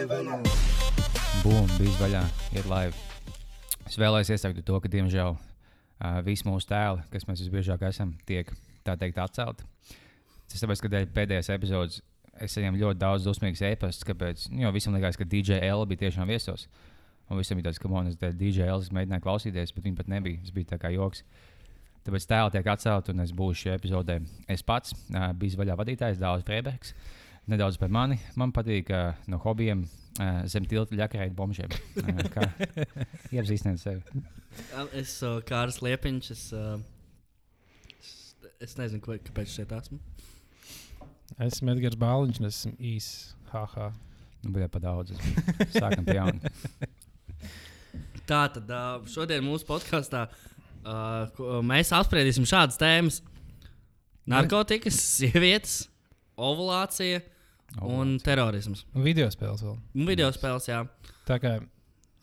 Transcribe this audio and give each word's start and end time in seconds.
Bum, 0.00 1.66
bija 1.76 1.96
vaļā, 2.00 2.20
ir 2.56 2.68
live. 2.70 2.94
Es 3.84 3.98
vēlējos 4.00 4.30
iesākt 4.32 4.62
to, 4.64 4.78
ka, 4.80 4.88
diemžēl, 4.88 5.34
uh, 5.36 6.14
visi 6.24 6.46
mūsu 6.48 6.70
tēli, 6.70 7.02
kas 7.12 7.26
mēs 7.28 7.42
visbiežāk 7.44 7.84
esam, 7.84 8.14
tiek 8.24 8.48
tā 8.86 8.94
teikt 8.96 9.20
atcelti. 9.20 9.66
Tas 10.48 10.64
tāpēc, 10.64 10.80
ka 10.80 10.92
dēļ 10.94 11.10
pēdējās 11.18 11.52
epizodes 11.52 12.00
es 12.40 12.56
saņēmu 12.56 12.80
ļoti 12.80 13.00
daudz 13.02 13.28
dusmīgas 13.28 13.60
e-pastus, 13.68 14.08
kāpēc, 14.08 14.46
nu, 14.54 14.64
jo 14.64 14.72
visam 14.72 14.96
likās, 14.96 15.20
ka 15.20 15.28
DJ 15.28 15.60
L 15.68 15.84
bija 15.90 16.06
tiešām 16.06 16.32
viesos. 16.32 16.64
Un 17.28 17.36
visam 17.42 17.60
bija 17.60 17.68
tāds, 17.68 17.82
ka 17.82 17.92
man 17.92 18.08
ir 18.08 18.16
DJ 18.40 18.70
L, 18.72 18.80
es 18.80 18.88
mēģināju 18.96 19.26
klausīties, 19.26 19.76
bet 19.76 19.84
viņi 19.84 20.00
pat 20.00 20.08
nebija. 20.08 20.40
Tas 20.46 20.56
bija 20.56 20.72
tā 20.72 20.80
kā 20.80 20.94
joks. 20.96 21.26
Tāpēc 22.08 22.30
tēli 22.30 22.56
tiek 22.56 22.72
atcelti, 22.72 23.12
un 23.12 23.20
es 23.26 23.36
būšu 23.36 23.66
šajā 23.66 23.76
epizodē. 23.76 24.22
Es 24.48 24.64
pats 24.64 24.96
uh, 24.96 25.28
biju 25.36 25.60
vaļā 25.60 25.76
vadītājs, 25.82 26.22
Dārzs 26.24 26.48
Freibergs. 26.48 26.96
Nedaudz 27.50 27.80
par 27.82 27.90
mani. 27.90 28.14
Man 28.38 28.52
patīk 28.54 28.92
uh, 28.94 29.16
no 29.26 29.40
hobijiem 29.42 29.80
uh, 29.82 30.42
zem 30.50 30.68
tilta 30.70 30.94
ļakarēt 30.94 31.32
bombžiem. 31.34 31.72
Uh, 31.98 32.20
kā 32.30 32.44
iepazīstināt 33.34 33.80
sevi? 33.82 34.22
Es 34.94 35.16
esmu 35.16 35.32
uh, 35.32 35.40
Kārs 35.48 35.80
Liepiņš. 35.82 36.28
Es, 36.30 36.44
uh, 36.54 36.76
es, 37.96 38.12
es 38.62 38.76
nezinu, 38.78 39.02
ko, 39.02 39.16
kāpēc 39.26 39.50
šeit 39.56 39.74
esmu. 39.74 39.98
Es 41.40 41.56
esmu 41.56 41.74
Edgars 41.74 41.98
Bāliņš, 41.98 42.38
un 42.38 42.50
esmu 42.52 42.72
īss. 42.92 43.32
Haha. 43.50 43.88
Nu, 44.44 44.52
bija 44.54 44.70
pa 44.70 44.78
daudz. 44.84 45.16
Sākam 45.74 46.06
pie 46.06 46.20
jauna. 46.20 46.54
Tā 48.30 48.44
tad 48.54 48.70
uh, 48.70 49.02
šodien 49.10 49.42
mūsu 49.42 49.66
podkāstā 49.66 50.28
uh, 50.30 51.42
mēs 51.66 51.90
apspriedīsim 51.98 52.46
šādas 52.46 52.78
tēmas: 52.78 53.18
narkotikas, 54.30 55.02
sievietes, 55.18 55.80
ovulācija 56.38 57.24
un 57.82 58.16
terorisms. 58.24 58.84
Un 58.94 59.04
video 59.06 59.28
spēles 59.32 59.62
vēl. 59.66 59.76
Un 59.94 60.06
video 60.08 60.30
spēles, 60.34 60.66
jā, 60.70 60.80
Tā 61.28 61.36
kā 61.42 61.52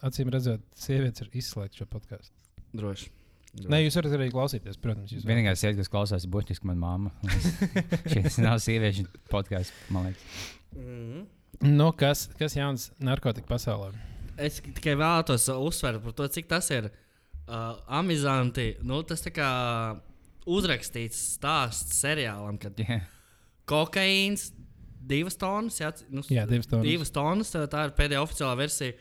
acīm 0.04 0.30
redzot, 0.34 0.62
sievietes 0.76 1.24
ir 1.24 1.30
izslēgts 1.40 1.80
šo 1.80 1.86
podkāstu. 1.90 2.34
droši. 2.76 3.14
Nē, 3.58 3.80
jūs 3.86 3.96
varat 3.98 4.14
arī 4.14 4.28
klausīties, 4.30 4.78
protams. 4.78 5.10
Jūs 5.16 5.24
varat. 5.24 5.32
Vienīgā 5.32 5.54
sēde, 5.58 5.78
kas 5.80 5.90
klausās, 5.90 6.26
ir 6.28 6.30
ka 6.60 6.68
manā 6.70 6.78
mamma. 6.84 7.12
Šis 8.12 8.38
nav 8.44 8.60
sieviešu 8.62 9.08
podkāsts, 9.32 9.74
man 9.90 10.10
liekas. 10.12 10.44
Mm. 10.76 11.24
Nu, 11.74 11.88
kas, 11.98 12.28
kas 12.38 12.54
jauns 12.60 12.92
narkotika 13.02 13.48
pasaulē? 13.50 13.94
Es 14.38 14.60
tikai 14.62 14.94
vēlētos 15.00 15.48
uzsvērt 15.56 16.04
par 16.04 16.14
to, 16.20 16.28
cik 16.36 16.46
tas 16.52 16.68
ir 16.76 16.92
uh, 16.92 17.80
amizanti. 17.98 18.76
Nu, 18.86 19.00
tas 19.08 19.24
tā 19.26 19.32
kā 19.34 19.48
uzrakstīts 20.46 21.18
stāsts 21.40 21.98
seriālam, 22.04 22.60
kad 22.62 22.78
Yeah. 22.84 23.08
kokaīns, 23.66 24.52
divas 25.08 25.38
tonnas, 25.40 25.80
jā, 25.82 25.92
nu, 26.14 26.24
Jā, 26.32 26.46
divas 26.50 26.70
tonnas. 26.70 26.88
divas 26.88 27.14
tonnas. 27.16 27.52
tā- 27.72 27.86
ir 27.90 27.96
pēdējā 27.98 28.24
oficiālā 28.26 28.56
versija. 28.60 28.98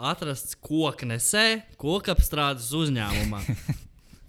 Atrasts 0.00 0.54
koknesē, 0.64 1.46
kokapstrādes 1.80 2.70
uzņēmumā. 2.76 3.42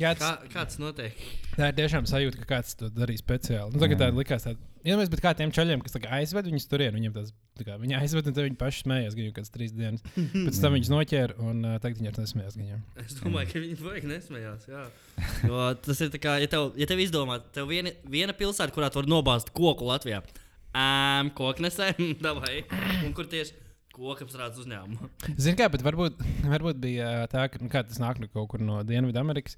Jā, 0.01 0.15
tas, 0.17 0.41
kā 0.49 0.63
tas 0.65 0.79
notiek? 0.81 1.13
tā 1.53 1.67
ir 1.69 1.75
tiešām 1.77 2.07
sajūta, 2.09 2.39
ka 2.41 2.47
kāds 2.55 2.73
to 2.79 2.87
darīja 2.89 3.21
speciāli. 3.21 3.69
Nu, 3.75 3.81
tagad 3.83 3.99
tā 4.01 4.07
likās. 4.15 4.47
Ja 4.81 4.95
mēs 4.97 5.11
bet 5.13 5.21
kā 5.21 5.35
tiem 5.37 5.51
čaļiem, 5.53 5.83
kas 5.85 5.93
aizved 6.17 6.47
viņus 6.49 6.65
turien, 6.71 6.95
viņiem 6.97 7.13
tas 7.13 7.29
tā 7.59 7.67
kā, 7.67 7.75
viņi 7.77 7.99
aizved, 7.99 8.25
un 8.31 8.33
viņi 8.47 8.57
paši 8.57 8.81
smējās, 8.87 9.13
gan 9.13 9.27
jau 9.27 9.33
kāds 9.35 9.53
trīs 9.53 9.75
dienas. 9.77 10.01
Pēc 10.15 10.57
tam 10.63 10.73
viņus 10.73 10.89
noķēra, 10.89 11.35
un 11.45 11.59
uh, 11.69 11.75
tagad 11.83 11.99
viņi 12.01 12.09
nesmējās. 12.17 12.57
gan 12.57 12.71
jau. 12.71 12.79
Es 13.03 13.13
domāju, 13.19 13.51
ka 13.51 13.61
viņi 13.61 13.77
vajag 13.83 14.07
nesmējās. 14.09 14.65
Jā. 14.71 14.83
Jo 15.45 15.67
tas 15.85 16.01
ir 16.01 16.09
tā 16.15 16.23
kā, 16.23 16.39
ja 16.41 16.49
tev, 16.49 16.71
ja 16.81 16.87
tev 16.89 17.03
izdomā, 17.05 17.37
tev 17.53 17.69
viena, 17.69 17.93
viena 18.09 18.33
pilsēta, 18.33 18.73
kurā 18.73 18.89
tu 18.89 19.03
vari 19.03 19.13
nobāzt 19.13 19.53
koku 19.53 19.85
Latvijā. 19.91 20.23
Um, 20.71 21.31
koknesē, 21.35 21.91
davai. 22.25 22.61
Un 23.05 23.11
kur 23.17 23.27
tieši 23.31 23.57
kokapstrādes 23.91 24.61
uzņēmuma. 24.63 25.09
Zini, 25.35 25.57
kā, 25.59 25.67
bet 25.73 25.83
varbūt, 25.83 26.21
varbūt 26.47 26.77
bija 26.79 27.25
tā, 27.31 27.47
ka 27.51 27.59
nu, 27.59 27.67
kā 27.71 27.81
tas 27.83 27.99
nāk 27.99 28.21
no 28.23 28.29
kaut 28.31 28.47
kur 28.53 28.63
no 28.63 28.79
Dienvidamerikas. 28.87 29.57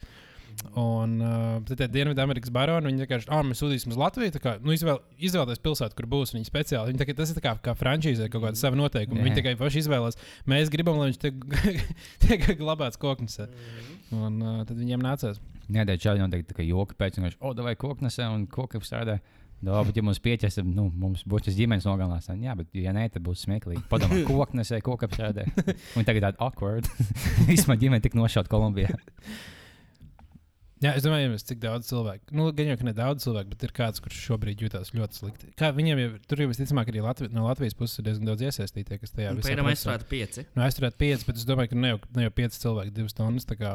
Un 0.77 1.15
uh, 1.21 1.61
tad 1.65 1.79
tie 1.79 1.87
Dienvidamerikas 1.89 2.51
baroni 2.53 2.89
viņi 2.91 3.03
vienkārši, 3.05 3.29
ah, 3.33 3.41
mēs 3.45 3.61
sūtīsim 3.61 3.93
uz 3.93 3.97
Latviju. 3.97 4.33
tā 4.35 4.41
Kā, 4.41 4.51
nu, 4.61 4.73
izvēl, 4.75 4.99
izvēlēties 5.17 5.61
pilsētu, 5.65 5.97
kur 5.97 6.09
būs 6.11 6.33
viņa 6.35 6.49
speciāli. 6.49 6.91
Viņi, 6.91 7.01
tā, 7.01 7.07
kā- 7.09 7.15
tas 7.17 7.31
ir 7.33 7.37
tā 7.39 7.45
kā, 7.45 7.53
kā 7.69 7.73
frančīzē, 7.77 8.27
kaut 8.33 8.45
kāda 8.45 8.59
sava 8.61 8.77
noteikuma. 8.77 9.21
Viņi 9.25 9.39
tikai 9.39 9.55
paši 9.57 9.81
izvēlās. 9.85 10.17
Mēs 10.49 10.69
gribam, 10.73 10.97
lai 11.01 11.09
viņš 11.11 11.21
tiek, 11.23 11.41
tiek 12.25 12.45
glabāts 12.61 13.01
koknesē. 13.01 13.49
Un 14.13 14.37
uh, 14.41 14.59
tad 14.69 14.77
viņiem 14.77 15.01
nācās. 15.01 15.41
Nē, 15.73 15.87
tā 15.89 15.97
čāļi 15.97 16.21
noteikti 16.21 16.51
tā 16.51 16.59
kā 16.59 16.67
joka 16.67 16.97
pēc, 17.01 17.17
un 17.17 17.29
viņš, 17.29 17.39
o, 17.41 17.53
vai 17.65 17.73
koknesē 17.79 18.29
un 18.33 18.45
koku 18.51 18.81
strādā. 18.85 19.21
Jā, 19.63 19.79
bet, 19.87 19.95
ja 19.95 20.03
mums 20.03 20.19
pieķersim, 20.23 20.69
nu, 20.75 20.89
mums 20.99 21.23
būs 21.29 21.45
tas 21.47 21.55
ģimenes 21.55 21.87
nogalinās, 21.87 22.27
jā, 22.27 22.55
bet, 22.59 22.67
ja 22.75 22.91
nē, 22.95 23.05
tad 23.13 23.23
būs 23.23 23.45
smieklīgi. 23.47 23.85
Padomā, 23.91 24.19
koknesē, 24.29 24.81
koku 24.83 25.07
strādā. 25.11 25.45
Un 25.99 26.07
tagad 26.07 26.27
tāda 26.27 26.39
awkward. 26.43 26.89
Vismaz 27.49 27.79
ģimene 27.79 28.03
tik 28.03 28.17
nošaut 28.19 28.51
Kolumbijā. 28.51 28.97
Jā, 30.83 30.91
es 30.99 31.05
domāju, 31.05 31.29
ja 31.31 31.39
cik 31.47 31.61
daudz 31.63 31.87
cilvēku. 31.87 32.33
Nu, 32.35 32.49
gan 32.55 32.67
jau, 32.73 32.75
ka 32.81 32.85
ne 32.89 32.93
daudz 32.97 33.23
cilvēku, 33.23 33.53
bet 33.53 33.61
ir 33.63 33.71
kāds, 33.77 34.01
kurš 34.03 34.17
šobrīd 34.25 34.65
jūtas 34.65 34.91
ļoti 34.91 35.15
slikti. 35.19 35.51
Kā 35.59 35.69
viņiem 35.75 36.01
jau 36.01 36.09
tur 36.27 36.41
jau 36.43 36.47
visticamāk 36.51 36.91
arī 36.91 37.03
Latvi, 37.05 37.29
no 37.31 37.45
Latvijas 37.45 37.77
puses 37.79 38.01
ir 38.01 38.09
diezgan 38.09 38.27
daudz 38.27 38.43
iesaistītie, 38.49 38.97
kas 38.99 39.15
tajā 39.15 39.31
visā 39.37 39.47
Pēdējā 39.47 39.63
procesā- 39.63 39.77
aizstrādāt 39.77 40.09
pieci. 40.11 40.43
Nu, 40.57 40.65
aizturēt 40.67 40.97
pieci, 40.99 41.27
bet 41.29 41.39
es 41.39 41.47
domāju, 41.47 41.71
ka 41.71 41.79
ne 41.79 41.93
jau, 41.93 42.01
ne 42.19 42.27
jau 42.27 42.33
pieci 42.35 42.59
cilvēki, 42.65 42.95
divas 42.99 43.15
tonnas. 43.15 43.47
kā 43.47 43.71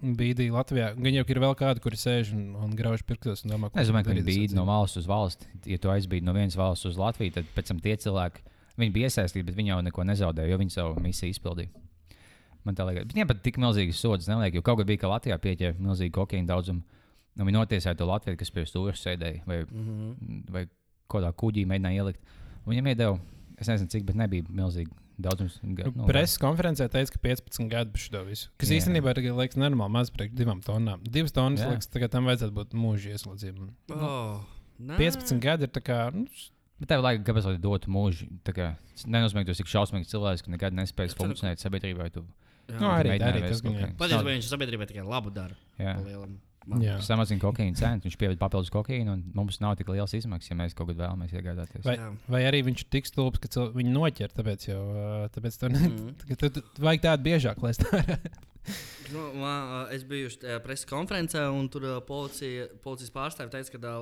Bīdīja 0.00 0.54
Latvijā. 0.54 0.86
Gan 0.96 1.16
jau 1.18 1.24
ir 1.28 1.40
vēl 1.42 1.54
kādi, 1.60 1.82
kuri 1.84 1.98
sēž 2.00 2.32
un, 2.32 2.44
un 2.56 2.72
grauž 2.76 3.02
pirkstos. 3.04 3.44
Un 3.44 3.52
domā, 3.52 3.68
Es 3.76 3.90
domāju, 3.90 4.06
ka 4.06 4.14
viņi 4.14 4.24
bija 4.24 4.56
no 4.56 4.64
valsts 4.68 5.02
uz 5.02 5.08
valsti. 5.08 5.48
Ja 5.68 5.76
tu 5.82 5.92
aizbīdi 5.92 6.24
no 6.24 6.32
vienas 6.36 6.56
valsts 6.56 6.88
uz 6.88 6.96
Latviju, 7.00 7.34
tad 7.36 7.50
pēc 7.56 7.68
tam 7.68 7.82
tie 7.84 7.96
cilvēki, 8.00 8.44
viņi 8.80 8.94
bija 8.94 9.10
iesaistīti, 9.10 9.44
bet 9.50 9.58
viņi 9.58 9.74
jau 9.74 9.80
neko 9.84 10.06
nezaudēja, 10.08 10.48
jo 10.54 10.60
viņi 10.62 10.72
savu 10.76 11.04
misiju 11.04 11.34
izpildīja. 11.34 11.84
Man 12.64 12.76
tā 12.76 12.86
liekas, 12.88 13.12
viņiem 13.12 13.28
pat 13.28 13.42
tik 13.44 13.60
milzīgas 13.60 14.00
sodas 14.00 14.28
neliek, 14.28 14.56
jo 14.56 14.64
kaut 14.64 14.80
kā 14.80 14.88
bija, 14.88 15.02
ka 15.04 15.12
Latvijā 15.12 15.36
pieķēra 15.40 15.80
milzīgu 15.80 16.16
kokaīnu 16.16 16.48
daudzumu. 16.48 16.82
Nu, 17.36 17.46
viņi 17.48 17.56
notiesāja 17.56 17.96
to 17.96 18.08
Latviju, 18.08 18.40
kas 18.40 18.52
pie 18.52 18.64
stūra 18.68 18.96
sēdēja 18.96 19.44
vai, 19.46 19.62
Mm 19.64 19.84
-hmm. 19.84 20.42
vai 20.52 20.66
kādā 21.08 21.32
kuģī 21.32 21.66
mēģināja 21.66 22.02
ielikt. 22.02 22.20
Viņam 22.66 22.88
iedeva, 22.92 23.18
es 23.58 23.68
nezinu, 23.68 23.88
cik, 23.88 24.04
bet 24.04 24.16
nebija 24.16 24.44
milzīgi 24.48 24.90
daudzums. 25.22 25.58
ga- 25.76 25.90
Nu, 25.94 26.06
Preses 26.06 26.38
konferencē 26.38 26.88
teica, 26.88 27.10
ka 27.12 27.18
15 27.18 27.68
gadi 27.70 27.90
par 27.90 28.00
šo 28.00 28.24
visu. 28.26 28.48
Kas 28.58 28.70
Jā. 28.70 28.78
īstenībā 28.80 29.12
ir 29.16 29.32
liekas, 29.34 29.56
normāli 29.56 29.90
maz 29.90 30.10
priekš 30.10 30.34
divām 30.34 30.60
tonnām. 30.64 31.02
Divas 31.04 31.32
tonnas, 31.32 31.60
liekas, 31.60 31.88
tagad 31.90 32.10
tam 32.10 32.24
vajadzētu 32.26 32.52
būt 32.52 32.70
mūža 32.74 33.14
ieslodzība. 33.16 33.68
Oh, 33.92 34.40
nē. 34.80 34.96
15 34.96 35.40
gadi 35.40 35.62
ir 35.64 35.68
tā 35.68 35.80
kā. 35.82 36.12
Nu, 36.14 36.26
Bet 36.80 36.88
tev 36.88 37.02
laikam, 37.04 37.24
kāpēc 37.28 37.44
lai 37.44 37.58
dotu 37.60 37.90
mūžu? 37.92 38.26
Tas 38.42 39.04
nenozīmē, 39.04 39.42
ka 39.44 39.50
tu 39.50 39.50
esi 39.52 39.62
tik 39.62 39.68
šausmīgs 39.68 40.08
cilvēks, 40.08 40.42
ka 40.46 40.50
nekad 40.50 40.72
nespēsi 40.72 41.12
funkcionēt 41.14 41.60
sabiedrībā. 41.60 42.10
Tu, 42.10 42.24
Jā. 42.70 42.78
Nu, 42.80 42.86
arī- 42.88 43.10
mēģināji 43.12 43.34
arī 43.34 43.42
veikt 43.42 43.48
tas 43.50 43.60
ko. 43.60 43.68
Patiesībā 44.00 44.30
viņš 44.32 44.48
sabiedrībai 44.48 44.86
tikai 44.88 45.04
labu 45.04 45.30
dara. 45.30 45.54
Samazina 47.02 47.40
kokaīna 47.40 47.76
cenu, 47.78 48.02
viņš 48.04 48.16
pievada 48.20 48.38
papildus 48.42 48.70
kokaīnu, 48.74 49.14
un 49.16 49.22
mums 49.34 49.60
nav 49.64 49.76
tik 49.80 49.88
liels 49.88 50.12
izmaksas, 50.14 50.50
ja 50.52 50.56
mēs 50.58 50.74
kaut 50.76 50.90
ko 50.90 50.94
vēlamies 50.98 51.32
iegādāties. 51.32 51.84
Vai, 51.86 51.96
Jā. 51.96 52.10
vai 52.28 52.42
arī 52.46 52.60
viņš 52.68 52.84
ir 52.84 52.90
tik 52.92 53.08
stulbs, 53.08 53.40
ka 53.40 53.48
viņu 53.74 53.94
noķer, 53.96 54.34
tāpēc 54.36 54.68
jau 54.68 54.82
tāpēc 55.34 55.58
to 55.62 55.68
ne, 55.72 55.80
Mhm. 55.88 56.14
ka 56.28 56.36
tu, 56.36 56.50
tu, 56.58 56.62
vajag 56.84 57.00
tādu 57.08 57.22
biežāk, 57.30 57.62
lai 57.64 57.70
es 57.74 57.80
tā 57.80 57.88
varētu. 57.96 58.30
Nu, 59.10 59.22
man, 59.40 59.88
es 59.90 60.04
biju 60.04 60.28
preses 60.62 60.84
konferencē, 60.86 61.46
un 61.50 61.66
tur 61.72 61.86
policija, 62.06 62.68
policijas 62.84 63.10
pārstāvis 63.10 63.50
teica, 63.56 63.80
ka 63.80 63.94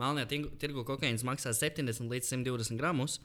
melnajā 0.00 0.48
tirgu- 0.58 0.84
kokaīns 0.88 1.22
maksā 1.28 1.52
70 1.54 2.08
līdz 2.08 2.32
120 2.32 2.78
gramus. 2.80 3.18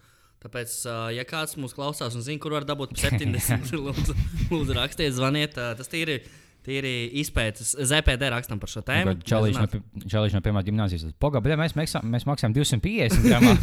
Tāpēc, 0.44 0.74
ja 1.16 1.24
kāds 1.24 1.56
mūs 1.56 1.72
klausās 1.74 2.18
un 2.20 2.22
zina, 2.22 2.38
kur 2.44 2.52
var 2.52 2.66
dabūt 2.68 2.92
par 2.92 3.00
70, 3.16 3.72
lūdzu, 3.80 4.14
lūdzu 4.52 4.76
rakstiet, 4.76 5.14
zvaniet. 5.16 5.56
Tas 5.56 5.88
tīri, 5.88 6.20
tīri 6.66 6.94
izpētes, 7.22 7.74
ZPD 7.90 8.30
rakstam 8.34 8.62
par 8.62 8.72
šo 8.72 8.84
tēmu. 8.88 9.18
Čalīši 9.28 9.60
no, 9.60 10.24
no 10.38 10.44
pirmā 10.46 10.64
gimnāzijas. 10.66 11.10
Pagaidām, 11.22 11.62
mēs, 11.64 11.76
maksā, 11.78 12.04
mēs 12.08 12.28
maksājam 12.30 12.56
250 12.56 13.28
gramā. 13.28 13.54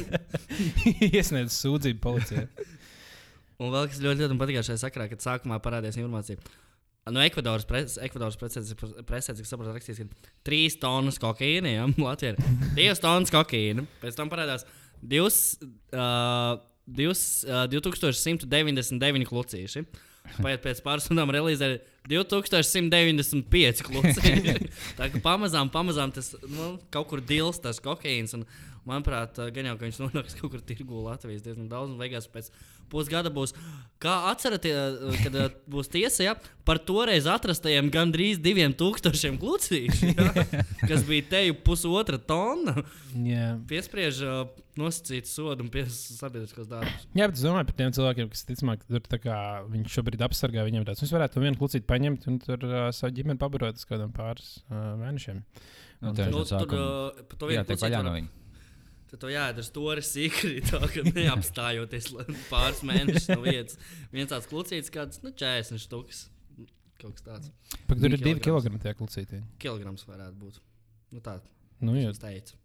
Iesniedz 1.10 1.56
sūdzību 1.58 2.00
policijai. 2.04 2.48
Un 3.60 3.74
vēl 3.74 3.90
kas 3.92 4.00
ļoti, 4.00 4.24
ļoti 4.24 4.40
patīk 4.40 4.62
šajā 4.64 4.80
sakarā, 4.86 5.06
kad 5.10 5.24
sākumā 5.24 5.60
parādījās 5.62 6.00
informācija. 6.00 6.40
No 7.10 7.22
Ekvadoras 7.24 7.66
preses, 7.68 7.96
Ekvadoras 8.04 8.36
preses, 8.40 8.72
presē, 9.08 9.34
cik 9.36 9.48
saprotu, 9.48 9.72
rakstīts, 9.74 10.02
ka 10.04 10.32
3 10.46 10.76
tonnas 10.82 11.18
kokaīna, 11.20 11.72
ja 11.72 11.86
Latvijā 12.06 12.34
ir 12.34 12.40
2 12.76 13.02
tonnas 13.02 13.32
kokaīna. 13.34 13.86
Pēc 14.02 14.18
tam 14.18 14.32
parādās 14.32 14.66
2, 15.00 15.24
uh, 15.96 16.60
2, 17.00 17.10
uh, 17.48 17.64
2199 17.72 19.28
klucīši. 19.28 19.84
Pēc, 20.38 20.60
pēc 20.64 20.82
pāris 20.84 21.06
stundām 21.08 21.32
relīzē 21.34 21.72
2195 22.10 23.84
klusi. 23.86 24.34
tā 24.98 25.10
kā 25.10 25.22
pamazām, 25.24 25.70
pamazām 25.72 26.14
tas 26.14 26.32
nu, 26.46 26.74
kaut 26.94 27.10
kur 27.12 27.22
dils, 27.24 27.60
tas 27.62 27.82
kokaīns. 27.82 28.36
Un, 28.38 28.46
manuprāt, 28.88 29.36
gan 29.54 29.70
jau, 29.70 29.76
ka 29.76 29.86
viņš 29.86 30.00
nonāks 30.02 30.38
kaut 30.38 30.54
kur 30.54 30.62
tirgu 30.64 31.04
Latvijas 31.04 31.44
diezgan 31.44 31.68
daudz, 31.70 31.92
un 31.92 32.00
beigās 32.00 32.28
pēc 32.32 32.48
pusgada 32.92 33.32
būs. 33.34 33.54
Kā 34.00 34.14
atceraties, 34.30 35.18
kad 35.20 35.34
uh, 35.36 35.50
būs 35.68 35.90
tiesa 35.92 36.24
ja, 36.24 36.32
par 36.64 36.78
toreiz 36.88 37.26
atrastajiem 37.28 37.90
gandrīz 37.92 38.38
diviem 38.40 38.72
tūkstošiem 38.72 39.36
klucīšu, 39.42 40.14
ja, 40.16 40.44
kas 40.88 41.04
bija 41.04 41.26
te 41.28 41.42
jau 41.50 41.58
pusotra 41.66 42.16
tonna, 42.16 42.78
Jā. 43.12 43.50
piespriež 43.68 44.22
uh, 44.24 44.38
nosacītu 44.80 45.28
sodu 45.28 45.66
un 45.66 45.68
piesaistīt 45.74 46.16
sabiedriskos 46.16 46.70
darbus. 46.72 47.04
Jā, 47.12 47.28
bet 47.28 47.36
es 47.36 47.44
domāju 47.44 47.68
par 47.68 47.76
tiem 47.82 47.92
cilvēkiem, 48.00 48.32
kas 48.32 48.46
ticamāk, 48.48 48.88
tur 48.88 49.04
tā 49.04 49.20
kā 49.20 49.36
viņš 49.68 49.98
šobrīd 50.00 50.24
apsargā 50.30 50.64
viņiem 50.70 50.88
tāds. 50.88 51.04
Viņš 51.04 51.14
varētu 51.18 51.44
vienu 51.44 51.60
klucīti 51.60 51.90
paņemt 51.92 52.28
un 52.32 52.40
tur 52.48 52.68
uh, 52.70 52.80
savu 52.96 53.12
ģimeni 53.20 53.42
pabarot 53.44 53.76
uz 53.76 53.84
kādiem 53.84 54.16
pāris 54.16 54.54
uh, 54.70 54.94
mēnešiem. 55.04 55.44
Nu, 56.00 56.14
Un 56.14 56.16
ir 56.16 56.32
Nu, 56.32 56.40
tur 56.40 56.54
sākuma. 56.56 56.92
uh, 57.20 57.34
to 57.36 57.52
vienu 57.52 57.68
tā 57.68 57.76
Tad 59.10 59.18
to 59.24 59.30
jādara 59.32 59.66
stūri 59.66 60.02
sīkri, 60.06 60.60
tā 60.68 60.78
ka 60.86 61.02
neapstājoties 61.08 62.12
pāris 62.50 62.82
mēnešus 62.86 63.30
no 63.32 63.40
vietas. 63.42 63.78
Viens 64.14 64.30
tāds 64.30 64.46
klucītis, 64.50 64.92
kāds 64.94 65.22
nu, 65.24 65.32
40 65.34 65.82
štukas. 65.82 66.28
Kaut 67.00 67.16
kas 67.16 67.24
tāds. 67.26 67.50
Pak, 67.88 67.96
tur 67.96 68.06
ir 68.06 68.18
Divi 68.20 68.22
divi 68.22 68.42
kilograms. 68.44 68.44
kilogrami 68.44 68.82
tie 68.84 68.92
klucīti. 68.94 69.40
Kilograms 69.62 70.04
varētu 70.06 70.36
būt. 70.38 70.60
Nu, 71.10 71.22
tā, 71.24 71.40
Nu, 71.80 71.94
jā. 71.96 72.10
es 72.12 72.20
teicu. 72.20 72.56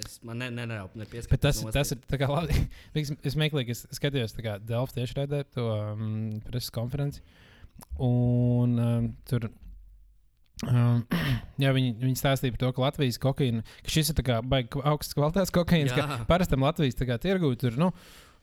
Es 0.00 0.20
man 0.24 0.38
ne, 0.40 0.48
ne, 0.54 0.64
ne, 0.70 0.78
nepieskatījos. 1.02 1.30
Bet 1.32 1.42
tas, 1.42 1.60
tas 1.74 1.90
ir 1.92 1.98
tā 2.08 2.20
kā 2.20 2.28
labi. 2.30 2.54
Es, 3.26 3.34
meklēju, 3.36 3.74
es 3.74 3.82
skatījos 3.98 4.36
Delfu 4.64 4.96
tiešraidē 4.96 5.42
to 5.52 5.66
um, 5.74 6.04
preses 6.46 6.70
konferenci. 6.74 7.20
Un 7.98 8.78
um, 8.78 9.10
tur. 9.28 9.50
Um, 10.68 11.04
jā, 11.62 11.70
viņi, 11.76 11.94
viņi 12.02 12.18
stāstīja 12.20 12.54
par 12.56 12.62
to, 12.64 12.72
ka 12.76 12.84
Latvijas 12.84 13.20
kokaīna, 13.22 13.62
ka 13.84 13.92
šis 13.94 14.12
ir 14.12 14.18
tā 14.18 14.24
kā 14.26 14.40
baigi 14.44 14.82
augsts 14.84 15.16
kvalitātes 15.16 15.54
kokaīns. 15.54 15.94
Jā. 15.94 16.04
ka 16.04 16.26
Parastam 16.28 16.66
Latvijas 16.66 16.98
tirgū 17.00 17.52
tur, 17.60 17.78
nu, 17.80 17.90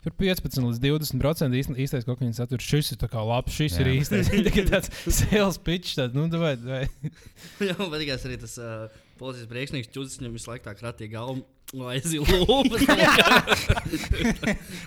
tur 0.06 0.16
15 0.18 0.66
līdz 0.66 0.82
20% 0.82 1.58
īst- 1.62 1.78
īstais 1.86 2.08
kokaīna 2.08 2.38
saturs. 2.38 2.66
Šis 2.66 2.94
ir 2.96 3.02
tā 3.02 3.10
kā 3.12 3.22
labs, 3.26 3.54
šis 3.54 3.78
jā. 3.78 3.86
ir 3.86 3.92
īstais. 4.00 4.32
Tikai 4.50 4.66
tāds 4.70 4.94
sales 5.20 5.60
pitch, 5.62 5.98
tāds, 6.00 6.18
nu, 6.18 6.26
vai, 6.42 6.56
vai. 6.62 6.86
Jā, 7.68 7.78
man 7.78 7.94
patīk 7.94 8.14
arī 8.18 8.40
tas 8.42 8.58
uh, 8.62 8.88
policijas 9.20 9.50
priekšnieks, 9.52 9.92
Čudis, 9.94 10.18
viņam 10.22 10.36
visu 10.38 10.52
laiku 10.52 10.68
tā 10.68 10.74
krātīgi 10.78 11.16
galvu. 11.16 11.46
Lai 11.76 11.98
es 12.00 12.14
lūpas. 12.16 12.86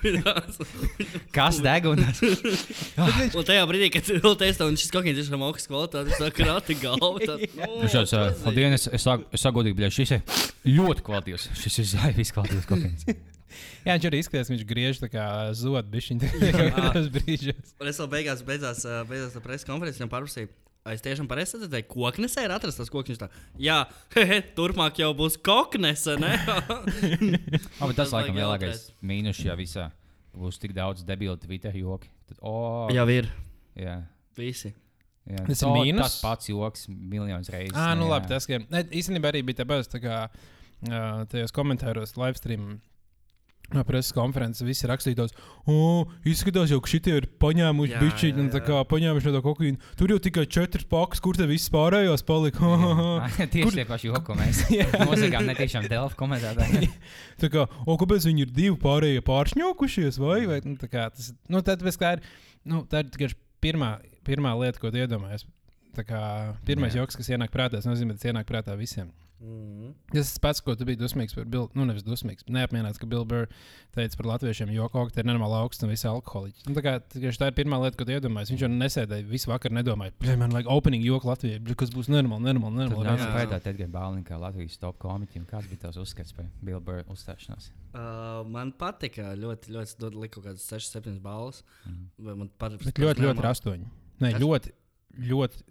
Kas 1.37 1.59
deg 1.61 1.85
un 1.91 2.01
tajā 3.45 3.67
brīdī, 3.69 3.91
kad 3.93 4.09
vēl 4.09 4.39
testā, 4.41 4.65
un 4.65 4.79
šis 4.81 4.95
kokaīns 4.95 5.29
ir 5.29 5.37
augstas 5.37 5.69
kvalitātes, 5.69 6.17
tā 6.17 6.31
krāta 6.33 6.77
galva. 6.81 7.21
Tā, 7.21 7.37
Nu, 7.83 7.91
šāds, 7.93 8.17
Labdien, 8.47 8.73
es, 8.79 8.89
es, 8.89 9.05
es 9.05 9.45
saku 9.45 9.61
godīgi, 9.61 9.77
bļa, 9.77 9.93
šis 9.93 10.15
ir 10.17 10.25
ļoti 10.79 11.05
kvalitīvs. 11.05 11.51
Šis 11.61 11.83
ir 11.83 11.91
zvaigznes 11.93 12.33
kvalitīvs 12.39 12.71
kokaīns. 12.71 13.05
Jā, 13.85 13.93
viņš 13.93 14.09
arī 14.09 14.23
izskatās, 14.23 14.49
ka 14.49 14.55
viņš 14.55 14.67
griež 14.69 15.03
tā 15.03 15.09
kā 15.13 15.27
zod 15.59 15.93
bišķiņu 15.93 16.33
tajos 16.41 17.13
brīžos. 17.13 17.77
Un 17.81 17.93
es 17.93 18.01
vēl 18.01 18.11
beigās, 18.17 18.43
beigās, 18.47 18.85
beigās 19.09 19.37
tā 19.37 19.45
preses 19.45 19.69
konferences 19.69 20.01
viņam 20.01 20.13
parusīju. 20.17 20.53
"Vai 20.85 20.95
Es 20.97 21.03
tiešām 21.05 21.29
pareizi 21.29 21.53
saprotu, 21.53 21.71
ka 21.71 21.95
koknesē 21.95 22.45
ir 22.47 22.53
atrasts 22.55 22.81
tas 22.81 22.91
koks. 22.93 23.21
Jā, 23.61 23.85
hehe, 24.17 24.41
turpmāk 24.57 25.01
jau 25.03 25.11
būs 25.15 25.37
koknese. 25.45 26.17
ne?" 26.21 26.35
Oh, 27.81 27.89
bet 27.89 27.97
tas 27.97 28.09
Tas 28.09 28.15
laikam 28.17 28.37
lielākais 28.39 28.87
mīnus 29.03 29.41
šajā 29.41 29.57
visā. 29.61 29.89
Būs 30.37 30.61
tik 30.63 30.73
daudz 30.77 31.03
debilu 31.05 31.37
Twitter 31.41 31.75
joki. 31.75 32.09
Tad, 32.31 32.39
oh, 32.43 32.87
jau 32.95 33.07
ir. 33.11 33.27
jā, 33.75 33.97
Visi. 34.39 34.71
jā. 35.27 35.43
Tas 35.47 35.63
ir 35.63 35.73
mīnus? 35.75 36.03
Tas 36.05 36.21
pats 36.23 36.49
joks 36.53 36.87
miljonus 36.89 37.51
reizes. 37.51 37.75
Ah, 37.77 37.95
nu 37.99 38.07
ne, 38.07 38.13
labi, 38.15 38.29
jā. 38.31 38.37
tas 38.37 38.47
ka, 38.47 38.61
ne, 38.71 38.85
īstenībā 39.01 39.33
arī 39.33 39.43
bija 39.45 39.65
tāpēc, 39.65 39.89
tā 39.91 40.01
kā 40.05 40.21
uh, 40.31 41.25
tajos 41.33 41.53
komentāros, 41.57 42.15
live 42.21 42.39
stream. 42.39 42.79
No 43.71 43.85
preses 43.87 44.11
konferences 44.11 44.65
visi 44.67 44.89
rakstītos, 44.91 45.31
o, 45.71 46.07
izskatās, 46.27 46.73
jau, 46.73 46.81
ka 46.83 46.91
šitie 46.91 47.13
ir 47.21 47.27
paņēmuši 47.43 47.93
Jā, 47.93 48.01
bišķi, 48.03 48.31
jā, 48.33 48.39
un 48.43 48.49
tā 48.51 48.63
kā 48.67 48.81
paņēmuši 48.91 49.31
no 49.31 49.35
tā 49.37 49.43
kokaīna. 49.45 49.91
Tur 50.01 50.11
jau 50.11 50.19
tikai 50.25 50.45
četras 50.51 50.89
pakas, 50.91 51.23
kur 51.23 51.39
te 51.39 51.47
viss 51.47 51.71
pārējās 51.71 52.27
palika. 52.27 52.73
Tieši 53.55 53.77
tie 53.77 53.85
paši 53.87 54.11
joki, 54.11 54.25
ko 54.27 54.39
mēs 54.41 54.65
Jā. 54.75 54.89
nosakām, 55.05 55.47
ne 55.47 55.55
tiešām 55.59 55.87
Delfa 55.91 56.19
komentētāji. 56.19 56.91
tā 57.45 57.53
kā, 57.55 57.69
o, 57.87 57.95
kāpēc 58.01 58.27
viņi 58.27 58.47
ir 58.49 58.53
divi 58.59 58.75
pārējie 58.83 59.23
pāršņokušies, 59.31 60.19
vai? 60.19 60.41
vai 60.51 60.59
nu, 60.67 60.75
tā 60.81 60.91
kā 60.91 61.07
tas, 61.15 61.31
nu, 61.47 61.63
tad, 61.63 61.85
tāpēc, 61.85 62.03
kā 62.03 62.15
ir, 62.19 62.27
nu, 62.67 62.83
tā 62.91 63.05
ir 63.05 63.15
tikai 63.15 63.33
pirmā, 63.63 63.95
pirmā 64.27 64.59
lieta, 64.65 64.83
ko 64.83 64.91
tu 64.91 64.99
iedomājies. 64.99 65.47
Tā 65.95 66.03
kā 66.07 66.21
pirmais 66.67 66.95
Jā. 66.95 67.05
joks, 67.05 67.19
kas 67.19 67.31
ienāk 67.31 67.55
prātā, 67.55 67.79
tas 67.79 67.87
nozīmē, 67.87 68.15
ka 68.15 68.23
tas 68.23 68.33
ienāk 68.35 68.51
prātā 68.51 68.75
visiem. 68.79 69.15
Mm. 69.41 69.95
Tas 70.13 70.29
tas 70.29 70.41
pats, 70.43 70.61
ko 70.61 70.75
tu 70.77 70.85
biji 70.85 70.99
dusmīgs 71.01 71.33
par 71.37 71.47
Bill. 71.49 71.69
Nu, 71.77 71.87
nevis 71.89 72.05
dusmīgs, 72.05 72.45
neapmierināts, 72.53 73.01
ka 73.01 73.09
Bill 73.09 73.25
Burr 73.29 73.49
teica 73.97 74.19
par 74.21 74.29
latviešiem, 74.35 74.73
jo 74.75 74.89
kokteļi 74.93 75.25
ir 75.25 75.29
nenormāli 75.31 75.57
augsts 75.63 75.87
un 75.87 75.93
visi 75.93 76.09
alkoholiķi. 76.11 76.67
Nu, 76.69 76.77
tā, 76.77 76.85
kā, 76.85 76.95
tā 77.01 77.49
ir 77.49 77.57
pirmā 77.57 77.79
lieta, 77.81 77.97
ko 77.97 78.07
tu 78.09 78.15
iedomājies. 78.15 78.53
Viņš 78.53 78.65
jau 78.67 78.71
nesēdēja 78.75 79.27
visu 79.31 79.51
vakaru, 79.53 79.79
nedomāja, 79.79 80.13
ka 80.21 80.37
man 80.41 80.53
vajag 80.57 80.69
opening 80.75 81.07
joku 81.07 81.31
Latvijai, 81.31 81.63
kas 81.81 81.95
būs 81.95 82.13
nenormāli, 82.13 82.51
nenormāli. 82.51 82.85
Tad 82.85 82.93
nenormāli. 82.93 83.09
nāc 83.09 83.25
Jā. 83.25 83.33
pētāt 83.39 83.71
Edgars 83.73 83.95
Bāliņš, 83.97 84.27
kā 84.29 84.41
Latvijas 84.45 84.79
top 84.85 85.01
komiķim. 85.01 85.49
Kāds 85.51 85.73
bija 85.73 85.87
tavs 85.87 86.01
uzskats 86.05 86.37
par 86.37 86.53
Bill 86.61 86.85
Burr 86.85 87.09
uzstāšanos? 87.09 87.73
Uh, 87.91 88.45
man 88.47 88.75
patika 88.77 89.33
ļoti, 89.41 89.73
ļoti, 89.75 89.99
ļoti 90.05 90.23
liku 90.23 90.39
kaut 90.39 90.51
kādas 90.51 90.69
6, 90.69 90.93
7 91.01 91.17
balvas. 91.25 91.65
Mhm. 91.89 92.05
Vai 92.29 92.37
Man 92.41 92.53
patīk. 92.61 92.87
Bet 92.87 93.01
ļoti, 93.03 93.25
ļoti 93.27 93.43
ir 93.43 93.49
astoņi. 93.51 93.91
Nē, 94.21 94.31
ļoti, 94.41 94.73
ļoti, 95.31 95.65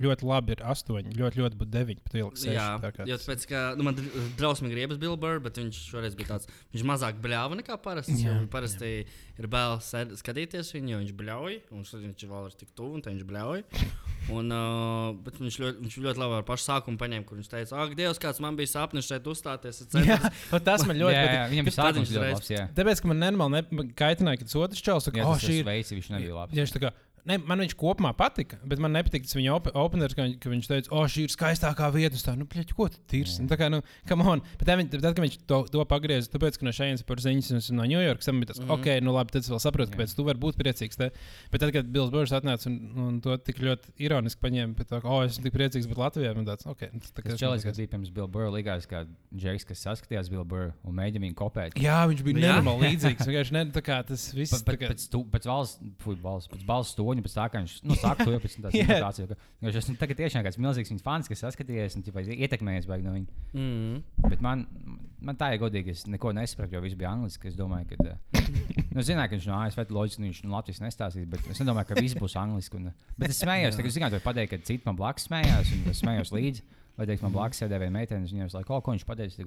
ļoti 0.00 0.26
labi 0.28 0.54
ir 0.56 0.62
astoņi. 0.72 1.14
Ļoti, 1.18 1.40
ļoti 1.42 1.58
būtu 1.60 1.72
deviņi, 1.74 2.02
pat 2.06 2.16
ielikt 2.20 2.40
seši. 2.40 2.54
Jā, 2.56 2.66
tā 2.82 2.90
kā 2.96 3.06
jo 3.08 3.18
tāpēc, 3.20 3.46
ka 3.50 3.62
nu, 3.78 3.86
man 3.86 3.98
dr- 3.98 4.28
drausmīgi 4.40 4.78
riebas 4.78 5.00
Bill 5.02 5.18
Burr, 5.20 5.40
bet 5.44 5.60
viņš 5.60 5.80
šoreiz 5.90 6.16
bija 6.18 6.32
tāds, 6.34 6.50
viņš 6.74 6.86
mazāk 6.90 7.20
bļāva 7.24 7.58
nekā 7.60 7.76
parasti. 7.84 8.16
Jā, 8.20 8.36
Jā, 8.36 8.46
parasti 8.52 8.90
jā. 8.90 9.04
ir 9.40 9.48
bail 9.52 9.78
skatīties 9.80 10.72
viņu, 10.76 10.94
jo 10.94 11.00
viņš 11.02 11.14
bļauj, 11.20 11.58
un 11.76 11.84
viņš 11.84 12.26
vēl 12.30 12.48
ir 12.50 12.56
tik 12.60 12.72
tuvu, 12.76 12.96
un 12.98 13.04
tā 13.04 13.12
viņš 13.14 13.26
bļauj. 13.28 13.64
Un, 14.30 14.52
uh, 14.52 15.10
bet 15.24 15.38
viņš 15.40 15.56
ļoti, 15.62 15.84
viņš 15.86 15.94
ļoti 16.04 16.20
labi 16.20 16.36
ar 16.38 16.44
pašu 16.46 16.66
sākumu 16.68 17.00
paņēma, 17.00 17.24
kur 17.26 17.38
viņš 17.40 17.48
teica, 17.50 17.78
ak, 17.82 17.94
Dievs, 17.98 18.20
kāds 18.22 18.38
man 18.44 18.58
bija 18.58 18.70
sapnis 18.70 19.08
šeit 19.08 19.26
uzstāties. 19.26 19.80
Es 19.82 19.96
Jā, 20.06 20.18
tas 20.68 20.84
man 20.86 21.00
ļoti 21.00 21.16
jā, 21.16 21.22
patīk. 21.24 21.38
jā, 21.38 21.46
viņam 21.54 21.70
bija 21.70 21.88
viņš 21.96 22.12
ļoti 22.14 22.34
labs. 22.36 22.50
Jā, 22.52 22.66
Tāpēc, 22.76 23.02
ka 23.02 23.10
man 23.10 23.22
nenormāli 23.24 23.56
ne, 23.56 23.86
kaitināja, 23.98 24.42
ka 24.42 24.46
tas 24.46 24.58
otrs 24.60 24.84
čels 24.84 25.08
saka, 25.08 25.22
jā 25.22 25.26
oh, 25.26 25.40
šī 25.40 25.56
ir 25.62 25.66
veids, 25.66 25.90
viņš 25.96 26.10
nebija 26.14 26.36
labs. 26.36 26.76
Kā, 26.80 26.92
ne, 27.28 27.36
man 27.38 27.60
viņš 27.64 27.74
kopumā 27.80 28.12
patika, 28.16 28.58
bet 28.64 28.78
man 28.82 28.92
nepatīk 28.96 29.24
tas 29.26 29.34
viņa 29.36 29.52
op 29.56 29.68
openers, 29.74 30.14
ka, 30.16 30.22
viņ- 30.28 30.38
ka 30.40 30.50
viņš 30.52 30.68
teica, 30.70 30.92
o, 30.94 31.02
šī 31.10 31.24
ir 31.26 31.32
skaistākā 31.34 31.90
vieta. 31.94 32.16
Tā, 32.20 32.36
nu, 32.38 32.46
pļeķ, 32.50 32.72
ko 32.76 32.88
tu 32.92 33.00
tīrs? 33.10 33.38
Nu, 33.42 33.48
tā 33.50 33.58
kā, 33.60 33.68
nu, 33.72 33.82
come 34.08 34.24
on. 34.28 34.42
Bet 34.60 34.68
viņ- 34.68 34.90
tad, 34.94 35.02
kad 35.14 35.22
viņš 35.24 35.38
to, 35.50 35.60
to 35.72 35.84
pagrieza, 35.90 36.30
tāpēc, 36.32 36.58
ka 36.60 36.64
no 36.68 36.72
šejienes 36.76 37.04
par 37.06 37.16
ziņas 37.22 37.70
un 37.70 37.76
no 37.80 37.84
Ņujorkas, 37.90 38.28
tam 38.30 38.40
bija 38.40 38.52
tas, 38.52 38.60
mm 38.62 38.70
ok, 38.76 38.86
nu 39.02 39.12
labi, 39.16 39.32
tad 39.34 39.42
es 39.42 39.50
vēl 39.50 39.60
saprotu, 39.62 39.92
kāpēc 39.94 40.14
tu 40.16 40.24
vari 40.24 40.38
būt 40.38 40.56
priecīgs. 40.60 40.96
Te. 41.00 41.10
Bet 41.52 41.60
tad, 41.64 41.72
kad 41.74 41.88
Bills 41.90 42.10
Burns 42.12 42.32
atnāca 42.36 42.66
un, 42.70 42.76
un 42.96 43.20
to 43.24 43.36
tik 43.38 43.58
ļoti 43.62 43.94
ironiski 44.06 44.40
paņēma, 44.44 44.74
bet 44.78 44.88
tā, 44.92 45.00
oh, 45.04 45.22
es 45.24 45.32
esmu 45.36 45.48
tik 45.48 45.54
priecīgs, 45.56 45.88
bet 45.90 45.98
Latvijā 45.98 46.34
man 46.36 46.46
tāds, 46.46 46.66
ok. 46.70 46.86
nu, 46.92 47.00
Tā, 47.00 47.22
Tas 47.30 47.38
čalis, 47.40 47.64
kas 47.66 47.76
bija 47.76 47.90
pirms 47.94 48.10
Bill 48.14 48.28
Burr, 48.30 48.50
likās 48.54 48.86
kā 48.88 49.04
Džeks, 49.34 49.64
kas 49.68 49.82
saskatījās 49.86 50.30
Bill 50.30 50.44
Burr 50.44 50.70
un 50.84 50.94
mēģināja 50.96 51.24
viņu 51.26 51.36
kopēt. 51.38 51.76
Jā, 51.80 51.98
viņš 52.10 52.22
bija 52.26 52.36
Nu, 52.38 52.42
nenormāli 52.46 52.80
līdzīgs. 52.94 53.26
Vienkārši 53.28 53.52
ne, 53.56 53.64
tā 53.74 53.82
kā 53.84 53.98
tas 54.06 54.28
viss. 54.34 54.54
Pēc, 54.54 54.64
tā 54.66 54.76
kā- 54.80 54.90
pēc, 54.92 55.04
tu- 55.12 55.24
pēc 55.30 55.48
valsts, 55.50 55.80
fuj, 56.04 56.16
valsts, 56.22 56.50
pēc 56.54 56.64
balss 56.68 56.94
toņa, 57.10 57.24
pēc 57.26 57.34
tā, 57.36 57.46
ka 57.50 57.60
viņš, 57.60 57.74
nu, 57.86 57.96
saka 57.98 58.26
to 58.26 58.34
jau 58.34 58.40
pēc 58.42 58.56
tam 58.56 58.70
Jā. 58.74 58.86
imitāciju, 58.86 59.28
ka, 59.30 59.36
ka 59.36 59.70
es 59.70 59.78
esmu 59.80 59.96
tagad 60.00 60.20
tiešām 60.20 60.46
kāds 60.46 60.58
milzīgs 60.62 60.92
viņa 60.94 61.04
fans, 61.04 61.30
kas 61.30 61.42
saskatījies 61.44 61.98
un, 61.98 62.04
ķipa, 62.06 62.24
ietekmējies 62.46 62.88
baigi 62.88 63.06
no 63.06 63.14
viņa. 63.16 63.44
Mm. 63.52 64.00
Bet 64.26 64.44
man, 64.44 64.64
man 65.20 65.38
tā 65.40 65.52
ir 65.54 65.62
godīgi, 65.62 65.94
es 65.94 66.06
neko 66.10 66.32
nesapratu, 66.36 66.76
jo 66.76 66.82
viss 66.84 66.98
bija 66.98 67.12
angliski. 67.12 67.50
Es 67.50 67.58
domāju, 67.58 67.90
ka, 67.92 68.14
eh, 68.14 68.50
nu, 68.94 69.04
zināju, 69.04 69.32
ka 69.32 69.36
viņš 69.36 69.48
no 69.50 69.60
ASV 69.60 69.94
loģiski 69.96 70.26
viņš 70.26 70.42
no 70.46 70.56
Latvijas 70.56 70.82
nestāstīs, 70.84 71.28
bet 71.30 71.46
es 71.50 71.62
nedomāju, 71.62 71.90
ka 71.90 72.00
viss 72.00 72.18
būs 72.18 72.36
angliski. 72.40 72.80
Un, 72.80 72.90
bet 73.20 73.34
es 73.34 73.40
smējos, 73.42 73.76
tagad 73.80 73.96
zināju, 73.96 74.18
to 74.18 74.26
pateikt, 74.26 74.54
ka 74.54 74.70
citi 74.70 74.86
man 74.88 74.98
blakus 75.00 75.28
smējās, 75.28 75.72
un 75.76 75.88
es 75.92 76.04
smējos 76.04 76.34
līdzi. 76.36 76.68
Vai 76.98 77.06
teikt, 77.08 77.22
man 77.24 77.32
blakus 77.32 77.62
sēdēja 77.62 77.80
viena 77.80 77.94
meitene, 77.94 78.26
viņa 78.28 78.42
jau 78.44 78.58
laikā, 78.58 78.78
ko 78.84 78.92
viņš 78.92 79.04
pateica, 79.08 79.44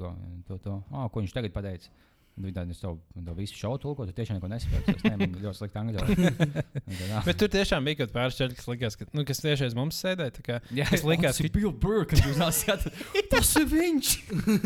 to, 0.48 0.55
to, 0.63 0.77
oh, 0.89 1.03
ko 1.13 1.22
viņš 1.22 1.36
tagad 1.36 1.53
pateica. 1.53 1.91
Viņa 2.33 2.55
tādu 2.55 2.73
to, 2.81 2.91
to 3.27 3.33
visu 3.37 3.53
šovu 3.53 3.77
tulko, 3.83 4.05
tu 4.09 4.13
tiešām 4.17 4.39
neko 4.39 4.47
nesaproti. 4.49 4.93
Es 4.97 5.03
nezinu, 5.05 5.37
ļoti 5.43 5.57
slikti 5.59 5.77
angļu 5.77 5.99
valodā. 6.01 7.19
Bet 7.27 7.37
tur 7.37 7.51
tiešām 7.53 7.85
bija 7.85 7.99
kaut 7.99 8.07
kāds 8.09 8.15
pāris 8.15 8.37
čaļi, 8.39 8.55
kas 8.57 8.69
likās, 8.71 8.97
ka, 8.97 9.05
nu, 9.13 9.25
kas 9.29 9.41
tieši 9.43 9.67
aiz 9.67 9.75
mums 9.77 9.99
sēdēja. 10.01 10.33
tā 10.39 10.45
kā- 10.47 10.57
Jā, 10.73 10.87
kas 10.89 11.03
likās, 11.05 11.37
ka 11.45 11.51
Bill 11.53 11.69
Burr, 11.83 12.07
kad 12.09 12.23
jūs 12.25 12.39
nācāt, 12.41 12.87
tas 13.35 13.51
ir 13.61 13.67
viņš! 13.69 14.09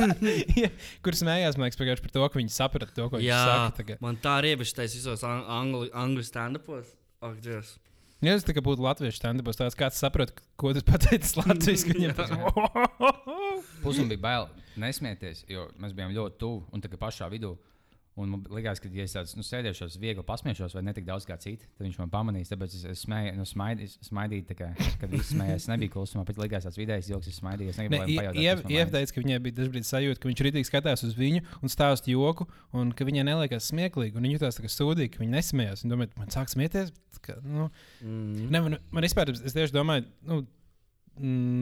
Jā, 0.63 0.69
kur 1.03 1.19
smējās, 1.19 1.59
man 1.59 1.67
liekas, 1.67 1.81
pagājuši 1.81 2.05
par 2.07 2.15
to, 2.15 2.23
ka 2.31 2.39
viņi 2.39 2.55
saprata 2.55 2.95
to, 2.95 3.09
ko 3.11 3.19
viņš 3.19 3.27
Jā, 3.27 3.41
saka. 3.43 3.75
tā 3.81 3.87
kā- 3.91 3.99
man 4.07 4.15
tā 4.23 4.37
riebišķi 4.47 4.79
taisa 4.79 4.99
visos 5.01 5.27
ang 5.27 5.43
angļu, 5.59 5.89
angļu 6.05 6.23
stand-upos. 6.29 6.95
Ak, 7.19 7.35
Dievs. 7.43 7.75
Ja 8.25 8.33
tas 8.33 8.45
tikai 8.47 8.63
būtu 8.65 8.81
latviešu 8.81 9.19
standarts, 9.19 9.59
tāds 9.59 9.77
kāds 9.77 9.99
saprot, 10.01 10.31
ko 10.57 10.71
tas 10.73 10.85
pateicis 10.87 11.35
viņam 11.85 12.15
tas 12.17 12.31
Pusam 13.83 14.09
bija 14.09 14.23
bail 14.23 14.47
nesmieties, 14.79 15.43
jo 15.51 15.67
mēs 15.77 15.93
bijām 15.97 16.15
ļoti 16.15 16.39
tuvu 16.41 16.63
un 16.73 16.81
tā 16.81 16.89
kā 16.89 16.97
pašā 17.01 17.29
vidū. 17.29 17.53
Un 18.17 18.31
man 18.33 18.41
liekas, 18.49 18.79
ka, 18.81 18.89
ja 18.89 19.03
es 19.05 19.13
tāds 19.13 19.35
nu, 19.37 19.43
sēdēšos, 19.45 19.99
viegli 20.01 20.23
pasmiešos, 20.25 20.73
vai 20.73 20.81
ne 20.87 20.93
tik 20.97 21.05
daudz 21.05 21.27
kā 21.29 21.35
citi, 21.37 21.67
tad 21.77 21.85
viņš 21.85 21.99
man 22.01 22.09
pamanīs. 22.09 22.49
Tāpēc 22.49 22.73
es, 22.79 22.85
es 22.89 23.03
smēju, 23.05 23.35
nu, 23.37 23.45
smaidīju, 23.45 23.91
smaidīju 24.07 24.45
tā 24.49 24.55
kā, 24.57 24.69
kad 25.03 25.11
viss 25.13 25.29
smējās. 25.35 25.61
Es 25.67 25.69
nebiju 25.69 25.93
klusumā, 25.93 26.23
bet 26.25 26.39
likās 26.41 26.65
tāds 26.65 26.79
vidējs 26.81 27.11
joks, 27.13 27.29
es 27.29 27.37
smaidīju. 27.43 27.75
Es 27.75 27.77
Ne, 27.77 27.85
negribu, 27.93 28.17
lai 28.17 28.25
kas 28.25 28.33
man 28.33 28.41
Ieva 28.41 28.63
vajag. 28.63 28.91
teica, 28.97 29.13
ka 29.13 29.21
viņai 29.27 29.39
bija 29.45 29.57
dažkārt 29.61 29.89
sajūta, 29.91 30.21
ka 30.23 30.31
viņš 30.31 30.43
rītīgi 30.47 30.69
skatās 30.71 31.05
uz 31.05 31.13
viņu 31.21 31.43
un 31.61 31.69
stāsta 31.75 32.09
joku, 32.09 32.49
un 32.73 32.91
ka 32.97 33.05
viņai 33.05 33.27
neliekas 33.29 33.69
smieklīgi. 33.69 34.17
Viņa 34.17 34.33
jutās 34.39 34.57
tā 34.57 34.65
kā 34.65 34.73
sūdīgi, 34.73 35.13
ka 35.13 35.21
viņa 35.21 35.37
nesmējās. 35.37 35.85
Viņa 35.85 35.93
domāja, 35.93 36.13
man 36.17 36.33
sāk 36.33 36.49
smieties. 36.49 36.89
Ka, 37.21 37.37
nu, 37.45 37.69
Mm. 38.01 38.49
ne, 38.53 38.59
man, 38.61 38.75
man 38.93 39.03
vispār, 39.03 39.29
es 39.33 39.53
tieši 39.53 39.73
domāju, 39.73 40.05
nu, 40.29 40.43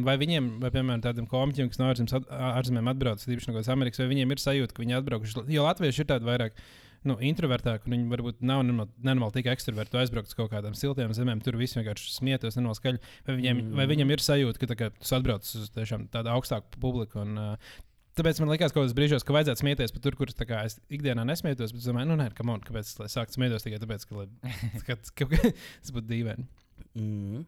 vai 0.06 0.16
viņiem, 0.22 0.50
vai 0.64 0.72
piemēram 0.74 1.04
tādiem 1.04 1.28
komiķiem, 1.32 1.70
kas 1.72 1.82
no 1.82 1.92
ārzemēm 1.92 2.90
atbrauc, 2.92 3.24
īpaši 3.24 3.52
no 3.52 3.56
kādas 3.58 3.72
Amerikas, 3.74 4.02
vai 4.02 4.10
viņiem 4.12 4.34
ir 4.34 4.42
sajūta, 4.44 4.76
ka 4.76 4.84
viņi 4.84 4.98
atbraukuši. 5.00 5.46
Jo 5.54 5.68
latvieši 5.68 6.04
ir 6.04 6.12
tādi 6.12 6.30
vairāk. 6.30 6.60
Nu, 7.06 7.20
introvertāki, 7.22 7.86
un 7.86 7.94
viņi 7.94 8.08
varbūt 8.10 8.40
nav 8.42 8.64
nenormāli, 8.64 8.90
nenormāli 9.06 9.36
tik 9.36 9.52
ekstraverti. 9.52 9.92
Tu 9.94 10.00
aizbrauc 10.02 10.26
uz 10.26 10.34
kaut 10.34 10.48
kādām 10.50 10.74
siltām 10.74 11.12
zemēm, 11.14 11.44
tur 11.46 11.54
viss 11.60 11.78
vienkārši 11.78 12.16
smietos, 12.16 12.58
nenoskaļi. 12.58 12.98
Vai 13.28 13.36
viņiem, 13.38 13.60
mm. 13.60 13.76
vai 13.78 13.86
viņam 13.92 14.14
ir 14.16 14.24
sajūta, 14.26 14.62
ka 14.64 14.70
tā 14.72 14.78
kā, 14.80 14.88
tu 14.98 15.12
atbrauc 15.14 15.46
uz 15.46 15.70
tādu 15.70 16.32
augstāku 16.34 16.82
publiku? 16.82 17.22
Un, 17.22 17.38
uh, 17.38 17.76
Tāpēc 18.16 18.38
man 18.40 18.48
liekas, 18.54 18.72
ka 18.72 18.78
kaut 18.78 18.86
kādos 18.86 18.96
brīžos, 18.96 19.26
ka 19.28 19.34
vajadzētu 19.36 19.60
smieties 19.60 19.92
par 19.92 20.02
tur, 20.06 20.16
kur 20.16 20.30
tā 20.32 20.46
kā 20.48 20.62
es 20.64 20.78
ikdienā 20.88 21.26
nesmietos. 21.28 21.74
Bet 21.76 21.82
es 21.82 21.88
domāju, 21.90 22.08
nu, 22.14 22.16
nē, 22.22 22.30
kam 22.38 22.54
on, 22.54 22.62
kāpēc 22.64 22.94
es 23.04 23.12
sāku 23.12 23.36
smieties 23.36 23.66
tikai 23.66 23.82
tāpēc, 23.82 24.06
ka, 24.08 24.22
lai, 24.22 24.54
ka, 24.88 24.96
ka, 24.96 25.28
ka 25.34 25.42
tas 25.52 25.92
būtu 25.92 26.08
dīvaini. 26.14 26.48
Mm. 26.96 27.44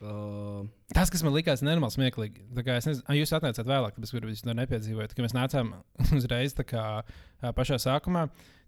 Uh, 0.00 0.64
Tas, 0.90 1.10
kas 1.12 1.22
man 1.22 1.34
likās 1.36 1.60
nenormāli 1.62 1.94
smieklīgi, 1.94 2.40
kā 2.66 2.74
es 2.80 2.88
nezinu, 2.88 3.14
jūs 3.14 3.30
atnācāt 3.36 3.68
vēlāk, 3.68 3.94
tāpēc 3.94 4.14
jūs 4.32 4.42
to 4.42 4.54
nepiedzīvojat. 4.58 5.12
Kad 5.14 5.26
mēs 5.26 5.36
nācām 5.36 5.74
uzreiz 6.18 6.56
kā 6.66 6.86
pašā 7.56 7.78
sākumā, 7.84 8.24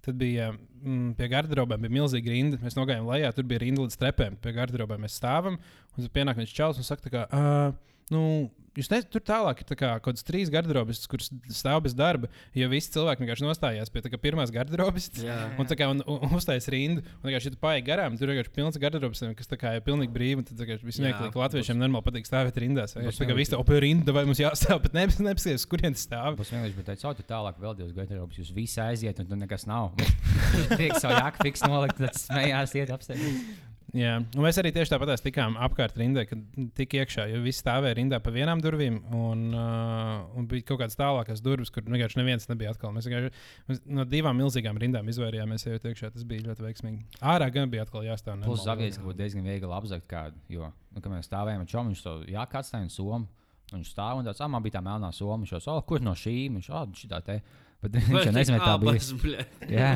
tad 0.07 0.19
bija 0.21 0.53
mm, 0.53 1.15
pie 1.19 1.29
garderobām 1.33 1.83
bija 1.83 1.97
milzīga 1.97 2.31
rinda. 2.31 2.61
Mēs 2.63 2.79
nogājām 2.79 3.09
lejā, 3.11 3.33
tur 3.35 3.49
bija 3.51 3.63
rinda 3.65 3.83
līdz 3.83 3.99
trepēm. 3.99 4.37
Pie 4.43 4.55
garderobām 4.55 5.03
mēs 5.03 5.19
stāvam, 5.19 5.59
un 5.59 6.05
tad 6.05 6.15
pienāk 6.15 6.39
viens 6.39 6.55
čels 6.55 6.79
un 6.79 6.87
saka, 6.87 7.11
kā, 7.11 7.25
uh, 7.27 7.92
nu, 8.13 8.25
Jūs 8.73 8.89
ne, 8.89 9.03
tur 9.05 9.21
tālāk 9.21 9.59
ir 9.61 9.67
tā 9.69 9.77
kā, 9.77 9.89
kaut 10.01 10.15
kādas 10.15 10.25
trīs 10.25 10.49
garderobas, 10.53 11.03
kuras 11.11 11.27
stāv 11.53 11.83
bez 11.85 11.93
darba, 11.93 12.31
jo 12.57 12.69
visi 12.73 12.89
cilvēki 12.95 13.21
vienkārši 13.21 13.45
nostājās 13.45 13.93
pie 13.93 14.01
kā 14.07 14.21
pirmās 14.21 14.53
garderobas. 14.55 15.11
jā. 15.21 15.35
Un 15.61 15.69
tā 15.69 15.77
kā 15.77 15.91
un, 15.93 16.01
un, 16.09 16.23
uztais 16.39 16.71
rindu, 16.73 17.03
un 17.21 17.35
ja 17.35 17.41
tu 17.45 17.59
paiet 17.61 17.85
garām, 17.85 18.17
tur 18.17 18.33
vienkārši 18.33 18.53
pilns 18.57 18.79
garderobs, 18.81 19.21
kas 19.37 19.53
kā 19.61 19.75
ir 19.77 19.85
pilnīgi 19.85 20.15
brīvi. 20.15 20.41
un 20.41 20.49
Tad 20.49 20.63
viss 20.65 20.97
Jā, 20.97 21.03
smieklīgi, 21.03 21.35
ka 21.35 21.43
latviešiem 21.43 21.77
nenormāli 21.83 22.07
patīk 22.07 22.31
stāvēt 22.31 22.61
rindās. 22.65 22.97
Vienkārši 22.97 23.21
tā 23.21 23.29
kā 23.29 23.37
tā 23.53 23.61
opē 23.61 23.81
rinda, 23.85 24.15
vai 24.17 24.25
mums 24.29 24.41
jāstāv, 24.41 24.81
bet 24.87 24.97
nepaskatās, 24.97 25.27
nepaskatās, 25.29 25.67
kurien 25.69 25.99
tas 25.99 26.07
stāv. 26.09 26.39
Būs 26.41 26.55
vienkārši, 26.55 26.79
bet 26.79 26.89
teicu, 26.95 27.13
tu 27.21 27.27
tālāk 27.29 27.61
vēl 27.61 27.77
divas 27.83 27.93
garderobas. 27.99 28.41
Jūs 28.41 28.55
visi 28.57 28.81
aiziet, 28.81 29.21
un 29.21 29.29
tur 29.29 29.43
nekas 29.43 29.69
nav. 29.69 29.93
Tiek 30.81 30.97
savu 30.97 31.21
jāku 31.21 31.45
fiks 31.45 31.67
nolikt, 31.69 32.01
tad 32.01 32.17
smējās 32.25 32.73
iet 32.81 32.97
apstāties. 32.97 33.45
Jā, 33.93 34.15
un 34.23 34.41
mēs 34.41 34.57
arī 34.57 34.71
tieši 34.73 34.95
tāpat 34.95 35.21
tikām 35.21 35.59
apkārt 35.61 35.99
rindai, 36.01 36.25
kad 36.29 36.41
tik 36.79 36.95
iekšā, 36.97 37.27
jo 37.29 37.43
visi 37.45 37.61
stāvēja 37.61 37.99
rindā 37.99 38.23
pa 38.25 38.33
vienām 38.33 38.63
durvīm, 38.65 38.97
un, 39.13 39.43
uh, 39.53 40.23
un 40.39 40.47
bija 40.49 40.65
kaut 40.71 40.81
kādas 40.81 40.97
tālākas 40.97 41.43
durvis, 41.45 41.69
kur 41.73 41.85
vienkārši 41.85 42.21
neviens 42.21 42.49
nebija 42.49 42.73
atkal. 42.73 42.95
Mēs 42.97 43.09
vienkārši 43.11 43.33
mēs 43.69 43.83
no 43.99 44.07
divām 44.09 44.41
milzīgām 44.41 44.81
rindām 44.81 45.13
izvairījāmies, 45.13 45.67
ejot 45.69 45.91
iekšā. 45.91 46.13
Tas 46.17 46.25
bija 46.29 46.47
ļoti 46.47 46.65
veiksmīgi. 46.65 47.05
Ārā 47.35 47.51
gan 47.53 47.69
bija 47.73 47.85
atkal 47.85 48.07
jāstāv. 48.07 48.41
Plus, 48.41 48.63
normāli. 48.63 48.71
Zavijas, 48.71 48.97
ka 48.97 49.07
būtu 49.11 49.21
diezgan 49.21 49.45
viegli 49.51 49.77
apzakt 49.77 50.09
kādu. 50.09 50.41
Jo, 50.53 50.73
nu, 50.95 51.05
kad 51.05 51.13
mēs 51.13 51.29
stāvējām 51.29 51.67
ar 51.67 51.73
čomu, 51.75 51.93
viņš 51.93 52.05
to 52.07 52.15
jāka 52.33 52.63
atstāja 52.63 52.89
un 52.89 52.93
somu. 52.97 53.21
un 53.21 53.31
Viņš 53.73 53.93
stāv 53.93 54.21
un 54.21 54.27
tāds, 54.29 54.41
ah, 54.45 54.49
man 54.53 54.65
bija 54.65 54.79
tā 54.79 54.83
melnā 54.85 55.13
soma. 55.17 55.41
Viņš 55.45 55.55
jau, 55.55 55.61
oh, 55.77 55.85
kur 55.89 56.01
no 56.05 56.13
šīm? 56.17 56.59
Viņš, 56.59 56.73
ah, 56.77 56.89
šī 56.97 57.13
tā 57.13 57.21
te. 57.25 57.39
Bet 57.85 57.97
viņš 58.09 58.29
jau 58.29 58.35
nezina, 58.37 58.61
tā 58.65 58.77
bija. 58.81 59.45
Jā. 59.81 59.93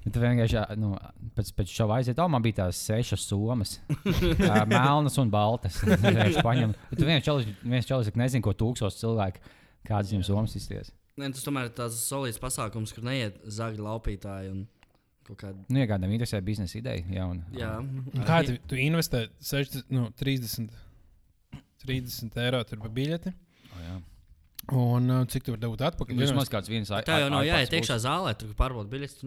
Bet 0.00 0.14
tu 0.16 0.22
vienkārši 0.22 0.62
nu, 0.80 0.94
pēc, 1.36 1.50
pēc 1.58 1.72
šova 1.76 1.98
aiziet, 2.00 2.20
oh, 2.22 2.28
man 2.32 2.40
bija 2.44 2.62
tās 2.62 2.78
sešas 2.88 3.26
somas, 3.28 3.76
melnas 4.70 5.18
un 5.20 5.32
baltas. 5.32 5.80
Tu 6.96 7.04
viens 7.04 7.24
čalis, 7.24 7.48
viens 7.60 7.88
čalis, 7.88 8.08
ka 8.08 8.20
nezinu, 8.20 8.44
ko 8.46 8.54
tūkstoši 8.56 9.02
cilvēku, 9.02 9.42
kādas 9.88 10.12
viņam 10.12 10.24
somas 10.30 10.56
izties. 10.56 10.92
Nē, 11.20 11.28
tas 11.34 11.44
tomēr 11.44 11.68
ir 11.68 11.74
tāds 11.76 11.98
solīts 12.00 12.40
pasākums, 12.40 12.94
kur 12.96 13.04
neiet 13.04 13.36
zagļu 13.44 13.84
laupītāji 13.84 14.52
un 14.54 14.62
kaut 15.28 15.40
kāda. 15.42 15.64
Nu, 15.68 15.82
ja 15.82 15.88
kādam 15.90 16.12
interesē 16.16 16.40
biznesa 16.44 16.78
ideja, 16.80 17.04
jauna. 17.12 17.44
Jā, 17.56 17.74
Un 17.80 18.24
Kā 18.24 18.40
tu, 18.46 18.56
tu 18.70 18.78
investē 18.80 19.26
60, 19.36 19.90
nu, 19.92 20.08
30, 20.20 20.70
30 21.84 22.40
eiro 22.46 22.62
tur 22.68 22.80
par 22.80 22.94
biļeti? 22.96 23.34
Oh, 23.68 23.82
jā. 23.84 23.98
Un 24.76 25.12
cik 25.28 25.44
tu 25.44 25.54
vari 25.54 25.64
dabūt 25.64 25.82
atpakaļ? 25.88 26.16
Nu, 26.16 26.24
Vismaz 26.24 26.50
kāds 26.52 26.70
viens 26.70 26.88
tā 26.88 27.20
jau 27.24 27.28
nav 27.32 27.44
jāiet 27.46 27.72
iekšā 27.74 27.96
zālē, 28.04 28.32
tur 28.38 28.52
pārbaudīt 28.56 28.92
biļetes. 28.92 29.24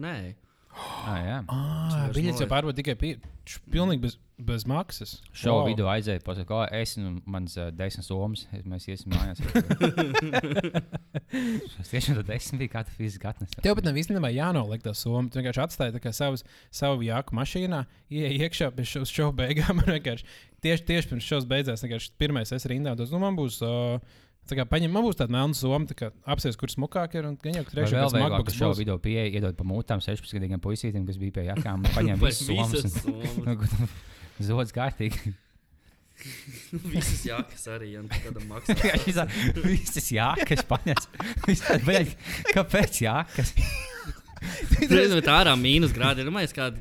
Tu 0.74 1.10
Ah, 1.10 1.18
jā. 1.22 1.34
Ah, 1.52 2.06
biļets 2.14 2.40
jau 2.42 2.46
pārbaudīja 2.50 2.80
tikai 2.80 2.94
pie, 2.98 3.10
pilnīgi 3.70 4.00
bez, 4.02 4.14
bez 4.42 4.64
maksas. 4.66 5.12
Šovu 5.36 5.60
Wow. 5.60 5.68
vidū 5.68 5.84
aizēja, 5.92 6.22
pasakā, 6.24 6.46
ko 6.48 6.62
es 6.74 6.96
un 6.98 7.20
mans 7.30 7.54
uh, 7.60 7.68
desmit 7.70 8.06
somas, 8.06 8.46
mēs 8.66 8.88
iesim 8.90 9.12
mājās. 9.14 9.42
es 11.82 11.92
tiešām 11.92 12.18
tad 12.18 12.26
desmit 12.32 12.58
bija 12.64 12.72
katra 12.78 12.96
fiziska 12.96 13.30
atnesa. 13.34 13.60
Tev 13.62 13.76
pat 13.78 13.86
nav 13.86 13.98
īstenībā 14.00 14.30
jānoliek 14.34 14.82
tā 14.84 14.94
summa. 14.98 15.28
Tu 15.30 15.38
vienkārši 15.40 15.62
atstāji 15.66 15.94
tā 15.96 16.02
kā 16.02 16.12
savus, 16.16 16.42
savu 16.74 17.04
jāku 17.06 17.36
mašīnā, 17.38 17.84
ieej 18.10 18.40
iekšā 18.48 18.72
pēc 18.74 18.90
šīs 18.96 19.14
šova 19.14 19.36
beigām. 19.44 19.84
Tieši, 20.64 20.80
tieši 20.88 21.08
pirms 21.10 21.26
šovs 21.28 21.44
beidzās, 21.44 21.82
vienkārši 21.84 22.14
pirmais 22.16 22.48
es 22.56 22.64
rindā. 22.70 22.94
Tas, 22.96 23.10
nu, 23.12 23.18
man 23.20 23.34
būs, 23.36 23.58
uh, 23.60 24.00
tā 24.48 24.58
kā, 24.58 24.64
paņem, 24.68 24.92
man 24.94 25.04
būs 25.06 25.18
tāda 25.20 25.32
melna 25.34 25.56
soma, 25.58 25.86
tā 25.90 25.96
kā 25.98 26.10
apsies, 26.34 26.58
kur 26.60 26.72
smukāk 26.72 27.16
ir. 27.18 27.28
Un 27.30 27.38
gan 27.42 27.56
jau, 27.60 27.64
trešā 27.70 28.02
vieglāk, 28.02 28.12
ka 28.14 28.24
MacBooks 28.24 28.58
šo 28.58 28.72
būs. 28.72 28.80
video 28.82 28.98
pieeja 29.02 29.30
iedod 29.38 29.56
pa 29.58 29.66
mūtām 29.68 30.02
16-gadīgiem 30.04 30.62
puisītiem, 30.64 31.06
kas 31.08 31.20
bija 31.22 31.38
pie 31.38 31.46
jakām, 31.50 31.86
paņem 31.96 32.20
visas 32.22 32.44
somas. 32.48 33.00
un- 33.08 33.88
Zods 34.50 34.74
kārtīgi. 34.74 35.34
Visas 36.92 37.24
jākas 37.26 37.64
arī, 37.74 37.88
ja 37.96 38.02
kādam 38.22 38.44
maksā. 38.52 38.74
Viņš 38.78 39.16
tā, 39.16 39.24
Visas 39.64 40.06
jākas 40.14 40.62
bet 41.86 42.12
Kāpēc 42.54 43.00
jākas? 43.02 43.50
Tur 44.78 44.98
ir 45.00 45.08
ārā 45.32 45.54
mīnus 45.58 45.94
grādi. 45.96 46.22
Ir 46.22 46.30
domājis, 46.30 46.54
kāda 46.54 46.78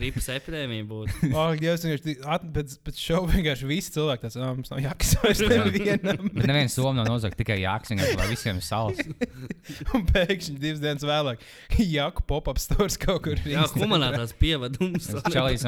gripas 0.00 0.26
epidēmija 0.32 0.84
būtu. 0.88 1.16
Oh, 1.36 1.52
Dievs, 1.56 1.84
vienkārši 1.86 2.14
at, 2.34 2.46
pēc, 2.54 2.74
pēc 2.86 3.00
šova 3.00 3.30
vienkārši 3.34 3.68
visi 3.68 3.92
cilvēki 3.94 4.24
tāds, 4.26 4.38
ah, 4.40 4.50
mums 4.56 4.72
nav 4.72 4.80
jākas 4.82 5.12
vairs 5.20 5.42
nevienam. 5.52 6.30
Bet 6.34 6.48
neviens 6.50 6.76
somu 6.76 6.94
nav 6.98 7.08
nozagt 7.10 7.38
tikai 7.40 7.60
jākas, 7.62 7.92
vienkārši 7.92 8.18
lai 8.20 8.28
visiem 8.32 8.58
ir 8.60 8.66
sals. 8.66 9.02
Un 9.94 10.06
pēkšņi 10.08 10.56
divas 10.62 10.82
dienas 10.82 11.06
vēlāk, 11.06 11.44
Jaku 11.90 12.24
pop-up 12.28 12.58
stūris 12.62 12.98
kaut 13.00 13.22
kur 13.28 13.38
Jā, 13.44 13.62
Instagramā. 13.66 13.84
humanātās 13.86 14.34
pievadums. 14.40 15.08
Es 15.12 15.30
čalīs 15.32 15.64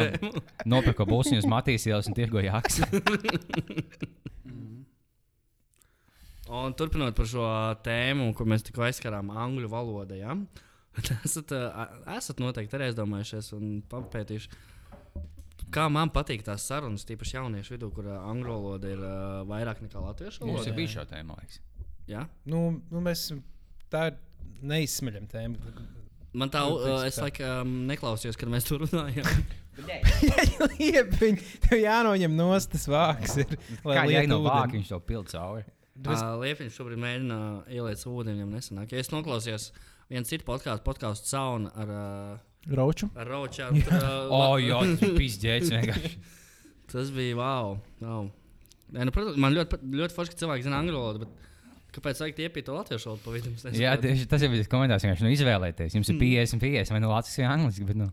nopirku 0.68 1.06
būsņus 1.08 1.48
Matīs 1.52 1.86
ielas 1.90 2.08
un 2.10 2.16
tirgo 2.18 2.42
jākas. 2.42 2.82
Un 6.52 6.74
turpinot 6.76 7.14
par 7.16 7.28
šo 7.30 7.46
tēmu, 7.86 8.32
ko 8.36 8.44
mēs 8.48 8.64
tikko 8.66 8.84
aizskarām 8.88 9.30
angļu 9.32 9.70
valodā, 9.72 10.18
ja? 10.20 10.34
esat, 11.26 11.54
esat 12.16 12.42
noteikti 12.42 12.76
arī 12.78 12.90
aizdomājušies 12.90 13.52
un 13.56 13.72
papētījuši. 13.92 14.60
Kā 15.72 15.86
man 15.88 16.10
patīk 16.12 16.42
tās 16.44 16.66
sarunas, 16.68 17.06
tīpaši 17.08 17.38
jauniešu 17.38 17.76
vidū, 17.76 17.88
kur 17.96 18.10
angļu 18.12 18.52
valoda 18.52 18.90
ir 18.92 19.00
uh, 19.00 19.40
vairāk 19.48 19.80
nekā 19.86 20.02
latviešu 20.04 20.42
Mums 20.44 20.58
valoda. 20.58 20.68
ir 20.68 20.76
bijis 20.76 20.96
šā 20.98 21.06
tēma, 21.08 21.30
man 21.30 21.40
liekas. 21.40 21.60
Ja? 22.10 22.26
Nu, 22.44 22.60
nu, 22.90 23.00
mēs 23.04 23.22
tā 23.92 24.10
ir 24.10 24.18
neizsmeļama 24.68 25.30
tēma. 25.32 25.74
Man 26.36 26.52
tā, 26.52 26.64
Nu, 26.68 26.76
uh, 26.80 27.06
es 27.08 27.16
laikam 27.20 27.72
neklausījos, 27.88 28.36
kad 28.40 28.52
mēs 28.52 28.68
tur 28.68 28.84
runājām. 28.84 29.44
Tev 31.64 31.78
jānoņem 31.80 32.34
nost 32.36 32.74
tas 32.74 32.84
vāks. 32.92 33.38
Ir, 33.40 33.56
lai 33.88 34.02
jau 34.12 34.26
no 34.28 34.42
vāka 34.44 34.74
viņš 34.76 34.92
to 34.92 35.00
pild 35.08 35.32
cauri. 35.32 35.64
Uh, 36.02 36.36
Liepiņš 36.42 36.76
šobrīd 36.76 37.00
mēģina 37.00 37.38
ieliet 37.70 38.04
ūdeni, 38.08 38.40
viņam 38.40 38.54
nesanāk. 38.56 38.92
Ja 38.92 39.00
es 39.00 39.12
noklausījos 39.12 39.70
vienu 40.12 40.28
citu 40.28 40.46
podkāstu, 40.48 40.84
podkāstu 40.86 41.30
saunu 41.32 41.72
ar, 41.82 41.92
uh, 41.96 42.74
Rauču. 42.78 43.08
ar 43.18 43.26
Ročāru. 43.32 43.80
tur, 43.82 43.96
ā, 44.06 44.12
O, 44.28 44.40
la- 44.42 44.60
jā, 44.62 44.80
tas 45.00 45.16
bija 45.18 45.28
izģēts 45.32 45.72
vienkārši. 45.74 46.12
Tas 46.92 47.08
bija 47.14 47.36
wow. 47.38 47.78
wow. 48.04 48.26
Nē, 48.92 49.06
nu, 49.08 49.12
protams, 49.16 49.38
man 49.40 49.54
ļoti, 49.56 49.78
ļoti 49.96 50.12
forši, 50.12 50.32
ka 50.34 50.40
cilvēki 50.42 50.66
zina 50.66 50.76
angļu 50.82 50.98
valodu. 50.98 51.24
Bet... 51.24 51.48
Kāpēc 51.92 52.20
vajag 52.22 52.38
iepīt 52.46 52.64
to 52.68 52.72
latviešu 52.76 53.08
valodu 53.10 53.24
pa 53.24 53.32
vidu? 53.34 53.50
Es 53.52 53.64
nesaprotu. 53.66 53.80
Jā, 53.82 53.90
tieši 54.00 54.26
tas 54.28 54.40
jau 54.44 54.48
bija 54.52 54.64
komentārs. 54.72 55.04
vienkārši, 55.04 55.24
Nu, 55.26 55.32
izvēlēties. 55.34 55.96
Jums 55.96 56.08
ir 56.12 56.16
50, 56.20 56.60
50 56.62 56.92
vai 56.94 57.00
nu 57.04 57.10
latviešu 57.12 57.42
vai 57.44 57.48
angliski. 57.52 57.84
Bet, 57.88 57.98
nu, 58.00 58.06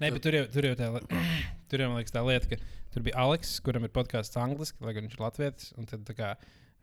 Nē, 0.00 0.10
bet 0.14 0.22
tur 0.24 0.36
jau, 0.36 0.44
tur 0.52 0.68
jau 0.70 0.74
tā, 0.76 0.88
tur 1.72 1.84
jau 1.84 1.88
man 1.92 2.00
liekas 2.00 2.14
tā 2.16 2.22
lieta, 2.28 2.48
ka 2.52 2.60
tur 2.96 3.04
bija 3.08 3.16
Aleks, 3.24 3.54
kuram 3.64 3.84
ir 3.88 3.92
podkāsts 3.96 4.40
angliski, 4.40 4.80
lai 4.84 4.94
gan 4.96 5.04
viņš 5.08 5.16
ir 5.18 5.24
latvietis. 5.26 5.72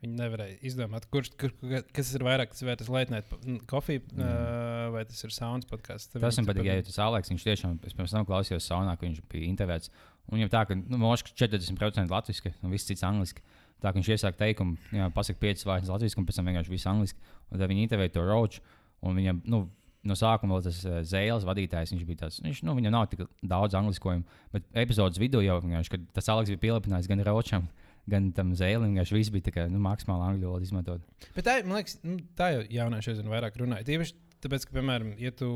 Viņi 0.04 0.18
nevarēja 0.18 0.56
izdomāt, 0.68 1.06
kurš 1.12 1.30
kur, 1.40 1.52
kas 1.96 2.10
ir 2.12 2.24
vairāk, 2.26 2.50
tas 2.52 2.64
vai 2.66 2.74
tas 2.76 2.90
lētnēt 2.92 3.30
kofija 3.70 4.02
uh, 4.04 4.90
vai 4.92 5.04
tas 5.08 5.24
ir 5.24 5.32
sounds 5.32 5.68
podkāsts. 5.70 6.12
Tas 6.12 6.40
man 6.40 6.48
patīk, 6.50 6.68
ja 6.68 6.84
tas 6.84 6.98
Aleks, 7.00 7.30
viņš 7.32 7.46
tiešām, 7.46 7.78
es 7.88 7.96
pirms 7.96 8.12
tam 8.12 8.26
klausījos 8.28 8.66
saunā, 8.68 8.98
ka 9.00 9.06
viņš 9.06 9.22
bija 9.32 9.48
intervēts. 9.48 9.88
Un 10.28 10.36
viņam 10.36 10.50
tā, 10.52 10.64
ka, 10.68 10.76
nu, 10.76 11.00
moškas 11.00 11.32
40% 11.40 12.12
latviski 12.12 12.52
un 12.60 12.74
viss 12.74 12.88
cits 12.88 13.04
angliski. 13.06 13.44
Tā 13.80 13.90
kā 13.90 13.98
viņš 13.98 14.10
iesāk 14.14 14.36
teikumu, 14.40 14.76
jā, 14.92 15.08
pasaka 15.12 15.40
5 15.40 15.64
vārdus 15.68 15.92
latviešu, 15.92 16.20
un 16.20 16.28
pēc 16.28 16.40
tam 16.40 16.50
vienkārši 16.50 16.72
viss 16.72 16.88
angliski. 16.88 17.32
Un 17.48 17.60
tad 17.60 17.72
viņi 17.72 17.86
intervēja 17.88 18.14
to 18.16 18.24
roču, 18.28 18.62
un 19.04 19.16
viņam, 19.18 19.40
nu, 19.52 19.62
no 20.08 20.16
sākuma 20.16 20.56
vēl 20.56 20.66
tas 20.68 20.82
uh, 20.88 21.00
zēles 21.04 21.44
vadītājs. 21.48 21.92
Viņš 21.92 22.04
bija 22.08 22.22
tāds, 22.26 22.40
viņš, 22.44 22.62
nu, 22.68 22.76
viņam 22.76 22.94
nav 22.96 23.08
tik 23.12 23.24
daudz 23.40 23.76
angliskojumu, 23.80 24.24
bet 24.52 24.68
epizodes 24.84 25.20
vidū 25.20 25.40
jau 25.44 25.58
vienkārši, 25.64 25.92
kad 25.96 26.06
tas 26.16 26.30
Aleks 26.32 26.52
bija 26.54 26.62
pielipinājis 26.64 27.10
gan 27.12 27.24
Ročam, 27.28 27.68
gan 28.10 28.32
tam 28.36 28.50
zēlim, 28.58 28.90
vienkārši 28.92 29.16
viss 29.16 29.32
bija 29.32 29.46
tā 29.48 29.52
kā, 29.54 29.62
nu, 29.72 29.78
maksimāli 29.84 30.26
angļu 30.28 30.50
valodu 30.50 30.66
izmantot. 30.68 31.04
Bet 31.36 31.46
tā, 31.46 31.54
man 31.64 31.78
liekas, 31.80 31.98
nu, 32.04 32.18
tā 32.36 32.50
jau 32.54 32.64
jaunieši 32.78 33.12
aizvien 33.14 33.30
vairāk 33.32 33.56
runāja. 33.62 33.86
Tieši 33.88 34.16
tāpēc, 34.44 34.66
ka, 34.68 34.76
piemēram, 34.76 35.14
ja 35.22 35.32
tu 35.32 35.48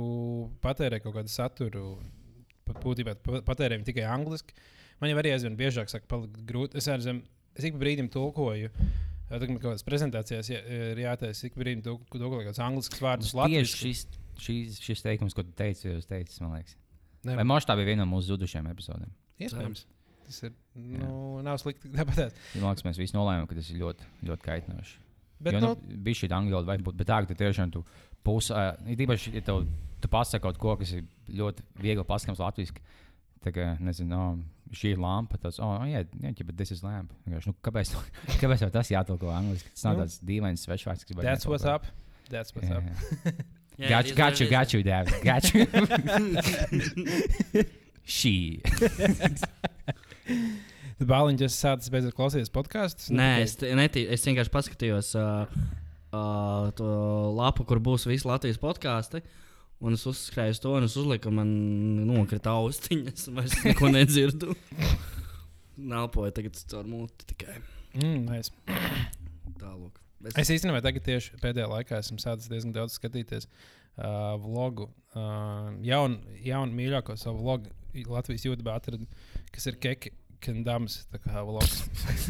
patērē 0.64 1.02
kaut 1.05 1.17
kādu 1.19 1.33
saturu, 1.33 1.85
būtībā 2.69 3.14
pa- 3.25 3.43
patērē 3.49 3.78
tikai 3.85 4.07
angliski, 4.09 4.57
man 5.00 5.12
jau 5.12 5.19
arī 5.21 5.35
aizvien 5.35 5.57
biežāk 5.59 5.93
saka, 5.93 6.09
palikt 6.09 6.40
grūti. 6.49 6.81
Es, 6.81 6.88
aizvien, 6.88 7.21
es 7.57 7.69
ik 7.69 7.76
pa 7.76 7.85
brīdim 7.85 8.09
tulkoju. 8.12 8.73
Man 9.28 9.43
kaut 9.61 9.61
kādas 9.67 9.85
prezentācijas 9.85 10.49
jā- 10.49 10.62
ir 10.64 11.02
jātaisa, 11.02 11.45
ik 11.50 11.57
brīdim 11.61 11.83
tulko 11.85 12.17
kaut 12.17 12.47
kādus 12.47 12.62
angliskus 12.64 13.02
vārdus. 13.05 13.35
Tieši 13.35 13.40
latviski. 13.43 13.93
šis, 13.93 14.07
šis, 14.40 14.78
šis 14.87 15.05
teikums, 15.05 15.37
ko 15.37 15.45
tu 15.45 15.52
teici, 15.52 15.85
jau 15.90 16.00
teicis, 16.00 16.40
man 16.40 16.55
liekas. 16.57 16.76
Ne, 17.28 17.35
Vai 17.37 17.45
Mošs 17.45 17.67
tā 17.69 17.76
bija 17.76 17.90
viena 17.90 18.07
no 18.07 18.12
mūsu 18.14 18.31
zudušajām 18.33 18.71
epizodēm? 18.73 19.11
Iespējams. 19.45 19.85
Tas 20.28 20.42
ir. 20.44 20.54
Nu, 20.76 21.11
nav 21.44 21.58
slikti. 21.62 21.90
Tāpat. 21.97 22.20
Ja 22.54 22.62
Man 22.62 22.75
liekas, 22.75 22.85
mēs 22.87 23.00
visi 23.00 23.16
nolēmām, 23.16 23.49
ka 23.49 23.56
tas 23.58 23.70
ir 23.73 23.80
ļoti, 23.82 24.08
ļoti 24.28 24.44
kaitinoši. 24.44 24.99
Bet, 25.38 25.54
jo, 25.54 25.62
nu, 25.62 25.73
nu, 25.78 25.99
bija 26.04 26.18
šī 26.20 26.28
angļu 26.35 26.56
valoda, 26.56 26.68
vai 26.73 26.78
būt, 26.82 26.97
bet 26.99 27.08
tā, 27.08 27.20
ka 27.23 27.30
tu 27.30 27.37
tiešām 27.38 27.73
tu 27.73 27.85
pusi, 28.26 28.50
uh, 28.52 28.75
īpaši, 28.90 29.32
ja 29.38 29.42
tev, 29.47 29.62
tu 30.02 30.11
pasaki 30.11 30.42
kaut 30.44 30.58
ko, 30.61 30.75
kas 30.80 30.90
ir 30.99 31.04
ļoti 31.38 31.64
viegli 31.78 32.04
paskams 32.06 32.42
latviešu. 32.42 32.75
Tā 33.44 33.52
kā, 33.54 33.68
nezinu, 33.78 34.11
no, 34.11 34.23
šī 34.75 34.97
ir 34.97 35.00
lampa. 35.02 35.38
Tas, 35.40 35.61
oh, 35.62 35.76
jā, 35.87 36.02
jā, 36.02 36.32
jā, 36.35 36.47
bet 36.49 36.58
tas 36.58 36.75
ir 36.75 36.82
lampa. 36.82 37.14
Nu, 37.30 37.54
kāpēc, 37.64 37.94
kāpēc 38.42 38.66
tas 38.75 38.90
jātulko 38.92 39.30
angliski? 39.30 39.70
Tas 39.76 39.87
nav 39.87 39.94
Nu. 39.94 40.04
tāds 40.04 40.18
dīvains 40.26 40.66
svešvārds, 40.66 41.06
kas 41.06 41.23
that's 41.23 41.47
what's 41.47 41.64
up. 41.64 41.87
That's 42.28 42.52
what's 42.52 42.68
Jā, 42.68 42.82
up. 42.82 42.85
Jā, 43.78 43.88
Got 43.88 44.04
it 44.04 44.11
you, 44.11 44.16
got 44.18 44.40
you, 44.40 44.47
it 44.47 44.50
got 44.50 44.73
you, 44.75 44.82
Dad. 44.82 45.06
Got 45.23 45.54
you. 45.54 45.62
Šī. 48.08 48.58
Bāliņš 51.12 51.44
es 51.47 51.58
sācis 51.62 51.92
beidzot 51.94 52.16
klausīties 52.18 52.50
podkāstus. 52.54 53.11
Nē, 53.14 53.28
es, 53.44 53.54
netī, 53.78 54.02
es 54.11 54.25
vienkārši 54.26 54.54
paskatījos 54.54 55.12
uh, 55.18 55.47
uh, 56.11 56.70
to 56.78 56.88
lapu, 57.38 57.66
kur 57.68 57.78
būs 57.85 58.08
visi 58.11 58.26
Latvijas 58.28 58.58
podkāsti. 58.62 59.23
Un 59.78 59.94
es 59.94 60.02
uzskrēju 60.11 60.56
uz 60.56 60.61
to, 60.64 60.73
un 60.75 60.88
es 60.88 60.97
uzliku, 60.99 61.30
man 61.30 61.50
nokrita 62.08 62.56
austiņas, 62.58 63.28
un 63.30 63.44
es 63.44 63.54
neko 63.62 63.92
nedzirdu. 63.94 64.56
Nāpoju 65.78 66.35
tagad 66.35 66.58
caur 66.73 66.88
muti 66.90 67.28
tikai 67.30 67.61
Mm, 67.97 68.26
nice. 68.28 68.52
tālāk. 69.58 69.97
Es 70.37 70.50
īstenībā 70.52 70.82
tagad 70.85 71.04
tieši 71.06 71.38
pēdējā 71.40 71.68
laikā 71.70 72.00
esmu 72.02 72.18
sācis 72.20 72.50
diezgan 72.50 72.75
daudz 72.75 72.99
skatīties 72.99 73.47
uh, 73.49 74.35
vlogu. 74.42 74.88
Uh, 75.16 75.70
jaunu, 75.87 76.18
jaunu 76.44 76.76
mīļāko 76.78 77.16
savu 77.18 77.40
vlogu 77.47 77.73
Latvijas 78.12 78.44
YouTube 78.44 78.70
atradu, 78.70 79.06
kas 79.55 79.67
ir 79.71 79.76
Keki 79.83 80.12
Kendams. 80.40 81.00
tā 81.11 81.19
kā 81.19 81.43
vlogs. 81.43 81.81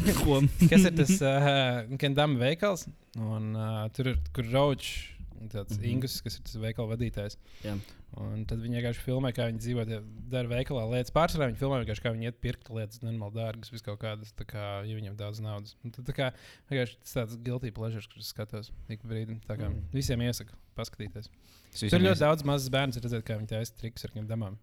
Kas 0.71 0.85
ir 0.89 0.95
tas 0.97 1.13
uh, 1.21 1.85
Kendama 2.01 2.39
veikals? 2.41 2.87
Un, 3.19 3.51
uh, 3.55 3.85
tur 3.93 4.13
ir 4.15 4.19
kur 4.33 4.47
Raučs. 4.53 5.15
Tāds 5.39 5.77
mm. 5.77 5.79
-hmm. 5.79 5.87
Ingus, 5.93 6.17
kas 6.21 6.35
ir 6.35 6.41
tas 6.43 6.55
veikala 6.59 6.89
vadītājs. 6.97 7.37
Jā. 7.63 7.77
Un 8.19 8.41
tad 8.45 8.59
viņi 8.59 8.75
vienkārši 8.75 9.03
filmē, 9.05 9.29
kā 9.31 9.45
viņi 9.47 9.61
dzīvo, 9.63 9.85
dara 10.27 10.49
veikalā 10.51 10.83
lietas. 10.91 11.13
Pārsvarā 11.15 11.47
viņi 11.47 11.59
filmē 11.61 11.77
vienkārši, 11.79 12.03
kā 12.03 12.11
viņi 12.11 12.25
iet 12.27 12.41
pirkt 12.41 12.67
lietas, 12.69 12.99
normāli 12.99 13.37
dārgas, 13.37 13.71
vis 13.71 13.81
kaut 13.81 14.01
kādas, 14.01 14.33
tā 14.35 14.43
kā, 14.43 14.83
ja 14.83 14.95
viņiem 14.97 15.15
daudz 15.15 15.39
naudas. 15.39 15.77
Un 15.85 15.91
tad 15.95 16.03
tā 16.09 16.11
kā 16.17 16.27
vienkārši 16.69 16.97
tas 17.05 17.13
tāds 17.13 17.37
guilty 17.41 17.71
pleasure, 17.71 18.03
kurus 18.11 18.33
skatos 18.33 18.71
ik 18.89 18.99
pa 19.01 19.07
brīdim. 19.07 19.39
Tā 19.47 19.55
kā 19.55 19.69
Mm. 19.69 19.79
visiem 19.93 20.19
iesaku 20.27 20.51
paskatīties. 20.75 21.29
Es 21.71 21.79
Tur 21.87 21.99
ļoti 22.03 22.17
ies- 22.19 22.25
daudz 22.25 22.43
mazas 22.43 22.69
bērnu 22.69 22.99
redzēt, 22.99 23.23
kā 23.23 23.37
viņi 23.39 23.47
taisa 23.47 23.73
trikus 23.79 24.03
ar 24.03 24.11
kādām 24.11 24.27
damām. 24.27 24.57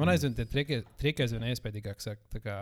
Man 0.00 0.12
aizvien 0.12 0.36
tie 0.36 0.46
triki, 0.48 0.80
aizvien 1.26 1.44
kā 2.44 2.56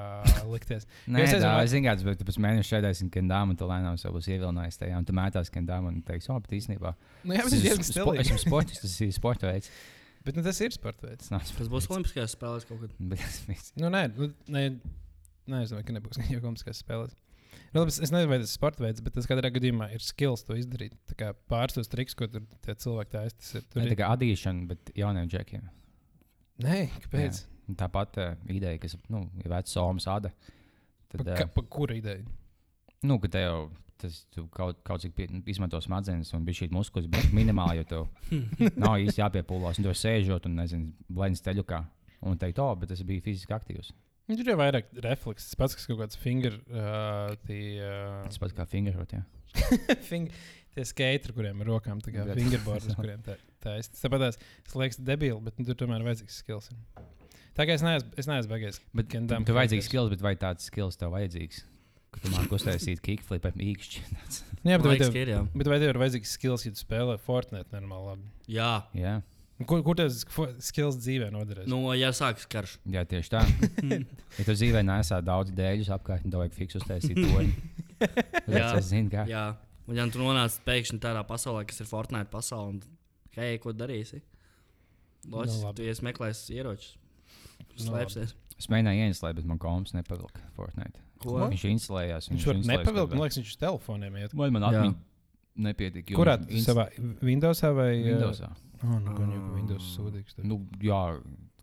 likties. 0.50 0.88
Nē, 1.07 1.23
es 1.23 1.30
es 1.30 1.37
nezinu, 1.37 1.50
vai- 1.52 1.66
nezinu, 1.66 1.85
kāds 1.88 2.07
ir. 2.07 2.28
Pēc 2.28 2.40
mēneša 2.47 2.71
šeit 2.73 2.88
kandām, 3.14 3.52
un 3.54 3.61
tu 3.61 3.68
lēnām 3.68 3.99
sev 4.00 4.16
būs 4.16 4.28
ievilinājis 4.33 4.80
tajā, 4.83 4.99
un 4.99 5.07
tu 5.09 5.14
mētās 5.16 5.52
kandām, 5.54 5.87
un 5.90 6.02
teiks, 6.02 6.28
oh, 6.33 6.40
bet 6.42 6.57
īstenībā. 6.59 6.95
Nu, 7.25 7.37
jā, 7.37 7.47
ir 7.47 7.54
ir 7.61 7.64
diezgan 7.68 7.88
stilīgi. 7.88 8.26
Esmu 8.26 8.42
sports, 8.45 8.83
tas 8.83 8.99
ir 9.07 9.14
sporta 9.16 9.52
veids. 9.52 9.71
Bet 10.28 10.37
nu, 10.37 10.42
tas 10.45 10.59
ir 10.61 10.75
sports 10.75 11.00
veids. 11.00 11.28
Tas 11.28 11.30
nav 11.33 11.45
Tas 11.47 11.71
būs. 11.73 11.87
Olimpiskajās 11.88 12.35
spēlēs 12.35 12.66
kaut 12.68 12.83
kad. 12.83 12.97
Bet 12.99 13.23
tas 13.23 13.38
viss. 13.49 13.71
Nu, 13.80 13.88
nē, 13.95 14.02
nu, 14.18 14.26
nē, 14.52 14.64
nē, 15.49 15.62
es 15.64 15.73
domāju, 15.73 15.87
ka 15.88 15.95
nebūs 15.97 16.21
jau 16.35 16.42
kaut 16.42 16.64
kas 16.66 16.83
spēlēs. 16.83 17.14
Nu, 17.73 17.80
labi, 17.83 17.92
es 17.95 17.99
es 18.00 18.12
nezinu, 18.12 18.28
vai 18.30 18.38
tas 18.42 18.50
ir 18.50 18.59
sporta 18.59 18.85
veids, 18.85 19.00
bet 19.04 19.14
tas 19.16 19.28
katrā 19.30 19.50
gadījumā 19.54 19.90
ir 19.95 20.04
skills 20.04 20.45
to 20.45 20.57
izdarīt. 20.59 20.95
Tā 21.11 21.16
kā 21.21 21.30
pāris 21.52 21.78
tos 21.78 21.88
triks, 21.92 22.16
ko 22.18 22.28
tur 22.28 22.45
tie 22.64 22.75
cilvēki 22.80 23.14
taisa. 23.14 23.37
Tas 23.40 23.54
ir. 23.61 23.66
Tur 23.68 23.83
Tā 23.83 23.87
ir 23.88 23.97
kā 24.02 24.11
adīšana, 24.16 24.68
bet 24.71 24.92
jauniem 24.98 25.31
džekiem. 25.33 25.66
Nē, 26.64 26.79
kāpēc? 27.05 27.42
Un 27.68 27.77
Tāpat 27.79 28.16
uh, 28.23 28.31
ideja, 28.51 28.79
kas 28.81 28.97
nu, 29.12 29.27
ir 29.42 29.51
vecs 29.53 29.75
somas 29.77 30.07
ada. 30.11 30.31
Pa, 31.12 31.18
Tad, 31.21 31.29
ka, 31.37 31.44
uh, 31.47 31.53
pa 31.55 31.62
kura 31.71 31.94
ideja? 31.99 32.25
nu, 33.07 33.18
ka 33.23 33.29
te 33.31 33.42
jau 33.44 33.68
tas 33.99 34.16
kaut, 34.55 34.79
kaut 34.87 35.03
cik 35.03 35.12
pie- 35.16 35.29
izmanto 35.51 35.79
smadzenes 35.83 36.31
un 36.37 36.44
bija 36.47 36.61
šī 36.62 36.68
muskuļus, 36.75 37.09
bet 37.11 37.33
minimāli, 37.35 37.81
jo 37.81 37.87
tev 37.90 38.35
nav 38.85 38.97
īsti 39.03 39.21
jāpiepūlās. 39.23 39.79
Un 39.81 39.87
tu 39.88 39.94
sēžot 39.99 40.47
un, 40.51 40.55
nezinu, 40.61 40.92
blēņas 41.11 41.42
teļukā. 41.49 41.81
Un 42.29 42.38
teikt, 42.38 42.59
oh, 42.62 42.73
bet 42.79 42.90
tas 42.92 43.03
bija 43.07 43.23
fiziski 43.23 43.55
aktīvs. 43.55 43.90
Nu, 44.29 44.37
Tur 44.37 44.51
jau 44.53 44.59
vairāk 44.61 44.90
refleks. 45.05 45.47
Tas 45.51 45.57
pats, 45.59 45.77
kas 45.79 45.87
kaut 45.88 46.01
kāds 46.03 46.18
finger. 46.21 46.59
Uh, 46.68 47.33
tie, 47.49 47.79
uh, 47.81 48.23
Tas 48.29 48.38
pats 48.42 48.55
kā 48.57 48.66
fingerot. 48.71 49.14
Jā. 49.16 49.23
Fing- 50.11 50.31
Tie 50.75 50.85
skateri, 50.87 51.35
kuriem 51.35 51.62
ir 51.64 51.71
rokām, 51.73 51.99
tā 52.05 52.12
kā 52.14 52.27
fingerboards, 52.37 52.92
kuriem 52.99 53.23
tā 53.27 53.35
ir. 53.38 53.47
Tāpat 53.64 54.23
tās 54.27 54.38
liekas, 54.79 55.01
debīli, 55.03 55.40
bet 55.47 55.59
nu, 55.59 55.66
tur 55.68 55.79
tomēr 55.81 56.03
ir 56.03 56.11
vajadzīgs 56.11 56.42
skills. 56.42 56.71
Tā 57.59 57.66
kā 57.66 57.75
es 57.75 57.83
neesmu, 57.83 58.12
es 58.21 58.29
neesmu 58.31 58.53
beigās. 58.53 58.79
Bet 58.94 59.11
damn 59.31 59.47
tu 59.49 59.57
vajadzīgs 59.57 59.88
skills, 59.90 60.12
bet 60.14 60.23
vai 60.23 60.37
tāds 60.38 60.68
skills 60.71 60.99
tev 61.01 61.11
vajadzīgs? 61.16 61.64
Ka 62.14 62.23
tu 62.23 62.31
māki 62.33 62.55
uztaisīt 62.57 63.03
kickflip, 63.05 63.49
īkšķi. 63.53 64.05
Nu, 64.59 64.73
Jā, 64.73 64.79
bet 64.83 64.88
vai 64.90 64.94
tev, 64.99 65.14
ir, 65.14 65.29
jā. 65.31 65.40
bet 65.55 65.68
vai 65.71 65.77
tev 65.79 65.92
ir 65.92 65.99
vajadzīgs 66.03 66.33
skills, 66.35 66.64
ja 66.66 66.73
tu 66.75 66.81
spēlē 66.81 67.14
Fortnite 67.23 67.71
normāli? 67.77 68.09
Labi? 68.09 68.25
Jā, 68.51 68.71
jā. 68.99 69.12
Kur, 69.71 69.85
kur 69.87 69.94
tas 69.99 70.25
skills 70.66 70.99
dzīvē 70.99 71.29
noderēs? 71.35 71.68
nu, 71.71 71.79
ja 71.99 72.11
sākas 72.14 72.47
karš. 72.51 72.73
jā, 72.90 73.05
tieši 73.07 73.33
tā. 73.37 73.44
Ja 74.38 74.47
tu 74.47 74.55
dzīvē 74.55 74.83
nesā 74.87 75.21
daudz 75.23 75.55
dēļus 75.55 75.92
apkārt, 75.94 76.27
tad 76.27 76.37
vajag 76.40 76.59
fiks 76.59 76.79
uztaisīt 76.79 77.18
to. 77.23 77.47
Jā. 78.51 78.66
Es 78.79 78.90
zinu, 78.90 79.11
kā. 79.14 79.25
Jā, 79.31 79.44
un 79.87 79.99
ja 79.99 80.07
tu 80.11 80.21
nonāc 80.23 80.59
pēkšņi 80.66 81.01
tādā 81.03 81.23
pasaulē, 81.27 81.64
kas 81.71 81.83
ir 81.83 81.88
Fortnite 81.90 82.31
pasaule, 82.35 82.83
hei, 83.38 83.59
ko 83.62 83.72
darīsi? 83.77 84.20
Loģiski, 85.29 85.59
Nu, 85.59 85.62
nu, 85.62 85.66
labi. 85.66 85.77
tu 85.81 85.87
ies 85.88 86.01
meklēsi 86.07 86.55
ieročus. 86.59 86.92
Nu, 87.79 87.88
Slēpsies. 87.88 88.35
Es 88.59 88.66
mēģināju 88.70 89.05
ieinstallēt, 89.05 89.37
bet 89.38 89.46
man 89.51 89.59
komps 89.62 89.94
nepavilka 89.94 90.42
Fortnite. 90.57 90.98
Ko? 91.22 91.37
Viņš 91.51 91.64
instalējās. 91.72 92.29
Viņš 92.31 92.46
nepavilkt, 92.66 93.11
kaut 93.11 93.14
man 93.18 93.24
liekas, 93.27 93.38
viņš 93.40 93.53
uz 93.55 93.59
telefoniem 93.61 94.16
iet. 94.22 94.35
Vai 94.38 94.48
man 94.55 94.66
atmiņa 94.68 94.94
nepietika? 95.68 96.12
jo 96.14 96.18
Kurā? 96.20 96.37
viņš 96.42 96.55
inst- 96.61 96.70
Savā 96.70 96.87
Windowsā 97.27 97.72
vai 97.74 97.90
uh, 97.98 98.07
Windowsā. 98.12 98.51
Oh, 98.85 98.98
nu, 99.03 99.14
gan 99.18 99.33
jau 99.35 99.42
Windows 99.57 99.88
sūdīgs. 99.96 100.37
tad. 100.38 100.46
Nu, 100.46 100.61
jā, 100.83 101.01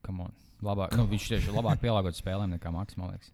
come 0.03 0.27
on. 0.27 0.33
Labāk, 0.65 0.95
nu, 0.99 1.05
viņš 1.11 1.27
tieši 1.31 1.53
labāk 1.55 1.79
pielāgots 1.83 2.19
spēlēm 2.23 2.55
nekā 2.57 2.71
Maks, 2.75 2.97
man 2.99 3.11
liekas. 3.13 3.31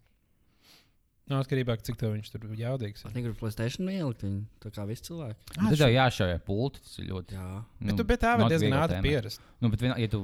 Nu, 1.29 1.37
atkarībā 1.39 1.75
no 1.77 1.83
cik 1.85 1.95
tev 2.01 2.11
viņš 2.11 2.29
tur 2.33 2.47
jaudīgs. 2.59 3.03
Es 3.07 3.13
negribu 3.15 3.37
Playstation 3.39 3.87
ielikt 3.87 4.23
viņu, 4.25 4.39
tā 4.63 4.71
kā 4.73 4.83
visi 4.89 5.05
cilvēki. 5.05 5.37
Ah, 5.53 5.69
Tad 5.69 5.77
tev 5.79 5.91
jāšauj 5.93 6.33
pulti, 6.43 6.81
tas 6.83 6.97
ir 6.99 7.07
ļoti. 7.07 7.37
Jā, 7.37 7.59
Bet 7.87 7.99
tu 8.01 8.05
pie 8.09 8.17
tā 8.19 8.33
vari 8.41 8.51
diezgan 8.51 8.75
ātri 8.81 8.99
pierast. 9.05 9.45
Nu, 9.61 9.69
bet, 9.71 9.83
vien, 9.85 9.93
ja, 10.01 10.09
tu, 10.11 10.23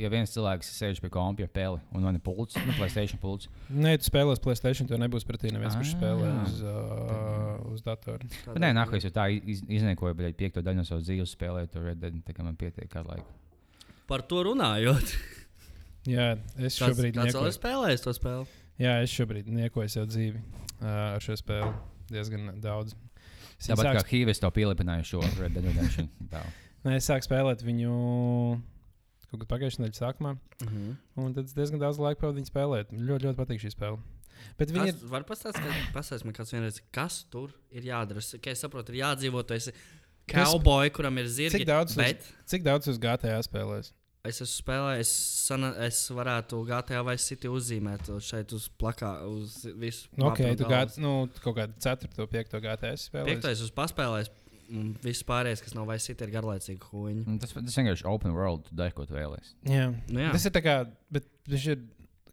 ja 0.00 0.10
viens 0.14 0.32
cilvēks 0.32 0.70
sēž 0.78 1.02
pie 1.04 1.10
kompja 1.12 1.48
peli 1.52 1.82
un 1.92 2.06
man 2.06 2.16
ir 2.16 2.22
pults, 2.24 2.56
nu, 2.62 2.72
Playstation 2.78 3.20
pults, 3.20 3.50
Nē, 3.68 3.96
tu 4.00 4.08
spēlēsi 4.08 4.44
Playstation, 4.46 4.88
tev 4.88 5.02
nebūs 5.02 5.26
pretī 5.28 5.52
neviens, 5.52 5.76
kurš 5.76 5.92
spēlē 5.98 6.30
uz, 6.46 6.60
uh, 6.62 7.72
uz 7.74 7.84
datoru. 7.84 8.30
Bet 8.46 8.62
nē, 8.62 8.70
nākamais 8.78 9.04
jau 9.04 9.12
tā 9.12 9.26
iz, 9.36 9.60
izniekoja, 9.66 10.16
bet 10.16 10.38
piekto 10.40 10.62
daļu 10.64 10.80
no 10.80 10.86
savas 10.88 11.04
dzīves 11.10 11.36
spēlēju, 11.36 11.72
tur 11.74 11.90
Red 11.90 12.00
Dead, 12.00 12.22
tā 12.24 12.32
kā 12.36 12.46
man 12.46 12.56
pietiek 12.56 12.88
kādu 12.88 13.12
laiku. 13.12 13.28
Par 14.06 14.22
to 14.30 14.44
runājot. 14.46 15.16
Jā, 16.06 16.36
es 16.62 16.78
šobrīd 16.78 17.18
kāds 17.18 17.34
vēl 17.34 17.50
ir 17.50 17.56
spēlējis 17.58 18.06
to 18.06 18.14
spēli? 18.14 18.46
Jā, 18.80 18.98
es 19.02 19.12
šobrīd 19.14 19.48
niekoju 19.48 19.88
sev 19.92 20.08
dzīvi 20.10 20.36
uh, 20.36 21.16
ar 21.16 21.24
šo 21.24 21.36
spēli 21.38 21.72
diezgan 22.12 22.56
daudz. 22.62 22.94
Es 23.56 23.70
Tāpat 23.70 23.88
sāku 23.88 24.02
kā 24.02 24.10
Hīves 24.10 24.42
to 24.42 24.50
pielipināju 24.52 25.06
šo 25.10 25.22
Red 25.40 25.56
Dead 25.56 25.64
Redemption. 25.64 26.10
Tā. 26.32 26.42
Nē, 26.84 26.98
es 26.98 27.08
sāku 27.08 27.24
spēlēt 27.24 27.64
viņu 27.64 27.94
kaut 29.30 29.40
kad 29.40 29.48
pagājušajā 29.54 29.82
nedēļas 29.82 30.02
sākumā. 30.02 30.36
Uh 30.60 30.68
-huh. 30.68 30.92
Un 31.24 31.34
tad 31.34 31.48
es 31.48 31.56
diezgan 31.56 31.82
daudz 31.82 31.98
laika 31.98 32.20
pavadīju 32.20 32.50
spēlēt. 32.50 32.92
Man 32.92 33.08
ļoti, 33.08 33.28
ļoti 33.30 33.40
patīk 33.40 33.64
šī 33.64 33.72
spēle. 33.72 33.98
Bet 34.58 34.70
viņi 34.70 34.92
ir. 34.92 34.98
var 35.10 35.24
pastāstīt, 35.24 36.24
man 36.24 36.36
kāds 36.36 36.52
vienreiz, 36.52 36.80
kas 36.92 37.24
tur 37.32 37.54
ir 37.70 37.82
jādara. 37.88 38.20
Ka 38.42 38.50
es 38.50 38.60
saprotu, 38.60 38.92
ir 38.92 39.00
jādzīvot, 39.02 39.54
cowboy, 40.30 40.90
kuram 40.90 41.18
ir 41.18 41.30
zirgi. 41.30 41.58
Cik 41.58 41.66
daudz, 41.66 41.96
bet 41.96 42.20
uz, 42.20 42.32
cik 42.52 42.66
daudz 42.66 42.90
uz 42.92 42.98
GTA 42.98 43.38
spēlēs? 43.46 43.92
Es 44.30 44.40
esmu 44.42 44.62
spēlējis, 44.62 45.02
es, 45.02 45.12
sana, 45.46 45.72
es 45.86 46.00
varētu 46.14 46.62
GTA 46.68 47.02
vai 47.06 47.16
City 47.22 47.50
uzzīmēt 47.52 48.10
šeit 48.24 48.54
uz 48.56 48.68
plakā, 48.80 49.12
uz 49.28 49.60
visu. 49.78 50.10
Nu, 50.16 50.30
ok, 50.30 50.42
tu 50.58 50.70
gāji 50.70 51.02
nu, 51.04 51.14
kaut 51.42 51.58
kādu 51.60 51.78
4, 51.82 52.12
5 52.16 52.58
GTA 52.64 52.92
spēlēs. 53.00 53.30
Piektais 53.32 53.64
uz 53.66 53.72
paspēlējis. 53.76 54.32
Un 54.66 54.88
viss 54.98 55.22
pārējais, 55.22 55.60
kas 55.62 55.76
nav 55.76 55.84
vairs 55.86 56.08
citi, 56.08 56.26
ir 56.26 56.32
garlaicīgi 56.34 56.88
huīņi. 56.90 57.20
Un 57.30 57.36
Tas, 57.38 57.52
tas 57.54 57.76
vienkārši 57.78 58.06
open 58.10 58.32
world, 58.34 58.64
tu 58.66 58.74
dari, 58.74 58.90
ko 58.96 59.04
tu 59.06 59.14
vēlēsies. 59.14 59.52
Jā. 59.70 59.92
Nu, 60.10 60.24
jā. 60.24 60.32
Tas 60.34 60.46
ir 60.48 60.54
tā 60.56 60.62
kā, 60.64 60.74
bet 61.14 61.28
viņš 61.46 61.66
ir 61.70 61.84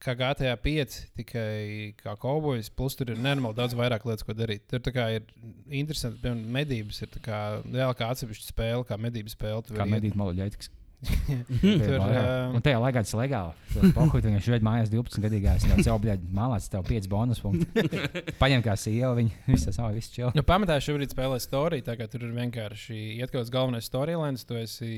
kā 0.03 0.15
GTA 0.17 0.55
5, 0.59 0.97
tikai 1.19 1.93
kā 1.99 2.15
kaubojs, 2.19 2.71
plus 2.73 2.97
tur 2.99 3.13
ir 3.13 3.21
nenormāli 3.21 3.57
daudz 3.59 3.75
vairāk 3.77 4.05
lietas, 4.09 4.25
ko 4.25 4.35
darīt. 4.35 4.65
Tur 4.71 4.81
ir 4.81 5.27
interesanti, 5.69 6.19
piemēram, 6.23 6.43
medības 6.57 7.03
ir 7.05 7.11
tā 7.13 7.21
kā, 7.23 7.41
reāli 7.63 7.99
kā 7.99 8.09
atsevišķa 8.11 8.49
spēle, 8.49 8.87
kā 8.89 8.97
medību 8.99 9.33
spēle. 9.33 9.63
Kā 9.77 9.87
medīt 9.89 10.17
maluļaitis. 10.19 10.73
Tur, 11.63 11.95
ā, 11.99 12.23
Un 12.55 12.63
tajā 12.63 12.79
laikā 12.81 13.03
tas 13.03 13.13
ir 13.13 13.19
legāli. 13.21 13.53
Pohuļ, 13.95 14.23
viņš 14.27 14.47
šeit 14.47 14.65
mājās 14.65 14.91
12 14.93 15.23
gadīgās. 15.25 15.65
Viņš 15.69 15.89
jau 15.89 15.97
bija 16.03 16.15
malāts, 16.35 16.69
tev 16.71 16.85
5 16.87 17.09
bonus 17.11 17.41
punkti. 17.43 17.67
Paņem 18.41 18.63
kā 18.65 18.75
sieva, 18.79 19.13
viņa 19.17 19.43
visu 19.49 19.73
savu 19.75 19.97
visu 19.97 20.13
čelu. 20.15 20.33
Nu, 20.37 20.45
pamatā 20.47 20.79
šobrīd 20.83 21.13
spēlē 21.15 21.39
storiju, 21.43 21.85
tā 21.87 21.97
kā 21.99 22.07
tur 22.11 22.27
ir 22.27 22.35
vienkārši 22.37 22.99
iet 23.19 23.29
kaut 23.33 23.41
kāds 23.41 23.53
galvenais 23.53 23.89
storylines. 23.89 24.45
Tu 24.47 24.59
esi 24.61 24.91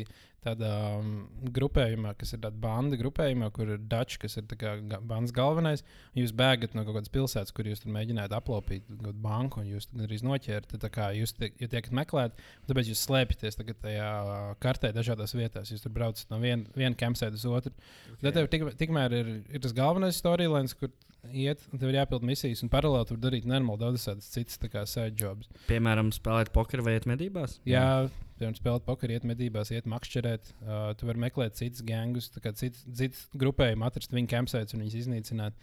tādā 0.45 0.71
um, 0.99 1.13
grupējumā, 1.55 2.13
kas 2.19 2.35
ir 2.35 2.41
tāda 2.43 2.59
banda 2.61 2.99
grupējumā, 2.99 3.49
kur 3.55 3.71
ir 3.75 3.81
Dutch, 3.91 4.19
kas 4.21 4.37
ir 4.39 4.45
bandas 4.47 5.33
galvenais. 5.35 5.83
Jūs 6.17 6.33
bēgat 6.37 6.75
no 6.77 6.85
kaut 6.85 6.99
kādas 6.99 7.13
pilsētas, 7.13 7.53
kur 7.55 7.69
jūs 7.69 7.85
mēģināt 7.89 8.35
aplaupīt 8.35 8.89
banku, 9.23 9.63
un 9.63 9.71
jūs 9.73 9.89
arī 10.05 10.19
noķert. 10.25 10.69
Tad 10.73 10.85
tā 10.85 10.91
kā 10.93 11.09
jūs 11.17 11.35
tiek, 11.37 11.57
ja 11.61 11.71
tiekat 11.71 11.95
meklēt, 11.97 12.45
tāpēc 12.69 12.91
jūs 12.91 13.05
slēpjaties 13.07 13.59
tajā 13.59 14.11
uh, 14.21 14.53
kartē 14.63 14.93
dažādās 14.95 15.35
vietās. 15.37 15.73
Jūs 15.73 15.85
tur 15.85 15.95
braucat 15.95 16.29
no 16.33 16.41
viena 16.43 16.77
vien 16.77 16.97
campsite 16.97 17.35
uz 17.35 17.47
otru. 17.49 17.73
Okay. 18.15 18.21
Tad 18.27 18.39
tev 18.39 18.51
tik, 18.53 18.69
tikmēr 18.85 19.19
ir, 19.19 19.33
ir 19.49 19.65
tas 19.65 19.75
galvenais 19.75 20.21
storylines, 20.21 20.77
kur 20.77 20.93
iet, 21.33 21.63
un 21.71 21.81
tev 21.81 21.91
ir 21.91 21.99
jāpild 21.99 22.25
misijas, 22.27 22.61
un 22.65 22.71
paralēli 22.73 23.09
tur 23.09 23.21
darīt 23.21 23.47
nenormāli 23.49 23.81
daudz 23.81 24.05
tādas 24.09 24.29
citas 24.33 24.95
jobs. 25.17 25.49
Piemēram, 25.69 26.11
spēlēt 26.15 26.53
pokeru 26.55 26.85
vai 26.85 26.97
iet 26.97 27.07
medībās. 27.09 27.59
Jā, 27.67 28.05
piemēram, 28.39 28.57
spēlēt 28.59 28.85
pokeru, 28.87 29.15
iet 29.15 29.25
medībās, 29.27 29.71
iet 29.71 29.85
makšķerēt. 29.91 30.53
Uh, 30.65 30.93
tu 30.99 31.07
vari 31.09 31.21
meklēt 31.25 31.55
citus 31.59 31.81
gangus, 31.87 32.29
citus 32.33 32.83
cit 32.95 33.19
grupējumus, 33.39 33.87
atrast 33.91 34.11
viņu 34.15 34.31
campsites 34.31 34.73
un 34.75 34.83
viņus 34.85 34.99
iznīcināt. 35.05 35.53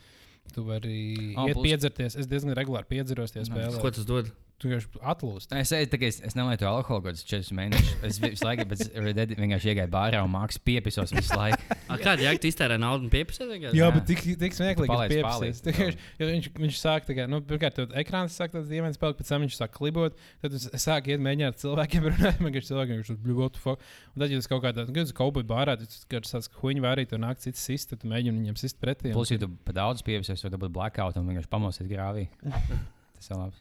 Tu 0.52 0.64
vari 0.66 0.96
Oh, 1.36 1.44
oh, 1.44 1.48
iet 1.48 1.54
plus- 1.54 1.66
piedzerties. 1.68 2.16
Es 2.18 2.26
diezgan 2.26 2.56
regulāri 2.58 2.88
piedzeros 2.90 3.30
Jā. 3.36 3.44
spēlē. 3.46 3.80
Ko 3.80 3.90
tas 3.94 4.04
dod? 4.08 4.32
Tu 4.62 4.68
vienkārši 4.70 5.00
atlūst. 5.10 5.52
Es, 5.58 5.72
eju, 5.74 5.88
tā 5.90 5.98
kā 5.98 6.06
es, 6.06 6.20
es 6.22 6.36
nelietu 6.38 6.68
alkoholu 6.68 7.02
kaut 7.02 7.08
kādus 7.08 7.24
4 7.26 7.54
mēnešus. 7.58 7.94
Es 8.06 8.18
visu 8.22 8.44
laiku 8.46 8.66
vienkārši 8.70 9.72
iegāju 9.72 9.90
bārā 9.90 10.20
un 10.22 10.30
mākslinieks 10.30 10.62
piepisos 10.62 11.14
visu 11.16 11.34
laiku. 11.34 11.58
A, 11.92 11.96
Kāda 11.98 12.22
jēga 12.22 12.46
iztērē 12.46 12.76
naudu 12.78 13.08
un 13.08 13.10
pieprasē? 13.12 13.48
Jā, 13.74 13.88
bet 13.92 14.06
tik, 14.06 14.22
tik 14.38 14.54
smieklīgi, 14.54 14.86
ka 14.86 15.08
pieprasīs. 15.10 15.62
pālīt. 15.64 15.80
Viņš, 15.82 16.04
jo 16.20 16.28
viņš, 16.28 16.46
viņš 16.62 16.78
sāk, 16.78 17.08
kā, 17.10 17.26
nu, 17.28 17.40
pirmkārt, 17.48 17.80
tad 17.80 17.96
ekrāns 18.00 18.36
sāk 18.38 18.54
tāds 18.54 18.70
dīvains 18.70 19.00
palikt, 19.02 19.18
pēc 19.18 19.32
tam 19.32 19.42
viņš 19.44 19.58
sāk 19.58 19.74
klibot. 19.74 20.22
Tad 20.44 20.54
es 20.56 20.68
sāku 20.84 21.12
iet 21.12 21.24
mēģināt 21.26 21.58
ar 21.58 21.58
cilvēkiem 21.64 22.06
runāt, 22.12 22.38
vienkārši 22.38 22.70
cilvēkiem, 22.70 23.02
kurš 23.02 23.12
tur 23.12 23.40
what 23.40 23.58
the 23.58 23.64
fuck. 23.64 23.82
Un 24.14 24.22
tad, 24.22 24.30
ja 24.30 24.38
tas 24.38 24.48
kaut 24.52 24.62
kādā, 24.64 24.86
kad 24.86 25.02
uz 25.02 25.12
kauboju 25.18 25.48
bārā, 25.50 25.74
tad 25.82 25.90
tas 25.90 26.32
tāds 26.36 26.48
huņu 26.62 26.86
vārīt, 26.86 27.10
tur 27.10 27.20
nāk 27.20 27.42
cits 27.42 27.66
sist, 27.66 27.90
tad 27.90 28.04
tu 28.04 28.12
mēģini 28.14 28.46
viņam 28.46 28.62
sist 28.62 28.78
pretī. 28.80 29.10
Plus, 29.12 29.34
ja 29.34 29.42
tu 29.42 29.50
pa 29.66 29.74
daudz 29.76 30.06
piepisos, 30.06 30.46
tad 30.46 30.56
būtu 30.56 30.72
blackout 30.78 31.18
un 31.20 31.28
vienkārši 31.28 31.52
pamosies 31.52 31.90
grāvī. 31.90 32.28
Tas 33.18 33.28
ir 33.28 33.38
labi. 33.42 33.60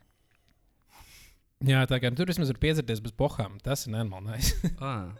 Jā, 1.67 1.83
tā 1.89 1.99
kā 2.01 2.09
nu, 2.09 2.17
tur 2.17 2.29
vismaz 2.31 2.49
ir 2.49 2.57
piedzerties 2.61 3.03
bez 3.03 3.13
pohām. 3.17 3.59
Tas 3.63 3.85
ir 3.85 3.93
nenormāli. 3.97 4.33
Nice. 4.33 4.71
Ah. 4.81 5.11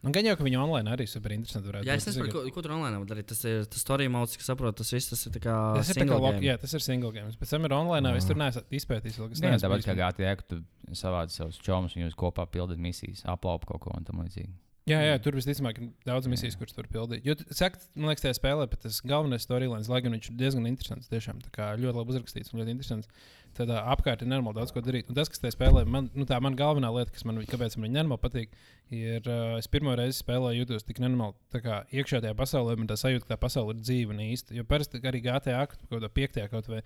Un 0.00 0.14
gan 0.16 0.24
jau, 0.24 0.32
ka 0.32 0.44
viņi 0.46 0.56
online 0.56 0.88
arī 0.94 1.04
super 1.04 1.34
interesanti 1.34 1.68
varētu 1.68 1.84
Jā, 1.84 1.98
es 1.98 2.06
būt. 2.06 2.14
nesaprotu, 2.14 2.32
ko, 2.48 2.52
ko 2.54 2.62
tur 2.64 2.72
online 2.72 3.00
var 3.02 3.08
darīt. 3.10 3.26
Tas 3.28 3.42
ir 3.44 3.66
tas 3.68 3.82
story 3.84 4.06
modes, 4.08 4.38
kas 4.40 4.48
saprot, 4.48 4.72
tas 4.78 4.94
viss 4.96 5.12
tas 5.12 5.26
ir 5.28 5.34
tā 5.34 5.42
kā. 5.44 5.56
Tas 5.76 5.90
ir, 5.92 6.00
tā 6.00 6.06
kā 6.08 6.16
game. 6.24 6.40
jā, 6.46 6.54
tas 6.62 6.72
ir 6.72 6.84
single 6.84 7.12
game. 7.12 7.28
Pēc 7.36 7.52
tam 7.52 7.68
ir 7.68 7.74
online. 7.76 8.14
Es 8.16 8.24
tur 8.24 8.40
neesmu 8.40 8.64
izpētījis. 8.80 9.20
neesmu 9.44 9.60
tāpat 9.60 9.84
kā 9.84 9.98
gāja, 10.00 10.32
ka 10.40 10.48
tu 10.54 10.62
savādi 10.96 11.36
savus 11.36 11.60
čomus 11.60 11.98
un 11.98 12.06
jūs 12.06 12.16
kopā 12.16 12.48
pildat 12.48 12.80
misijas, 12.80 13.26
aplaupa 13.28 13.74
kaut 13.74 13.84
ko 13.84 13.92
un 13.92 14.08
tam 14.08 14.24
līdzīgi. 14.24 14.48
Jā, 14.88 14.98
jā, 15.04 15.18
tur 15.22 15.36
visticamāk 15.36 15.78
ir 15.78 15.90
daudz 16.08 16.26
misijas, 16.30 16.56
kuras 16.58 16.74
tur 16.74 16.88
pildīt. 16.90 17.26
Jo, 17.26 17.36
saka, 17.54 17.78
man 17.94 18.10
liekas, 18.10 18.24
tajā 18.24 18.38
spēlē 18.38 18.66
pat 18.72 18.80
tas 18.86 18.98
galvenais 19.06 19.44
storylines, 19.44 19.90
lai 19.92 20.00
gan 20.02 20.16
viņš 20.16 20.30
ir 20.32 20.38
diezgan 20.40 20.66
interesants, 20.70 21.10
tiešām 21.12 21.42
tā 21.44 21.52
kā 21.54 21.68
ļoti 21.78 22.00
labi 22.00 22.14
uzrakstīts 22.14 22.54
un 22.54 22.62
ļoti 22.62 22.74
interesants. 22.74 23.10
Tad 23.58 23.70
ā, 23.74 23.80
apkārt 23.92 24.22
ir 24.22 24.30
nenormāli 24.30 24.60
daudz 24.60 24.72
ko 24.74 24.82
darīt. 24.84 25.08
Un 25.10 25.16
tas, 25.18 25.28
kas 25.30 25.42
tajā 25.42 25.56
spēlē, 25.56 25.82
man, 25.88 26.08
nu, 26.14 26.26
tā 26.28 26.38
man 26.42 26.56
galvenā 26.58 26.90
lieta, 26.94 27.12
kas 27.14 27.24
man, 27.26 27.40
kāpēc 27.50 27.76
man 27.76 27.88
viņa 27.88 27.96
nenormāli 27.96 28.22
patīk, 28.22 28.52
ir, 28.94 29.24
uh, 29.26 29.56
es 29.58 29.66
pirmo 29.70 29.94
reizi 29.98 30.20
spēlēju, 30.22 30.62
jūtos 30.62 30.86
tik 30.86 31.02
nenormāli, 31.02 31.34
tā 31.54 31.62
kā 31.64 31.80
iekšā 31.90 32.22
tajā 32.24 32.36
pasaulē, 32.38 32.76
man 32.78 32.90
tā 32.90 32.98
sajūta, 33.00 33.26
ka 33.26 33.34
tā 33.34 33.40
pasaule 33.42 33.74
ir 33.74 33.82
dzīva 33.82 34.14
un 34.14 34.22
īsta. 34.28 34.54
Jo 34.54 34.66
parasti 34.70 35.02
arī 35.02 35.22
GTA, 35.26 35.64
kaut 35.72 35.88
kādā 35.90 36.12
piektajā 36.20 36.50
kaut 36.52 36.70
vai. 36.70 36.84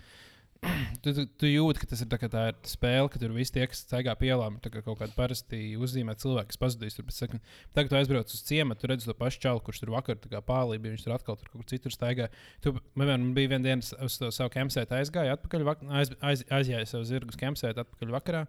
Tu, 1.04 1.12
tu, 1.12 1.24
tu 1.42 1.48
jūti, 1.50 1.82
ka 1.82 1.86
tas 1.90 2.00
ir, 2.00 2.08
tā, 2.08 2.16
tā 2.32 2.42
ir 2.48 2.54
spēle, 2.68 3.10
ka 3.12 3.20
tur 3.20 3.32
viss 3.36 3.52
tie, 3.52 3.66
kas 3.68 3.82
staigā 3.84 4.14
pie 4.16 4.30
ielām, 4.32 4.54
ir 4.56 4.72
kaut 4.86 4.96
kāda 5.02 5.12
parasti 5.16 5.58
uzzīmēta 5.76 6.22
cilvēka, 6.24 6.48
kas 6.52 6.60
pazudīs. 6.62 6.96
Tur, 6.96 7.04
sekund- 7.12 7.42
Tagad 7.76 7.92
tu 7.92 7.98
aizbrauc 7.98 8.32
uz 8.32 8.40
ciematu, 8.48 8.80
tu 8.80 8.88
redz 8.88 9.04
to 9.04 9.12
pašu 9.18 9.42
čalu, 9.44 9.60
kurš 9.66 9.82
tur 9.82 9.92
vakar 9.92 10.16
pāri 10.48 10.78
bija. 10.80 10.94
Viņš 10.94 11.04
tur 11.04 11.14
atkal 11.18 11.36
tur 11.36 11.50
kaut 11.52 11.60
kur 11.60 11.68
citur 11.74 11.92
staigā. 11.92 12.30
Tu, 12.64 12.72
man 12.96 13.34
bija 13.36 13.52
viena 13.52 13.66
diena, 13.68 13.84
uz 14.06 14.16
to 14.20 14.30
savu 14.32 14.52
kempsētu 14.56 14.96
aizgāju, 14.96 15.34
atpakaļ, 15.36 15.66
vak- 15.68 15.84
aiz, 16.00 16.14
aiz, 16.24 16.44
aizjāju 16.48 16.88
savu 16.94 17.04
zirgu 17.12 17.36
kempsētu 17.44 17.84
atpakaļ 17.84 18.14
vakarā. 18.16 18.46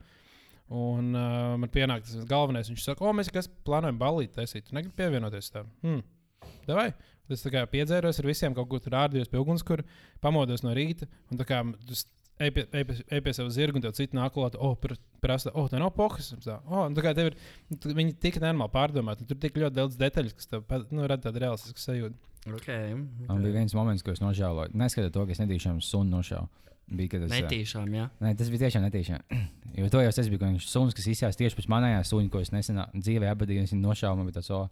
Un 0.75 1.11
uh, 1.13 1.57
man 1.61 1.69
pienāk 1.69 2.07
tas 2.07 2.23
galvenais. 2.29 2.71
Viņš 2.71 2.87
saka, 2.87 3.05
o, 3.05 3.11
mēs 3.13 3.27
kas 3.33 3.51
plānojam 3.67 3.99
balīt 4.01 4.31
taisīt. 4.33 4.65
Tu 4.69 4.73
negribi 4.79 4.95
pievienoties 4.97 5.51
tam. 5.53 5.67
Hmm. 5.83 5.99
Davai. 6.65 6.87
Es 7.29 7.41
tā 7.45 7.51
kā 7.53 7.63
piedzēros 7.69 8.19
ar 8.21 8.27
visiem, 8.29 8.53
kaut 8.57 8.69
ko 8.69 8.79
tur 8.79 8.97
ārdījos 8.99 9.31
pie 9.31 9.39
ugunskura, 9.41 9.85
pamodos 10.21 10.61
no 10.65 10.73
rīta. 10.77 11.07
Un 11.31 11.39
tā 11.41 11.47
kā 11.49 11.61
tu 11.87 11.97
ej 12.39 12.51
pie, 12.51 12.65
ej 12.75 12.83
pie, 12.85 12.97
ej 13.15 13.21
pie 13.23 13.33
sava 13.33 13.49
zirga, 13.55 13.79
un 13.79 13.85
tev 13.85 13.95
citi 13.95 14.17
nāk 14.17 14.33
klāt, 14.35 14.57
oh, 14.59 14.75
pr- 14.77 14.99
prasa, 15.23 15.53
oh, 15.55 15.69
tā 15.71 15.79
nav 15.79 15.93
pohas. 15.95 16.33
Un 16.35 16.43
Tā, 16.43 16.59
oh, 16.67 16.83
un 16.89 16.97
tā 16.97 17.05
kā 17.05 17.15
tev 17.15 17.31
ir, 17.31 17.37
tu- 17.79 17.95
viņi 17.95 18.17
tik 18.19 18.41
nenormāli 18.43 18.73
pārdomāti. 18.75 19.23
un 19.23 19.31
Tur 19.31 19.39
tik 19.41 19.55
ļoti 19.55 19.77
daudz 19.79 19.97
detaļu, 20.01 20.35
kas 20.35 20.51
tev 20.51 20.65
nu, 20.91 21.07
rada 21.07 21.29
tādu 21.29 21.41
realistisku 21.45 21.79
sajūtu. 21.79 22.15
Okay, 22.45 22.93
Man 22.93 23.41
bija 23.41 23.55
viens 23.55 23.73
moments, 23.73 24.03
ko 24.05 24.13
es 24.13 24.21
nožēloju. 24.21 24.75
Neskatoties 24.77 25.13
to, 25.15 25.25
ka 25.25 25.33
es 25.33 25.39
netīšām 25.41 25.79
sunu 25.81 26.19
nošāvu. 26.19 26.45
Bija, 26.85 27.17
es, 27.25 27.31
ā, 27.31 27.39
Netīšām, 27.41 27.87
jā. 27.97 28.03
Nē, 28.21 28.35
tas 28.37 28.51
bija 28.53 28.67
tiešām 28.67 28.83
netīšām. 28.85 29.23
Jo 29.75 29.89
to 29.91 29.99
jau 29.99 30.07
es 30.07 30.27
biju, 30.31 30.39
ka 30.39 30.47
viņš 30.53 30.67
suns, 30.71 30.93
kas 30.95 31.07
izsījās 31.11 31.35
tieši 31.35 31.57
pēc 31.57 31.65
manējā 31.67 32.03
suņa, 32.07 32.29
ko 32.31 32.39
es 32.39 32.51
nesenā 32.53 32.85
dzīvē 32.95 33.27
apbadīju, 33.33 33.59
un 33.59 33.65
viņš 33.67 33.81
nošāva 33.81 34.15
man 34.15 34.29
bija 34.29 34.37
tāds, 34.37 34.47
o, 34.55 34.69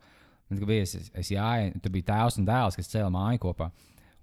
kad 0.59 0.69
bija 0.69 0.85
es, 0.85 0.95
es, 1.11 1.31
jāju, 1.33 1.73
tur 1.83 1.93
bija 1.93 2.09
tēvs 2.11 2.39
un 2.39 2.47
dēls, 2.47 2.77
kas 2.79 2.91
cēla 2.91 3.11
māju 3.13 3.41
kopā. 3.47 3.69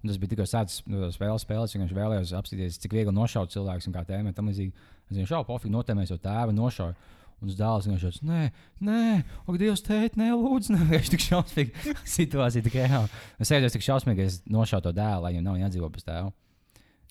Un 0.01 0.09
tas 0.09 0.17
bija 0.17 0.47
sācis 0.49 0.81
no 0.89 1.03
tās 1.03 1.17
spēles, 1.17 1.45
spēles, 1.45 1.75
viņš 1.77 1.93
vēlējās 1.93 2.33
apstīties, 2.39 2.79
cik 2.81 2.95
viegli 2.97 3.13
nošaut 3.13 3.53
cilvēku 3.53 3.89
un 3.89 3.95
kā 3.95 4.05
tēmē 4.07 4.33
tam 4.33 4.49
līdzīgi. 4.49 4.73
Es 5.11 5.17
viņam 5.17 5.29
šaubu, 5.29 5.49
pofīgi 5.51 5.75
notēmēs 5.75 6.13
jau 6.13 6.17
tēvu 6.21 6.55
nošauju. 6.57 6.95
Un 7.41 7.49
tas 7.49 7.57
dēls 7.57 7.87
vienkārši 7.89 8.05
tāds, 8.05 8.25
nē, 8.25 8.41
nē, 8.85 9.03
ak, 9.47 9.55
Dievs, 9.57 9.81
tēt, 9.85 10.17
nē, 10.17 10.27
lūdzu, 10.37 10.75
nē, 10.75 10.85
viņš 10.91 11.09
tik 11.13 11.23
šausmīgi 11.25 11.93
situācija 12.17 12.65
tik 12.67 12.77
reāla. 12.77 13.09
Es 13.41 13.49
sēžos 13.49 13.73
tik 13.73 13.85
šausmīgi, 13.85 14.19
ka 14.19 14.29
es 14.29 14.37
nošauju 14.45 14.85
to 14.85 14.93
dēlu, 14.97 15.23
lai 15.25 15.33
viņam 15.33 15.47
nav 15.49 15.57
jādzīvo 15.63 15.89
bez 15.93 16.05
tēva. 16.05 16.29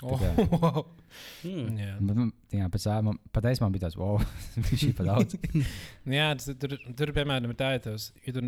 Oh, 0.02 0.16
kā- 0.16 0.84
Hmm. 1.42 1.74
jā. 1.76 1.94
Bet, 2.00 2.16
man- 2.16 2.32
jā, 2.54 2.66
pēc 2.72 2.84
man 3.04 3.18
patiesībā 3.34 3.66
man 3.66 3.74
bija 3.74 3.82
tāds, 3.88 3.96
wow, 4.00 4.20
viņš 4.68 4.84
ir 4.86 4.94
pa 4.96 5.04
daudz. 5.08 5.34
Jā, 6.18 6.28
tas, 6.38 6.46
tur, 6.62 6.76
tur, 6.96 7.12
piemēram, 7.16 7.50
ir 7.52 7.58
tā, 7.60 7.72
ja, 7.74 7.82
tavs, 7.88 8.06
ja 8.24 8.32
tu 8.36 8.42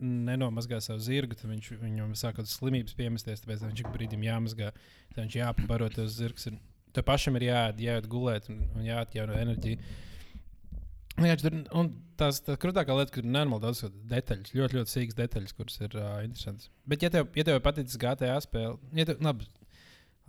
nenomazgā 0.00 0.78
savu 0.84 1.02
zirgu, 1.04 1.36
tad 1.36 1.50
viņš, 1.50 1.68
viņam 1.82 2.14
sāk 2.16 2.36
kaut 2.38 2.44
kādas 2.44 2.54
slimības 2.60 2.96
piemesties, 2.96 3.42
tāpēc 3.44 3.66
viņš 3.66 3.82
brīdim 3.96 4.24
jāmazgā. 4.24 4.70
Tad 5.12 5.20
viņš 5.26 5.36
jāpabaro 5.42 5.90
tos 5.92 6.16
zirgus. 6.20 6.46
ir- 6.52 6.60
Tev 6.94 7.02
pašam 7.08 7.34
ir 7.40 7.48
jāiet, 7.48 7.80
jāiet 7.82 8.06
gulēt 8.06 8.48
un, 8.52 8.60
un 8.78 8.84
jāatjauno 8.86 9.34
enerģija. 9.40 9.80
Jā, 11.24 11.34
tur, 11.38 11.54
un 11.78 11.88
tās 12.18 12.40
tā 12.42 12.56
krūtākā 12.58 12.94
lieta, 12.98 13.12
ka 13.14 13.20
ir 13.22 13.26
nenormāli 13.28 13.62
daudz 13.62 13.84
detaļas, 14.10 14.54
ļoti, 14.54 14.78
ļoti 14.80 14.92
sīkas 14.96 15.18
detaļas, 15.18 15.52
kuras 15.58 15.76
ir 15.84 15.92
uh, 15.98 16.16
interesantas. 16.26 16.70
Bet, 16.90 17.04
ja 17.06 17.10
tev, 17.14 17.28
ja 17.38 17.44
tev 17.46 17.60
patīk 17.62 17.92
GTA 18.02 18.32
spēle, 18.42 18.78
ja 18.98 19.06
tev, 19.10 19.20
labi, 19.22 19.46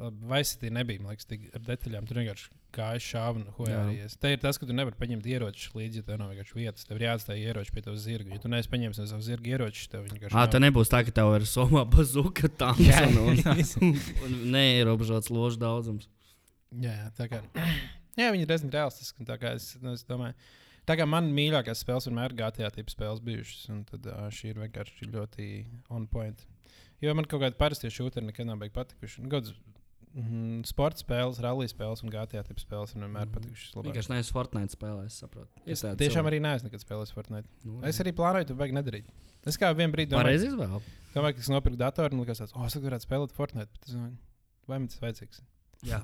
labi 0.01 0.29
Vaisitī 0.29 0.69
nebija, 0.73 1.01
man 1.01 1.13
liekas, 1.13 1.27
tik 1.29 1.45
ar 1.55 1.63
detaļām. 1.65 2.07
Tur 2.09 2.19
vienkārši 2.19 2.49
gāja 2.75 3.01
šāva 3.03 3.39
un 3.39 3.45
Jā. 3.45 3.53
hojāries. 3.59 4.17
Te 4.19 4.33
ir 4.35 4.41
tas, 4.43 4.59
ka 4.59 4.67
tu 4.67 4.75
nevari 4.75 4.97
paņemt 4.99 5.27
ieročus 5.31 5.75
līdzi, 5.77 6.01
ja 6.01 6.07
tev 6.09 6.19
nav 6.19 6.33
vienkārši 6.33 6.57
vietas. 6.57 6.87
Tev 6.87 6.99
ir 6.99 7.05
jāatstāj 7.07 7.43
ieroči 7.45 7.75
pie 7.75 7.83
tavas 7.85 8.01
zirga. 8.03 8.33
Ja 8.35 8.41
tu 8.43 8.51
neesi 8.51 8.71
paņēmis 8.73 8.99
no 8.99 9.05
savas 9.11 9.29
zirga 9.29 9.53
ieročus, 9.53 9.87
tev 9.93 10.03
vienkārši. 10.09 10.35
Ah, 10.35 10.49
tā 10.51 10.59
nebūs 10.59 10.91
tā, 10.91 10.99
ka 11.07 11.15
tev 11.15 11.31
ir 11.37 11.47
somā 11.47 11.85
bazuka 11.95 12.51
tāds 12.51 12.83
Jā, 12.83 13.05
un, 13.07 13.39
un, 13.39 13.95
un 14.27 14.35
neierobežots 14.57 15.31
ložu 15.31 15.61
daudzums. 15.63 16.09
Jā, 16.75 16.97
tā 17.15 17.29
kā. 17.31 17.39
Jā, 18.19 18.33
viņi 18.33 18.43
ir 18.43 18.51
diezgan 18.51 18.73
realistiski. 18.75 19.23
Tā 19.27 19.39
kā 19.39 19.53
es, 19.55 19.69
nu, 19.83 19.93
es 19.95 20.03
domāju, 20.07 20.35
tā 20.87 20.97
kā 20.99 21.07
man 21.07 21.31
mīļākās 21.35 21.85
spēles 21.85 22.09
vienmēr 22.09 22.35
ir 22.35 22.41
GTA 22.41 22.73
tipa 22.75 22.91
spēles 22.91 23.23
bijušas, 23.23 23.69
un 23.71 23.85
tad 23.87 24.11
šī 24.35 24.51
ir 24.51 24.59
vienkārši 24.65 25.07
ļoti 25.13 25.47
on 25.95 26.09
point. 26.11 26.43
Jo 27.03 27.15
man 27.15 27.27
kaut 27.27 27.43
kāda 27.43 27.55
parastie 27.59 27.91
šūteri 27.91 28.27
nekad 28.27 28.47
nav 28.47 28.59
beiguši 28.59 28.75
patikuši. 28.75 29.23
Nu, 29.23 29.31
Gods, 29.31 29.51
mm, 30.15 30.63
sporta 30.65 30.97
spēles, 31.03 31.39
rallija 31.43 31.71
spēles 31.73 32.01
un 32.05 32.09
GTA 32.13 32.43
tipa 32.47 32.61
spēles 32.63 32.95
man 32.95 33.05
vienmēr 33.09 33.25
Mhm. 33.27 33.33
patikušas. 33.35 33.73
labāk. 33.75 33.89
Vienkārši 33.91 34.11
neesmu 34.13 34.31
Fortnite 34.37 34.75
spēlē, 34.77 35.05
es 35.05 35.21
saprotu. 35.21 35.47
Es 35.65 35.81
tiešām 35.83 35.97
cilvēki. 35.99 36.31
arī 36.31 36.39
neesmu 36.41 36.69
nekad 36.69 36.81
spēlējis 36.85 37.13
Fortnite. 37.13 37.47
Nu, 37.65 37.81
Es 37.83 37.99
arī 37.99 38.11
plānoju 38.15 38.47
to 38.47 38.55
vajag 38.55 38.73
nedarīt. 38.73 39.05
Es 39.45 39.57
kā 39.57 39.73
vienā 39.75 39.91
brīdī 39.93 40.09
domāju, 40.15 40.39
izvēle. 40.47 40.81
domāju, 41.13 41.33
ka 41.35 41.39
es 41.39 41.49
nopirku 41.49 41.77
datoru 41.77 42.13
un 42.13 42.25
likās, 42.25 42.39
tāds, 42.41 42.53
oh, 42.55 42.65
es 42.65 42.75
varētu 42.75 43.05
spēlēt 43.05 43.31
Fortnite. 43.31 43.69
Bet 43.73 43.87
es 43.87 43.93
domāju, 43.93 44.17
vai 44.67 44.79
man 44.79 44.87
tas 44.87 44.99
vajadzīgs? 44.99 45.41
Jā. 45.83 46.03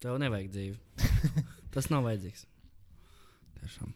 Tev 0.00 0.18
nevajag 0.18 0.50
dzīvi. 0.50 0.78
Tas 1.72 1.90
nav 1.90 2.02
vajadzīgs. 2.04 2.46
Tiešām. 3.60 3.92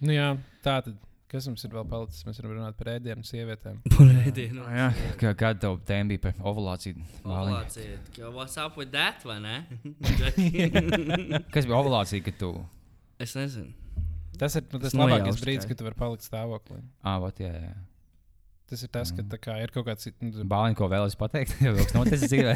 Nu, 0.00 0.12
jā, 0.12 0.38
tā 0.62 0.82
tad. 0.84 0.96
Kas 1.28 1.44
mums 1.44 1.60
ir 1.66 1.74
vēl 1.76 1.84
palicis? 1.90 2.22
Mēs 2.24 2.38
varam 2.40 2.54
runāt 2.56 2.76
par 2.78 2.88
ēdienu, 2.94 3.20
sievietēm. 3.28 3.82
Par 3.92 4.12
ēdienu. 4.24 4.62
Jā, 4.72 4.86
kā, 5.20 5.34
kāda 5.36 5.60
tev 5.66 5.74
tēma 5.88 6.08
bija 6.14 6.22
par 6.24 6.38
ovulāciju? 6.48 7.04
Ovulācija. 7.28 7.98
Ka 8.16 8.30
What's 8.32 8.56
up 8.62 8.78
with 8.80 8.94
that, 8.94 9.20
vai 9.28 9.36
ne? 9.44 9.56
Kas 11.52 11.66
bija 11.68 11.76
ovulācija, 11.82 12.24
kad 12.24 12.38
tu. 12.40 12.54
es 13.20 13.34
nezinu. 13.36 13.74
Tas 14.38 14.54
ir 14.56 14.64
nu, 14.70 14.78
tas 14.78 14.92
Tas 14.92 14.96
labākais 14.96 15.26
nojauš 15.34 15.42
brīdis, 15.44 15.66
kad 15.68 15.78
tu 15.80 15.84
vari 15.88 15.98
palikt 15.98 16.24
stāvoklī. 16.24 16.80
Ah, 17.02 17.18
vat, 17.20 17.40
jā, 17.42 17.50
jā. 17.52 17.72
Tas 18.68 18.82
ir 18.84 18.90
tas, 18.92 19.10
ka 19.12 19.22
Mm. 19.24 19.28
tā 19.32 19.38
kā, 19.40 19.54
ir 19.64 19.70
kaut 19.74 19.86
kāds. 19.88 20.08
Nu, 20.20 20.44
Bāliņ, 20.48 20.74
ko 20.78 20.88
vēlaties 20.92 21.16
pateikt? 21.18 21.56
Jau 21.64 21.72
kaut 21.74 21.88
kas 21.88 21.96
noticis 21.96 22.30
dzīvē. 22.30 22.54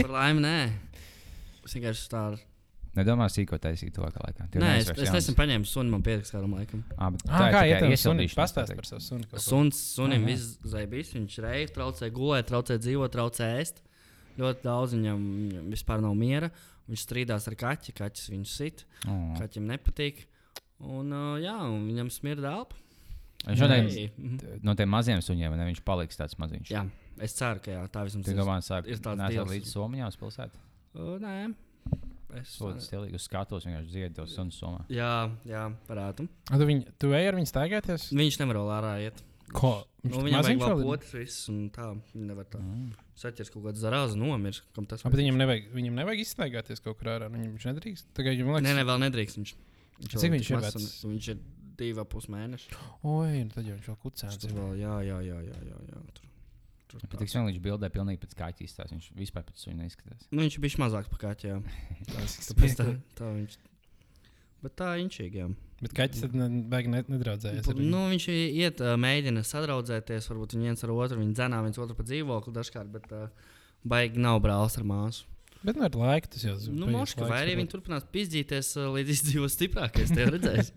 Par 0.00 0.10
laimi, 0.14 0.42
nē. 0.46 0.56
Es 1.66 1.74
vienkārši 1.76 2.08
tādu. 2.10 2.38
Nedomā 2.92 3.24
sīko 3.32 3.56
taisīt 3.56 3.94
to 3.96 4.04
kā 4.04 4.20
laikā. 4.20 4.46
Tev 4.52 4.60
Nē, 4.60 4.72
es, 4.82 4.90
es 4.92 5.06
jauns. 5.06 5.14
nesen 5.16 5.36
paņēmu 5.38 5.68
sunu, 5.68 5.94
man 5.94 6.02
pietiks 6.04 6.32
kādam 6.34 6.52
laikam. 6.58 6.82
Ah, 6.98 7.08
bet 7.14 7.22
ah, 7.24 7.38
tā 7.38 7.46
ir 7.46 7.54
kā 7.54 7.62
iet 7.64 7.78
sunim? 7.78 7.94
iesildīšanās 7.96 8.36
Pastāst 8.42 8.74
par 8.76 8.88
savu 8.88 9.04
sunu. 9.06 9.40
Suns, 9.40 9.80
sunim 9.94 10.26
Aha. 10.26 10.28
viss 10.28 10.58
zaibīs, 10.74 11.14
viņš 11.16 11.38
reiz 11.46 11.72
traucē 11.72 12.10
gulēt, 12.12 12.50
traucē 12.50 12.76
dzīvot, 12.82 13.14
traucē 13.14 13.48
ēst. 13.62 13.80
Ļoti 14.36 14.64
daudz 14.66 14.96
viņam 14.98 15.24
viņam 15.38 15.72
vispār 15.72 16.04
nav 16.04 16.18
miera. 16.20 16.52
Viņš 16.90 17.06
strīdās 17.06 17.48
ar 17.48 17.56
kaķi, 17.64 17.96
kaķis 17.96 18.28
viņu 18.34 18.52
sit, 18.52 18.84
Oh. 19.08 19.32
kaķim 19.40 19.72
nepatīk. 19.72 20.26
Un, 20.82 21.12
uh, 21.14 21.40
jā, 21.40 21.56
un 21.64 21.88
viņam 21.88 22.12
smirda 22.12 22.52
elpa. 22.58 22.76
Šodien 23.42 23.88
mhm. 23.88 24.60
no 24.62 24.76
tiem 24.78 24.90
maziem 24.92 25.22
suņiem, 25.24 25.56
ne, 25.58 25.66
viņš 25.72 25.80
paliks 25.86 26.18
tāds 26.18 26.36
maziņš. 26.38 26.70
Jā, 26.70 26.84
es 27.24 27.34
ceru, 27.38 27.62
ka 27.64 27.72
jā, 27.72 27.82
tā 27.90 28.04
vismaz 28.06 28.28
domā, 28.36 28.60
sāk 28.62 28.86
ir 28.86 29.00
tāds 29.02 29.18
nesat 29.18 29.38
deals. 29.40 29.54
līdz 29.56 29.72
Somijā 29.72 30.10
uz 30.12 30.18
pilsētu? 30.20 30.60
Uh, 30.94 31.16
nē, 31.22 31.36
es 32.40 32.54
Sūdzu, 32.58 32.80
stilīgi 32.86 33.18
uz 33.18 33.26
skatos, 33.28 33.66
vienkārši 33.68 33.90
dziedi 33.92 34.14
to 34.16 34.26
sunu 34.30 34.54
somā. 34.54 34.84
Jā, 34.92 35.10
jā, 35.48 35.66
varētu. 35.88 36.26
Ah, 36.50 36.56
Tu, 36.58 36.66
viņ, 36.70 36.80
tu 37.02 37.12
ej 37.16 37.28
ar 37.32 37.38
viņu 37.38 37.50
staigāties? 37.50 38.08
Viņš 38.16 38.38
nevar 38.42 38.60
vēl 38.62 38.72
ārā 38.78 38.94
iet. 39.08 39.22
Ko? 39.52 39.72
Nu, 40.02 40.10
tik 40.16 40.24
viņam 40.24 40.44
vajag 40.46 40.60
vēl 40.62 40.82
potes, 40.86 41.10
viss, 41.12 41.40
un 41.52 41.66
tā. 41.74 41.90
Viņa 42.14 42.28
nevar 42.30 42.46
tā. 42.48 42.58
Mm. 42.62 42.94
Saķers 43.20 43.50
kaut 43.52 43.66
kāds 43.68 43.82
zarāzi 43.84 44.16
nomirst. 44.16 44.64
Kam 44.74 44.86
tas 44.88 45.04
bet 45.04 45.20
viņam 45.20 45.36
nevajag, 45.42 45.68
viņam 45.76 45.98
nevajag 46.00 46.22
izstaigāties 46.24 46.80
kaut 46.82 46.96
kur 46.98 47.10
ārā. 47.12 47.28
nu, 47.30 47.50
Viņš 47.52 47.66
nedrīkst. 47.68 48.08
Tagad 48.16 48.38
viņam 48.38 48.54
liekas, 48.56 48.64
Nē, 48.66 48.72
nē, 48.80 48.86
vēl 48.88 49.02
nedrīkst. 49.04 49.38
Viņš, 49.42 49.52
Cik 50.08 50.16
vēl 50.24 50.32
viņš 50.38 50.50
ir 50.50 50.62
vecs? 50.64 50.88
Viņš 51.04 51.28
ir 51.34 51.42
divi 51.82 52.00
ap 52.00 52.08
pus 52.16 52.26
mēneši. 52.32 52.72
oi, 53.04 53.44
nu 53.44 53.52
tad 53.52 53.68
jau 53.68 53.76
viņš 53.76 53.90
vēl 53.92 53.98
Viņš 53.98 54.04
kucēns. 54.08 54.48
jā, 54.80 54.94
jā, 55.10 55.20
jā, 55.28 55.38
jā, 55.52 55.60
jā, 55.68 55.78
jā. 55.92 56.02
Tur, 56.16 56.31
tur 56.92 57.00
Bet 57.02 57.10
tāds. 57.16 57.22
tik 57.24 57.32
smieklīgi 57.32 57.56
viņš 57.58 57.64
bildē 57.66 57.90
pilnīgi 57.94 58.20
pēc 58.22 58.36
kaķa 58.38 58.64
izstāsta. 58.66 58.92
Viņš 58.94 59.10
vispār 59.18 59.44
pēc 59.48 59.64
suņa 59.64 59.76
neizskatās. 59.82 60.28
Nu, 60.30 60.44
viņš 60.44 60.56
bija 60.64 60.80
mazāks 60.84 61.10
par 61.12 61.20
kaķi, 61.26 61.50
jā. 61.50 61.58
Tas 62.12 62.36
ir 62.38 62.48
Tāpēc 62.52 62.76
tā, 62.78 62.86
tā 63.18 63.30
viņš. 63.36 63.56
Bet 64.62 64.76
tā 64.78 64.92
inčīgi, 65.02 65.40
jā. 65.42 65.48
Bet 65.82 65.94
kaķis 65.98 66.20
tad 66.22 66.34
ne- 66.38 66.62
baigi 66.70 66.92
ne- 66.92 67.02
viņu. 67.80 67.88
Nu, 67.90 68.04
viņš 68.12 68.26
iet, 68.30 68.78
mēģina 69.02 69.42
sadraudzēties, 69.48 70.28
varbūt 70.30 70.54
viņi 70.54 70.68
viens 70.70 70.84
ar 70.86 70.92
otru, 70.94 71.18
viņi 71.18 71.34
dzenā 71.34 71.58
viens 71.64 71.80
otru 71.82 71.96
pa 71.98 72.06
dzīvokli 72.06 72.54
dažkārt, 72.54 72.92
bet 72.94 73.08
uh, 73.10 73.24
baigi 73.82 74.22
nav 74.22 74.38
brālis 74.44 74.78
ar 74.78 74.86
māsu. 74.86 75.26
Bet 75.66 75.76
nu, 75.78 75.82
ar 75.86 75.94
laiku 75.98 76.30
tas 76.34 76.42
jau 76.46 76.54
Nu, 76.70 76.86
paies 76.86 76.94
moška, 76.94 77.26
vai 77.30 77.40
arī 77.44 77.56
viņi 77.58 77.70
turpinās 77.74 78.06
pizdzīties, 78.14 78.70
līdz 78.94 79.10
izdzīvos 79.16 79.54
stiprākais. 79.58 80.10
Tā 80.14 80.28
redzēs. 80.30 80.70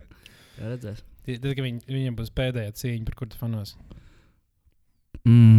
Jā, 0.57 0.71
redzēs. 0.73 0.99
Tie- 1.25 1.37
Tad, 1.41 1.55
kad 1.57 1.65
viņ, 1.65 1.79
viņam 1.89 2.17
būs 2.19 2.29
pēdējā 2.37 2.73
cīņa, 2.81 3.05
par 3.07 3.15
kuru 3.21 3.33
tu 3.33 3.37
fanos. 3.41 3.71
Mm, 5.25 5.54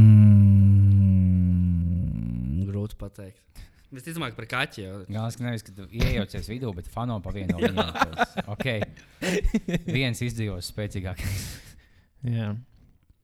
grūti 2.87 2.99
pateikt. 3.01 3.43
Visticamāk, 3.97 4.35
par 4.37 4.47
kaķi. 4.51 4.83
Jau. 4.83 4.95
Galvenais, 5.07 5.37
ka 5.39 5.45
nevis, 5.47 5.65
ka 5.67 5.75
tu 5.75 5.87
iejaucies 5.95 6.49
vidū, 6.51 6.73
bet 6.75 6.89
fano 6.91 7.19
pa 7.23 7.33
vienu 7.35 7.55
no 7.55 7.61
viņiem. 7.63 7.93
Tas, 8.17 8.35
ok, 8.51 8.67
viens 9.97 10.23
izdzīvos 10.27 10.73
spēcīgākais. 10.73 11.47
Jā. 12.27 12.51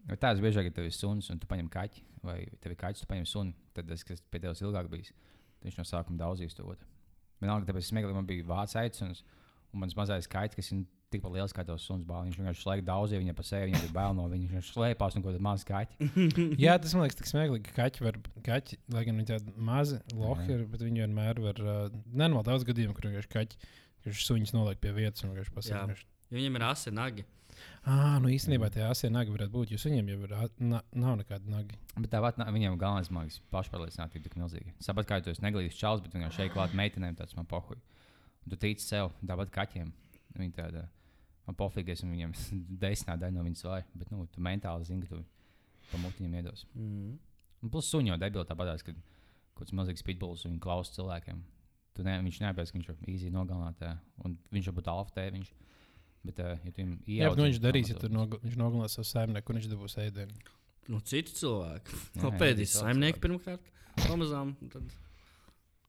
Nu, 0.06 0.18
Tāds 0.22 0.42
biežāk, 0.42 0.70
ja 0.70 0.74
tev 0.74 0.86
ir 0.86 0.94
suns 0.94 1.28
un 1.34 1.42
tu 1.42 1.50
paņem 1.50 1.68
kaķi, 1.70 2.04
vai 2.26 2.38
tev 2.62 2.74
ir 2.74 2.78
kaķis, 2.78 3.02
tu 3.02 3.10
paņem 3.10 3.26
sunu, 3.28 3.54
tad 3.74 3.90
tas, 3.90 4.06
kas 4.06 4.22
pie 4.30 4.40
tevis 4.42 4.62
ilgāk 4.62 4.88
bijis, 4.90 5.12
viņš 5.66 5.78
no 5.78 5.86
sākuma 5.86 6.18
daudzīs 6.22 6.56
to 6.58 6.66
otru. 6.66 6.88
Vienalga, 7.42 7.68
tāpēc 7.68 7.88
smieklīgi 7.90 8.18
man 8.18 8.26
bija 8.26 8.46
vācu 8.46 8.78
aicināts, 8.82 9.22
un 9.74 9.82
mans 9.82 9.98
mazais 9.98 10.30
kaķis, 10.30 10.58
kas 10.58 10.72
ir 10.74 10.84
tikpat 11.12 11.34
liels 11.36 11.54
kā 11.56 11.64
tavs 11.68 11.84
suns, 11.88 12.04
bāl, 12.08 12.24
viņš 12.26 12.38
vienkārši 12.40 12.66
laiku 12.68 12.86
daudzīja 12.88 13.20
viņa 13.22 13.34
pa 13.38 13.44
sevi, 13.46 13.68
viņam 13.70 13.84
bija 13.86 13.94
bail 13.98 14.16
no 14.18 14.26
viņa, 14.32 14.48
viņš 14.56 14.70
slēpās 14.74 15.18
un 15.18 15.24
ko 15.26 15.34
tad 15.34 15.44
mazs 15.46 15.66
kaķis. 15.68 16.16
Jā, 16.64 16.78
tas 16.82 16.94
man 16.96 17.04
liekas 17.06 17.20
tik 17.20 17.30
smieklīgi, 17.30 17.66
ka 17.68 17.76
kaķi 17.82 18.06
var, 18.06 18.18
kaķi, 18.48 18.80
lai 18.96 19.04
gan 19.08 19.20
viņi 19.20 19.30
tādi 19.34 19.54
mazi 19.70 20.00
lohi 20.16 20.48
ir, 20.56 20.64
bet 20.72 20.86
viņi 20.86 21.04
vienmēr 21.06 21.42
var, 21.44 21.62
uh, 21.62 22.00
nenormāli 22.12 22.48
daudz 22.50 22.66
gadījumu, 22.68 22.96
kur 22.98 23.10
vienkārši 23.10 23.32
kaķi, 23.36 23.60
kurš 24.06 24.24
suņus 24.30 24.56
noliek 24.56 24.80
pie 24.82 24.94
vietas 24.96 25.22
un 25.26 25.36
vienkārši. 25.36 26.08
Jo 26.32 26.38
Viņam 26.38 26.54
ir 26.56 26.62
asi 26.70 26.90
nagi. 26.96 27.24
Ah, 27.84 28.16
nu 28.22 28.30
īstenībā 28.32 28.68
tie 28.72 28.84
asie 28.86 29.10
nagi 29.12 29.32
varētu 29.34 29.52
būt, 29.52 29.72
jo 29.74 29.78
suņiem 29.82 30.06
jau 30.08 30.18
ir, 30.24 30.32
a- 30.38 30.48
na, 30.62 30.78
nav 30.94 31.18
nekāda 31.20 31.50
nagi. 31.50 31.76
Bet 31.98 32.10
tāpat 32.14 32.38
viņam 32.38 32.78
galvenais 32.80 33.10
mākslinieks 33.12 33.40
pašpārliecinātība 33.52 34.24
tik 34.28 34.36
milzīga. 34.40 34.72
Sapat 34.80 35.08
kā 35.10 35.18
tu 35.22 35.30
esi 35.34 35.42
neglīts 35.44 35.76
čels, 35.76 36.00
bet 36.00 36.14
vienkārši 36.14 36.38
šeit 36.40 36.54
klāt 36.54 36.72
meitenēm 36.78 37.18
tāds 37.18 37.36
man 37.36 37.44
pohuj. 37.50 37.76
Un 38.46 38.54
tu 38.54 38.56
tici 38.56 38.86
sev, 38.86 39.10
tāpat 39.26 39.50
kaķiem. 39.54 39.92
Viņi 40.38 40.54
tāda, 40.56 40.86
man 41.48 41.58
pofīgi, 41.58 41.96
esmu 41.96 42.10
viņiem 42.12 42.34
desmitā 42.84 43.16
daļa 43.20 43.36
no 43.36 43.46
viņas 43.46 43.66
vai, 43.68 43.80
bet 43.98 44.12
nu, 44.14 44.26
tu 44.32 44.44
mentāli 44.44 44.88
zini, 44.88 45.08
ka 45.08 45.16
tu 45.16 45.24
pa 45.90 46.00
mutiņiem 46.02 46.38
iedos. 46.40 46.66
Mm. 46.74 47.16
Un 47.62 47.72
plus 47.72 47.90
suņo 47.92 48.16
debila 48.18 48.46
tāpatās, 48.48 48.84
kad 48.86 48.96
kaut 49.52 49.66
kāds 49.66 49.76
mazīgs 49.76 50.06
pitbulls 50.06 50.46
un 50.48 50.56
klausa 50.62 50.96
cilvēkiem. 50.96 51.42
Tu 51.92 52.04
ne, 52.06 52.16
viņš 52.24 52.40
neapēs, 52.40 52.72
ka 52.72 52.78
viņš 52.78 52.88
ir 52.88 53.12
īsi 53.12 53.30
nogalināt, 53.32 53.82
ā, 53.84 53.92
un 54.24 54.38
viņš 54.54 54.70
var 54.70 54.78
būt 54.78 54.90
alfa 54.94 55.14
tēviņš. 55.18 55.52
Bet, 56.22 56.38
uh, 56.38 56.54
ja 56.62 56.70
tu 56.70 56.78
viņam 56.78 56.90
Jā, 57.10 57.28
bet 57.28 57.36
ko 57.36 57.44
viņš 57.44 57.56
ieaudzini 57.58 57.64
darīs, 57.66 57.88
ja 57.90 57.96
pamatot- 57.96 58.08
tur 58.08 58.16
nog, 58.16 58.34
viņš 58.44 58.58
nogalinās 58.60 58.96
savu 58.96 59.08
saimnieku, 59.08 59.46
kur 59.48 59.58
viņš 59.58 59.68
dabūs 59.72 59.96
ēdienu? 59.98 60.52
Nu, 60.90 61.00
citu 61.06 61.34
cilvēku. 61.38 61.98
No 62.22 62.30
pēdējais 62.38 62.76
saimnieks 62.78 63.22
pirmkārt. 63.22 63.72
Pamazām. 64.06 64.54
Tad... 64.72 64.94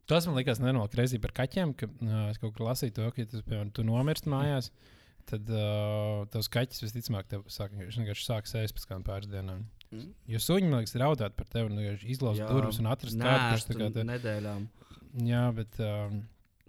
Tas 0.09 0.27
man 0.27 0.35
likās 0.37 0.59
nenormāli 0.59 0.91
kreizī 0.93 1.19
par 1.21 1.33
kaķiem, 1.37 1.71
ka 1.77 1.87
uh, 1.87 2.17
es 2.33 2.41
kaut 2.41 2.57
kur 2.57 2.67
lasīju 2.67 2.97
to, 2.97 3.07
ka, 3.13 3.23
ja 3.23 3.29
tu, 3.29 3.41
piemēram, 3.45 3.71
tu 3.73 3.85
nomirsti 3.87 4.33
mājās, 4.33 4.71
tad 5.29 5.49
uh, 5.53 6.25
tavs 6.33 6.49
kaķis 6.53 6.83
visticamāk 6.85 7.29
tev 7.31 7.45
sāk, 7.51 7.73
vienkārši 7.77 8.27
sāks 8.27 8.55
ēst 8.59 8.77
pēc 8.77 8.89
kādām 8.89 9.05
pāris 9.07 9.31
dienām. 9.31 9.65
Mm. 9.93 10.11
Jo 10.33 10.41
suņi, 10.41 10.69
man 10.69 10.81
liekas, 10.81 10.95
raudāt 10.99 11.35
par 11.37 11.49
tevi 11.51 11.69
vienkārši 11.69 12.11
izlauzt 12.15 12.43
durvis 12.49 12.81
un 12.81 12.89
atrast 12.91 13.19
kādu, 13.19 13.49
kurš 13.53 13.67
tā 13.69 13.79
kā 13.79 13.89
te... 13.93 14.05
nedēļām. 14.09 14.69
Jā, 15.29 15.43
bet 15.53 15.77
um, 15.85 16.23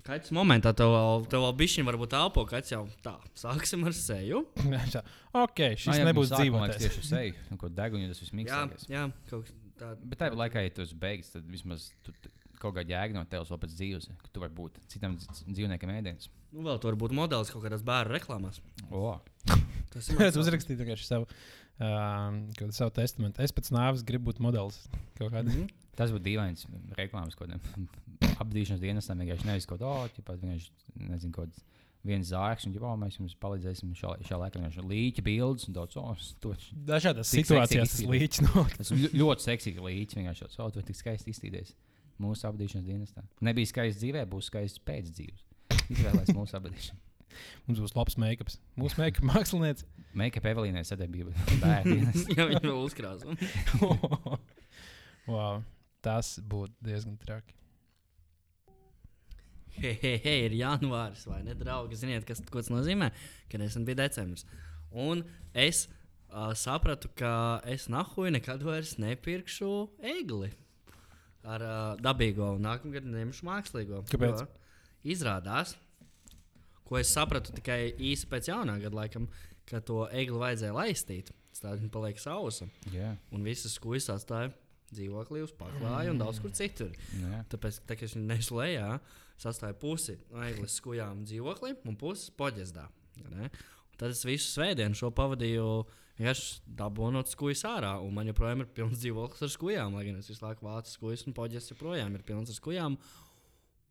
Kaķis 0.04 0.34
momentā 0.36 0.74
tev 0.76 0.90
vēl, 0.92 1.22
tev 1.32 1.40
vēl 1.46 1.54
bišķiņ 1.62 1.86
varbūt 1.88 2.14
elpo, 2.18 2.42
kaķis 2.48 2.74
jau 2.74 2.82
tā. 3.00 3.14
Sāksim 3.40 3.86
ar 3.88 3.94
seju. 3.96 4.42
tā, 4.92 5.00
ok, 5.40 5.62
šis 5.80 5.96
jā, 5.96 6.08
nebūs 6.10 6.32
dzīvotājs. 6.34 6.82
Tieši 6.82 7.00
uz 7.00 7.08
seju, 7.08 7.36
nu, 7.48 7.56
ko 7.62 7.70
deguņu 7.72 8.10
tas 8.10 8.20
Jā, 8.20 8.26
vismīļākais. 8.26 8.84
jā, 8.92 9.06
kaut 9.30 9.46
kas 9.46 9.54
tāds. 9.80 10.04
Bet 10.10 10.20
tajā 10.20 10.36
laikā, 10.42 10.66
ja 10.66 10.74
tu 10.76 10.84
esi 10.84 10.98
beigas, 11.00 11.32
tad 11.32 11.48
vismaz 11.48 11.86
tu, 12.04 12.12
tu, 12.20 12.32
kaut 12.64 12.74
kāda 12.78 12.94
jēga 12.96 13.16
no 13.18 13.24
tevis 13.30 13.52
vēl 13.52 13.60
pēc 13.64 13.76
dzīves, 13.78 14.08
ka 14.24 14.32
tu 14.34 14.42
vari 14.42 14.56
būt 14.56 14.80
citam 14.92 15.14
dz- 15.20 15.44
dzīvniekam 15.52 15.92
ēdienas. 15.94 16.30
Nu, 16.54 16.64
vēl 16.66 16.80
tur 16.82 16.94
var 16.94 17.00
būt 17.04 17.14
modelis 17.20 17.52
kaut 17.52 17.64
kādās 17.66 17.84
bērnu 17.86 18.16
reklāmās. 18.16 18.60
O, 18.90 19.14
Tas 19.94 20.08
ir 20.10 20.18
uzrakstīju 20.42 20.80
vienkārši 20.80 21.06
savu, 21.06 21.28
kādu 22.58 22.72
savu 22.74 22.90
testamentu. 22.96 23.42
Es 23.44 23.52
pēc 23.54 23.70
nāves 23.74 24.02
gribu 24.06 24.30
būt 24.32 24.40
modelis. 24.42 24.80
Kādā. 25.18 25.44
Mhm. 25.44 25.68
tas 25.94 26.10
būtu 26.10 26.24
dīvains 26.26 26.64
reklāmas 26.98 27.36
kaut 27.38 27.52
kādam 27.52 27.86
apdīšanas 28.42 28.82
dienestam. 28.82 29.20
Vienkārši 29.22 29.46
nevis 29.46 29.68
kaut 29.70 29.78
kādā, 29.82 30.08
oh, 30.08 30.34
vienkārši 30.42 30.72
nezinu, 31.06 31.32
kaut 31.36 31.52
kāds 31.52 31.62
viens 32.04 32.28
zārks, 32.28 32.66
un 32.68 32.74
jau 32.76 32.90
mēs 33.00 33.14
jums 33.16 33.36
palīdzēsim 33.40 33.94
šā, 33.96 34.16
šā 34.26 34.36
laikā. 34.42 34.58
Vienkārši 34.60 34.82
līķa 34.90 35.22
bildes 35.24 35.68
un 35.70 35.76
daudz, 35.78 35.96
oh, 36.02 36.18
to 36.42 36.52
Dažādās 36.90 37.30
situācijās 37.32 37.86
tas 37.88 37.94
seksīgi 37.94 38.10
līdz 38.18 38.42
no. 38.48 38.66
Tas 38.74 38.90
ir 38.92 38.98
ļo- 39.06 39.12
ļoti 39.22 39.46
seksīgi 39.46 39.86
līķis. 39.86 40.18
Vienkārši 40.18 40.44
tāds, 40.48 40.58
oh, 40.66 40.72
tu 40.74 40.82
tik 40.90 40.98
skaisti 40.98 41.32
iztīdies 41.32 41.72
mūsu 42.22 42.46
apgādāšanas 42.48 42.86
dienestā. 42.86 43.24
Nebija 43.44 43.70
skaists 43.70 44.00
dzīvē, 44.02 44.24
būs 44.30 44.50
skaists 44.50 44.82
pēc 44.84 45.10
dzīves. 45.14 45.42
Izvēlēties 45.90 46.36
mūsu 46.38 46.58
apgādāšanu. 46.58 47.00
Mums 47.66 47.80
būs 47.82 47.96
labs 47.96 48.16
make-ups. 48.20 48.58
Mūsu 48.78 49.00
make-up 49.00 49.26
mākslinieks. 49.26 49.86
Make-up 50.14 50.46
Evelīnai 50.52 50.84
sadarbība. 50.86 51.34
Jā, 52.36 52.46
viņi 52.50 52.62
vēl 52.62 52.78
uzkrāso. 52.78 53.34
wow, 55.26 55.62
tas 56.04 56.36
būtu 56.38 56.74
diezgan 56.86 57.18
traki. 57.20 57.56
Hei, 59.74 59.96
hei, 59.98 60.18
hei, 60.22 60.36
ir 60.46 60.52
janvāris, 60.54 61.24
vai 61.26 61.40
ne, 61.42 61.56
draugi? 61.58 61.98
Ziniet, 61.98 62.22
kas 62.28 62.38
ko 62.46 62.60
tas 62.62 62.70
nozīmē? 62.70 63.08
Kad 63.50 63.64
es 63.64 63.74
biju 63.74 63.98
decembris. 63.98 64.46
Un 64.94 65.24
es 65.50 65.88
uh, 66.30 66.52
sapratu, 66.54 67.10
ka 67.18 67.58
es 67.66 67.88
nahuju 67.90 68.36
nekad 68.36 68.62
vairs 68.62 68.94
nepirkšu 69.02 69.72
egli 70.14 70.52
ar 71.44 71.64
uh, 71.64 71.78
dabīgo, 72.00 72.54
un 72.56 72.64
nākamgad 72.64 73.06
ņemšu 73.08 73.46
mākslīgo. 73.48 74.02
Kāpēc? 74.10 74.44
Jo 74.44 75.14
Izrādās, 75.14 75.74
ko 76.88 76.96
es 76.96 77.10
sapratu 77.12 77.52
tikai 77.52 77.92
īsi 78.00 78.28
pēc 78.30 78.48
jaunā 78.48 78.78
gada, 78.80 78.96
laikam, 78.96 79.26
ka 79.68 79.82
to 79.84 80.06
egli 80.12 80.40
vajadzēja 80.40 80.76
laistīt. 80.76 81.32
Tā 81.60 81.74
viņa 81.76 81.90
paliek 81.92 82.18
sausa. 82.18 82.66
Jā, 82.92 83.14
Un 83.32 83.44
visas 83.46 83.76
skujas 83.78 84.08
atstāja 84.12 84.50
dzīvoklī 84.94 85.44
uz 85.44 85.52
paklāja 85.56 86.12
un 86.12 86.18
daudz 86.20 86.40
kur 86.42 86.52
citur. 86.56 86.90
Jā. 87.20 87.44
Tāpēc, 87.52 87.78
tā, 87.88 87.96
kad 87.96 88.10
viņi 88.10 88.26
nesu 88.26 88.58
lejā, 88.58 88.88
sastāja 89.40 89.76
pusi 89.78 90.16
no 90.32 90.42
eglis 90.44 90.76
skujām 90.80 91.22
dzīvoklī 91.28 91.74
un 91.88 91.96
pusi 92.00 92.34
poģezdā. 92.36 92.88
Tad 93.94 94.10
es 94.10 94.24
visu 94.26 94.50
svētdienu 94.50 94.98
šo 94.98 95.12
pavadīju 95.14 95.68
vienkārši 96.18 96.74
dabūnot 96.78 97.30
skujas 97.32 97.64
ārā. 97.68 97.96
Un 98.04 98.14
man 98.16 98.30
joprojām 98.30 98.64
ir 98.64 98.70
pilns 98.76 99.02
dzīvoklis 99.02 99.44
ar 99.46 99.52
skujām, 99.52 99.98
lai 99.98 100.06
gan 100.08 100.18
es 100.20 100.30
visu 100.30 100.44
laiku 100.44 100.68
vācu 100.68 100.94
skujas, 100.94 101.26
un 101.28 101.36
poģes 101.36 101.70
joprojām 101.72 102.14
ir 102.16 102.26
pilns 102.26 102.52
ar 102.52 102.58
skujām. 102.58 102.98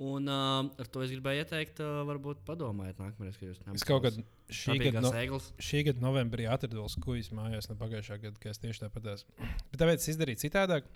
Un 0.03 0.27
uh, 0.27 0.65
ar 0.81 0.87
to 0.89 1.03
es 1.05 1.11
gribēju 1.13 1.43
ieteikt, 1.43 1.79
uh, 1.83 2.01
varbūt 2.07 2.41
padomājiet, 2.47 2.97
nākamreiz, 2.99 3.35
kad 3.37 3.51
jūs 3.51 3.59
Es 3.77 3.85
kaut 3.87 4.01
kad 4.07 4.15
šī 4.49 4.79
gada, 4.81 5.03
no, 5.05 5.37
šī 5.61 5.83
gada 5.87 6.01
novembrī 6.03 6.47
atradu 6.49 6.81
vēl 6.81 6.89
skujas 6.91 7.29
mājās 7.35 7.69
no 7.69 7.77
pagājušā 7.79 8.17
gada, 8.23 8.41
kas 8.41 8.59
tieši 8.63 8.87
tāpat 8.87 9.05
tās. 9.05 9.25
Bet 9.69 9.77
tāpēc 9.83 10.01
es 10.01 10.09
izdarīju 10.15 10.41
citādāk, 10.41 10.89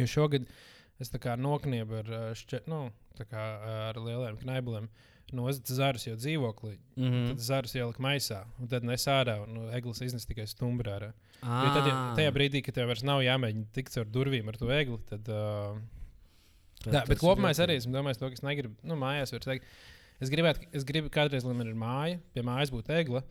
jo 0.00 0.08
šogad 0.10 0.50
es 0.98 1.14
tā 1.14 1.22
kā 1.22 1.38
nokniebu 1.38 2.00
ar, 2.02 2.10
šķe, 2.36 2.64
nu, 2.68 2.88
ar 3.30 4.02
lieliem 4.02 4.40
knaibeliem. 4.42 4.90
Nozagt 5.36 5.68
zarus 5.68 6.06
jau 6.06 6.14
dzīvoklī, 6.16 6.78
mm. 6.96 7.08
Mm 7.08 7.32
tad 7.34 7.44
zarus 7.44 7.74
ielika 7.76 8.00
maisā, 8.00 8.42
un 8.58 8.70
tad 8.70 8.86
nes 8.88 9.04
ārā, 9.12 9.38
un 9.44 9.58
nu, 9.58 9.66
eglis 9.76 10.00
iznes 10.06 10.24
tikai 10.28 10.46
stumbrā. 10.48 10.94
ārā. 10.96 11.10
-hmm. 11.42 11.64
Jo 11.64 11.74
tad, 11.74 11.86
ja, 11.86 11.96
tajā 12.18 12.32
brīdī, 12.34 12.62
kad 12.64 12.74
tev 12.74 12.88
vairs 12.90 13.04
nav 13.06 13.22
jāmēģina 13.22 13.68
tikt 13.72 13.94
caur 13.94 14.06
durvīm 14.06 14.48
ar 14.48 14.56
to 14.56 14.70
egli, 14.72 14.98
tad. 15.08 15.28
Uh, 15.28 15.78
Jā, 16.86 17.02
bet 17.08 17.18
kopumā 17.18 17.50
es 17.50 17.58
arī 17.58 17.74
esmu 17.80 17.92
domājis, 17.92 18.20
to, 18.20 18.28
ka 18.30 18.38
es 18.38 18.44
negribu, 18.46 18.76
nu, 18.86 18.94
mājās. 18.98 19.34
Es 20.18 20.30
gribētu, 20.30 20.66
es 20.74 20.86
gribu 20.86 21.10
kādreiz, 21.14 21.44
lai 21.46 21.54
man 21.54 21.68
ir 21.70 21.76
māja, 21.78 22.18
pie 22.34 22.42
mājas 22.46 22.72
būtu 22.74 22.94
egla, 22.94 23.22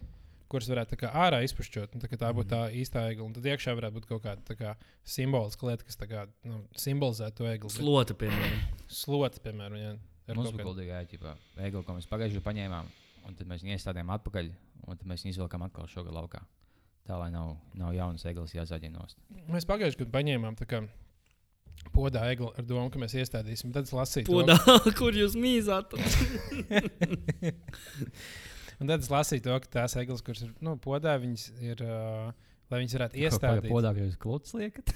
kuras 0.52 0.70
varētu 0.72 0.94
tā 0.94 1.00
kā 1.02 1.12
ārā 1.26 1.42
izpušķot. 1.44 1.96
Tā, 2.00 2.20
tā 2.20 2.30
būtu 2.36 2.52
tā 2.54 2.62
īstā 2.76 3.06
egla, 3.12 3.26
un 3.28 3.34
tad 3.36 3.48
iekšā 3.48 3.76
varētu 3.76 3.98
būt 3.98 4.08
kaut 4.12 4.24
kāda 4.24 4.44
tā 4.48 4.56
kā 4.60 4.76
simboliska 5.08 5.68
lieta, 5.68 5.88
kas 5.88 6.00
tā 6.00 6.08
kā, 6.12 6.28
nu, 6.48 6.62
simbolizē 6.80 7.32
to 7.36 7.48
egli. 7.50 7.72
Slota, 7.72 8.16
piemēram. 8.20 8.62
Sloti, 9.00 9.44
piemēram, 9.44 9.80
jā, 9.82 9.92
ar 9.96 10.17
Mums 10.36 10.52
bija 10.52 10.68
gudrīga 10.68 11.02
ēķipa, 11.06 11.34
egli, 11.64 11.82
ko 11.88 11.96
mēs 11.96 12.08
pagājušajā 12.12 12.42
gadā 12.42 12.48
paņēmām, 12.50 12.90
un 13.30 13.38
tad 13.40 13.48
mēs 13.48 13.64
viņu 13.64 13.76
iestādījām 13.78 14.10
atpakaļ, 14.18 14.50
un 14.84 15.00
tad 15.00 15.08
mēs 15.08 15.24
viņu 15.24 15.36
izvilkām 15.36 15.64
atkal 15.64 15.88
šogad 15.92 16.16
laukā. 16.18 16.42
Tā 17.08 17.16
lai 17.22 17.30
nav, 17.32 17.54
nav 17.80 17.94
jaunas 17.96 18.26
eglis 18.28 18.56
jāzaģina 18.58 19.00
nost. 19.00 19.20
Mēs 19.48 19.68
pagājušajā 19.70 20.02
gadā 20.02 20.12
paņēmām 20.18 20.58
tā 20.60 20.68
kā 20.68 20.82
podā 21.96 22.26
egli 22.34 22.50
ar 22.52 22.66
domu, 22.68 22.90
ka 22.92 23.00
mēs 23.00 23.16
iestādīsim. 23.22 23.72
Tad 23.76 23.88
es 23.88 23.94
lasīju, 23.96 24.28
to, 24.28 24.34
Podā, 24.42 24.58
kur 25.00 25.16
jūs 25.16 25.38
mīzāt? 25.40 25.96
un 28.82 28.92
tad 28.92 29.00
es 29.00 29.12
lasīju 29.14 29.46
to, 29.48 29.56
ka 29.64 29.74
tās 29.80 29.96
eglis, 30.02 30.26
kuras 30.26 30.44
ir 30.44 30.52
nu, 30.66 30.76
podā, 30.84 31.16
viņas 31.22 31.48
ir, 31.64 31.86
uh, 31.88 32.34
lai 32.74 32.84
viņas 32.84 32.98
varētu 33.00 33.24
iestādīt. 33.24 33.72
Podā, 33.72 33.96
ka 33.96 34.04
jūs 34.04 34.20
klūts 34.20 34.52
liekat. 34.60 34.92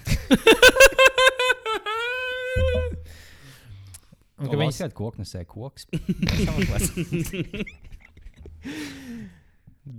Un 4.41 4.49
ka 4.49 4.57
viņas 4.57 4.79
viņas 4.81 4.93
koknesē 4.97 5.43
koks. 5.49 5.85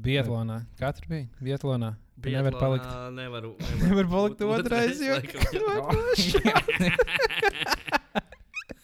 Bietlānā. 0.03 0.61
Katra 0.79 1.07
bija 1.11 1.27
Bietlānā. 1.43 1.93
Nevar 2.23 2.55
palikt. 2.59 2.87
Nevaru. 3.19 3.55
Nevar 3.83 4.07
palikt 4.11 4.43
otrais, 4.47 5.01
jo- 5.03 5.19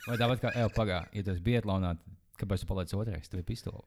Vai 0.08 0.16
tāpat 0.16 0.38
kā, 0.40 0.48
ej, 0.56 0.70
pagā, 0.72 1.02
ja 1.12 1.22
tas 1.26 1.36
bija 1.44 1.60
Launā, 1.68 1.90
kāpēc 2.40 2.62
tu 2.62 2.68
paliec 2.70 2.94
otrais? 2.96 3.28
Tev 3.28 3.42
ir 3.42 3.46
pistole. 3.50 3.82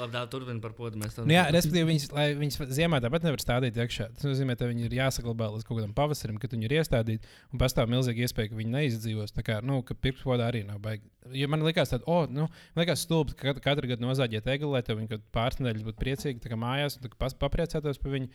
Labi, 0.00 0.20
turpina 0.32 0.62
par 0.62 0.72
podu. 0.76 0.98
Nu, 1.00 1.32
jā, 1.34 1.42
respektīvi, 1.52 1.86
viņas, 1.90 2.06
viņas 2.40 2.74
ziemā 2.76 3.00
tāpat 3.04 3.26
nevar 3.26 3.42
stādīt 3.42 3.78
iekšā. 3.80 4.06
Tas 4.16 4.26
nozīmē, 4.28 4.56
ka 4.58 4.68
viņi 4.70 4.86
ir 4.86 4.96
jāsaglabā 4.96 5.50
līdz 5.54 5.66
kaut 5.68 5.80
kādam 5.80 5.92
pavasarim, 5.96 6.38
kad 6.40 6.54
viņi 6.54 6.68
ir 6.68 6.76
iestādīti. 6.78 7.34
Un 7.52 7.60
pastāv 7.62 7.90
milzīga 7.92 8.24
iespēja, 8.24 8.52
ka 8.52 8.58
viņi 8.60 8.74
neizdzīvos. 8.76 9.34
Tā 9.36 9.44
kā, 9.46 9.58
nu, 9.66 9.80
ka 9.86 9.96
pirkspodā 9.98 10.46
arī 10.48 10.62
nav 10.68 10.80
baigi. 10.84 11.04
Ja 11.36 11.50
man 11.52 11.66
liekas, 11.66 11.92
tad, 11.92 12.06
oh, 12.10 12.24
nu, 12.30 12.46
man 12.48 12.84
liekas, 12.84 13.04
stulbi, 13.04 13.36
ka 13.38 13.54
katru, 13.60 13.90
gadu 13.92 14.06
nozāģēt 14.06 14.48
egli, 14.54 14.72
lai 14.72 14.82
viņi 14.88 15.20
pāris 15.34 15.60
nedēļas 15.60 15.86
būtu 15.90 16.00
priecīgi, 16.00 16.42
tā 16.44 16.52
kā 16.52 16.58
mājās, 16.60 16.96
un 16.96 17.12
pas- 17.20 17.36
papriecātos 17.36 18.00
par 18.00 18.16
viņu. 18.16 18.32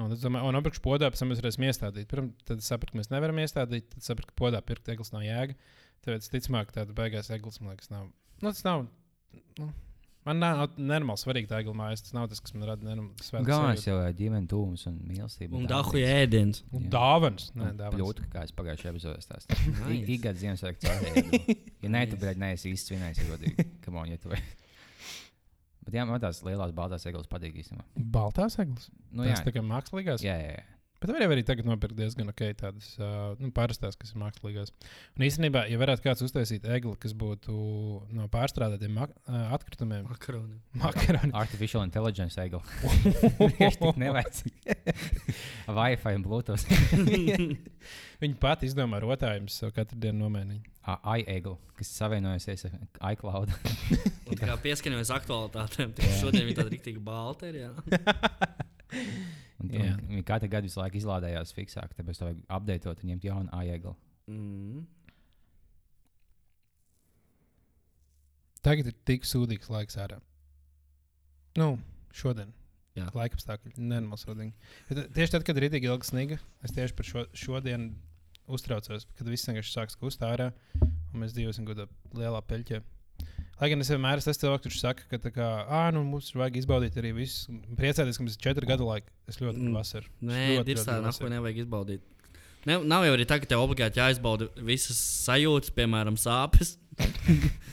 Un 0.00 0.08
tad 0.08 0.16
es 0.16 0.24
domāju, 0.24 0.48
un 0.48 0.56
apakšā 0.56 0.80
podā 0.80 1.10
pēc 1.12 1.20
tam 1.20 1.28
mēs 1.28 1.42
varēsim 1.42 1.66
iestādīt. 1.68 2.08
Pirms 2.08 2.46
tad 2.48 2.64
sapratu, 2.64 2.94
ka 2.94 3.02
mēs 3.02 3.10
nevaram 3.12 3.36
iestādīt, 3.42 3.90
tad 3.92 4.06
sapratu, 4.06 4.32
ka 4.32 4.38
podā 4.40 4.62
pirkt 4.64 4.88
eglis 4.88 5.12
nav 5.12 5.26
jēga. 5.26 5.56
Tāpēc, 6.06 6.30
ticamāk, 6.32 6.72
tāda 6.72 6.96
beigās 6.96 7.28
eglis, 7.34 7.60
man 7.60 7.74
liekas, 7.74 7.90
nav. 7.92 8.08
Nu, 8.40 8.48
tas 8.48 8.64
nav. 8.64 8.86
Nu, 9.60 9.68
man 10.28 10.38
nav 10.42 10.62
nenormāli 10.78 11.20
svarīgi 11.22 11.50
tā 11.50 11.60
mājas. 11.76 12.04
Tas 12.06 12.14
nav 12.16 12.28
tas, 12.30 12.40
kas 12.42 12.54
man 12.54 12.68
rada 12.70 12.86
Galvenais 12.86 13.82
sajūtu. 13.82 13.88
jau 13.90 14.14
ģimenes 14.20 14.50
tūms 14.52 14.86
un 14.90 14.96
mīlestība. 15.10 15.58
Un 15.58 15.68
dahu 15.70 15.98
ēdiens. 16.00 16.62
Un. 16.72 16.88
Dāvans. 16.92 17.50
Nē, 17.58 17.72
dāvans. 17.78 17.98
Kļūt, 17.98 18.24
kā 18.32 18.44
es 18.46 18.54
pagājušajā 18.58 18.94
epizodē 18.94 19.22
stāstīju. 19.26 19.76
Nice. 19.92 20.08
Ikgad 20.16 20.40
Ziemassvētku 20.42 20.86
caurēju. 20.86 21.56
Ja 21.82 21.92
nē, 21.96 22.04
tu 22.10 22.18
brīdi 22.22 22.42
neesi 22.44 22.72
īsti 22.72 22.92
svinējis, 22.94 23.22
ir 23.24 23.32
godīgi. 23.34 23.68
Come 23.86 24.02
on, 24.04 24.12
ja 24.14 24.20
tu 24.22 24.32
vari. 24.32 24.44
Bet 25.82 25.96
jā, 25.98 26.04
man 26.06 26.20
tās 26.22 26.38
lielās 26.46 26.70
baltās 26.76 27.04
eglis 27.10 27.26
patīk 27.30 27.56
īstenībā. 27.58 27.82
Baltās 28.14 28.58
eglis. 28.62 28.86
Nu, 29.10 29.22
Nu, 29.22 29.26
jā, 29.26 29.34
tas 29.34 29.48
tā 29.48 29.52
kā 29.56 29.64
mākslīgās. 29.66 30.22
jā, 30.24 30.36
jā, 30.38 30.52
jā. 30.60 30.71
Bet 31.02 31.10
var 31.10 31.24
arī 31.26 31.42
tagad 31.46 31.66
nopirkt 31.66 31.96
diezgan 31.98 32.30
ok, 32.30 32.42
tādas 32.60 32.92
uh, 33.00 33.32
nu, 33.42 33.50
parastās, 33.54 33.96
kas 33.98 34.12
ir 34.14 34.20
mākslīgās. 34.22 34.70
Un 35.18 35.24
īstenībā, 35.26 35.64
ja 35.70 35.80
varētu 35.80 36.04
kāds 36.04 36.22
uztaisīt 36.22 36.66
egli, 36.70 36.92
kas 37.02 37.14
būtu 37.18 37.54
no 38.14 38.28
pārstrādātiem 38.30 38.94
mak- 38.94 39.16
atkritumiem, 39.26 40.06
Makaroni. 40.06 40.60
makaroni. 40.78 41.32
Artificial 41.42 41.82
intelligence 41.86 42.38
eglis. 42.38 42.62
Viņš 43.58 43.80
tik 43.82 43.98
nevajadzīgs. 44.04 44.62
Wi-Fi 45.80 46.14
un 46.20 46.26
Bluetooth. 46.28 46.66
Viņi 48.22 48.38
pat 48.38 48.62
izdomā 48.62 49.02
rotājumus 49.02 49.58
katru 49.74 49.98
dienu 49.98 50.28
nomainīt. 50.28 50.68
iEgli, 51.26 51.56
kas 51.78 51.90
savienojusies 51.98 52.66
ar 52.68 52.78
iCloud. 53.12 53.50
Kā 54.38 54.54
pieskaņojas 54.62 55.10
aktualitātēm, 55.18 55.92
tad 55.98 56.14
šodien 56.20 56.46
ir 56.46 56.56
tāda 56.58 56.70
rīktīva 56.72 57.02
balta. 57.10 57.50
Ir, 57.50 57.66
jā. 57.66 57.72
Un, 59.60 59.70
Jā. 59.72 59.92
un, 59.92 60.08
viņi 60.08 60.24
katru 60.26 60.48
gadu 60.52 60.68
visu 60.68 60.80
laiku 60.80 60.98
izlādējās 61.00 61.54
fiksāk, 61.56 61.92
tāpēc 61.98 62.18
to 62.18 62.28
vajag 62.28 62.42
apdeitot 62.56 63.02
un 63.02 63.12
ņemt 63.12 63.28
jaunu 63.28 63.62
iEgli. 63.62 63.94
Mm. 64.32 64.82
Tagad 68.62 68.88
ir 68.92 68.98
tik 69.08 69.26
sūdīgs 69.26 69.70
laiks 69.72 69.98
ārā. 69.98 70.20
Nu, 71.58 71.74
šodien. 72.14 72.52
Jā. 72.96 73.08
Laika 73.16 73.38
apstākļi 73.38 73.72
nenormāli 73.80 74.20
sūdīgi. 74.20 74.72
Bet 74.90 75.12
Tieši 75.16 75.34
tad, 75.34 75.44
kad 75.48 75.58
ir 75.58 75.66
rītīgi 75.66 75.88
ilga 75.88 76.06
sniega, 76.06 76.36
es 76.64 76.74
tieši 76.76 76.96
par 76.96 77.08
šo, 77.08 77.24
šodienu 77.32 77.92
uztraucos, 78.52 79.06
kad 79.16 79.30
viss 79.30 79.48
vienkārši 79.48 79.72
sāks 79.72 79.96
kust 79.98 80.24
ārā 80.26 80.50
un 80.82 81.22
mēs 81.22 81.34
dzīvosim 81.36 81.66
kādā 81.68 81.86
lielā 82.16 82.42
peļķē. 82.48 82.82
Lai 83.60 83.68
gan 83.70 83.80
es 83.84 83.90
vienmēr 83.92 84.18
esmu 84.18 84.30
tas 84.32 84.40
cilvēks, 84.42 84.64
kurš 84.66 84.78
saka, 84.82 85.04
ka 85.10 85.18
tā 85.22 85.30
kā, 85.34 85.48
ā, 85.70 85.82
nu, 85.94 86.02
mums 86.08 86.32
vajag 86.34 86.56
izbaudīt 86.62 86.96
arī 86.98 87.12
visu. 87.14 87.52
Priecāties, 87.78 88.16
ka 88.18 88.24
mums 88.24 88.34
ir 88.38 88.42
četri 88.42 88.66
gadu 88.66 88.88
laiki. 88.88 89.06
Es 89.30 89.36
ļoti 89.38 89.54
gribu 89.58 89.68
Mm. 89.70 89.76
vasaru. 89.78 90.08
Nē, 90.22 90.40
ir 90.66 90.80
tā, 90.82 90.96
vasaru. 91.04 91.30
nevajag 91.30 91.62
izbaudīt. 91.66 92.00
Ne, 92.66 92.76
nav 92.86 93.02
jau 93.04 93.14
arī 93.16 93.24
tā, 93.26 93.40
ka 93.42 93.46
tev 93.50 93.58
obligāti 93.62 93.98
jāizbauda 93.98 94.46
visas 94.62 94.96
sajūtas, 95.26 95.70
piemēram, 95.74 96.14
sāpes. 96.18 96.76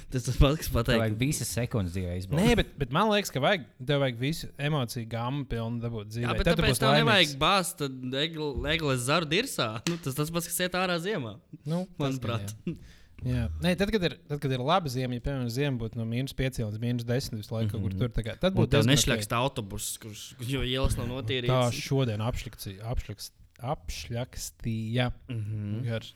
Tas 0.09 0.23
tas 0.25 0.37
pats, 0.37 0.57
kas 0.63 0.69
pateikt. 0.73 0.99
vajag 1.03 1.17
visas 1.19 1.47
sekundes 1.53 1.93
dzīvē 1.93 2.15
izbaudīt. 2.21 2.45
Nē, 2.47 2.55
bet, 2.57 2.71
bet 2.77 2.91
man 2.95 3.09
liekas, 3.11 3.29
ka 3.33 3.39
vajag, 3.43 3.65
tev 3.85 3.99
vajag 4.01 4.17
visu 4.21 4.47
emociju 4.57 5.05
gāmu 5.11 5.45
pilnu 5.51 5.81
dabūt 5.83 6.09
dzīvē. 6.09 6.25
Jā, 6.25 6.37
bet 6.37 6.45
Tad 6.49 6.57
tāpēc 6.61 6.79
tev 6.81 6.95
nevajag 6.97 7.35
bāzt 7.41 7.83
eglis 7.85 9.03
zaru 9.05 9.25
dirsā. 9.29 9.69
Nu, 9.89 9.97
tas 10.01 10.17
tas 10.17 10.31
pats, 10.33 10.47
kas 10.49 10.59
iet 10.65 10.73
ārā 10.79 10.97
ziemā, 11.01 11.35
Nu, 11.65 11.85
tas 11.85 12.17
manuprāt. 12.17 12.53
jā. 12.65 12.75
Jā, 13.25 13.49
Nē, 13.63 13.73
tad, 13.75 13.89
kad 13.91 14.03
ir, 14.07 14.13
tad, 14.29 14.39
kad 14.39 14.51
ir 14.55 14.61
laba 14.63 14.87
ziema, 14.91 15.17
ja 15.17 15.23
piemēram 15.25 15.49
ziema 15.51 15.77
būtu 15.81 15.99
no 15.99 16.05
mīnus 16.07 16.31
5 16.37 16.61
līdz 16.63 16.79
mīnus 16.79 17.07
10 17.07 17.35
visu 17.35 17.51
laiku, 17.55 17.75
mm 17.77 17.83
-hmm. 17.83 17.99
kur 17.99 17.99
tur 17.99 18.13
tā 18.15 18.23
kā, 18.23 18.37
tad 18.39 18.55
būtu 18.55 18.71
diezgan 18.77 18.93
nešļakst 18.93 19.35
autobuss, 19.35 19.97
kurš 19.99 20.21
jo 20.47 20.61
ielas 20.63 20.95
nav 20.97 21.11
ok. 21.17 21.33
Tā 21.47 21.59
šodien 21.75 22.23
apšļaksti- 22.23 22.79
apšļakst- 22.79 23.35
apšļakstīja. 23.59 25.09
Mhm. 25.29 25.81
Garš. 25.87 26.13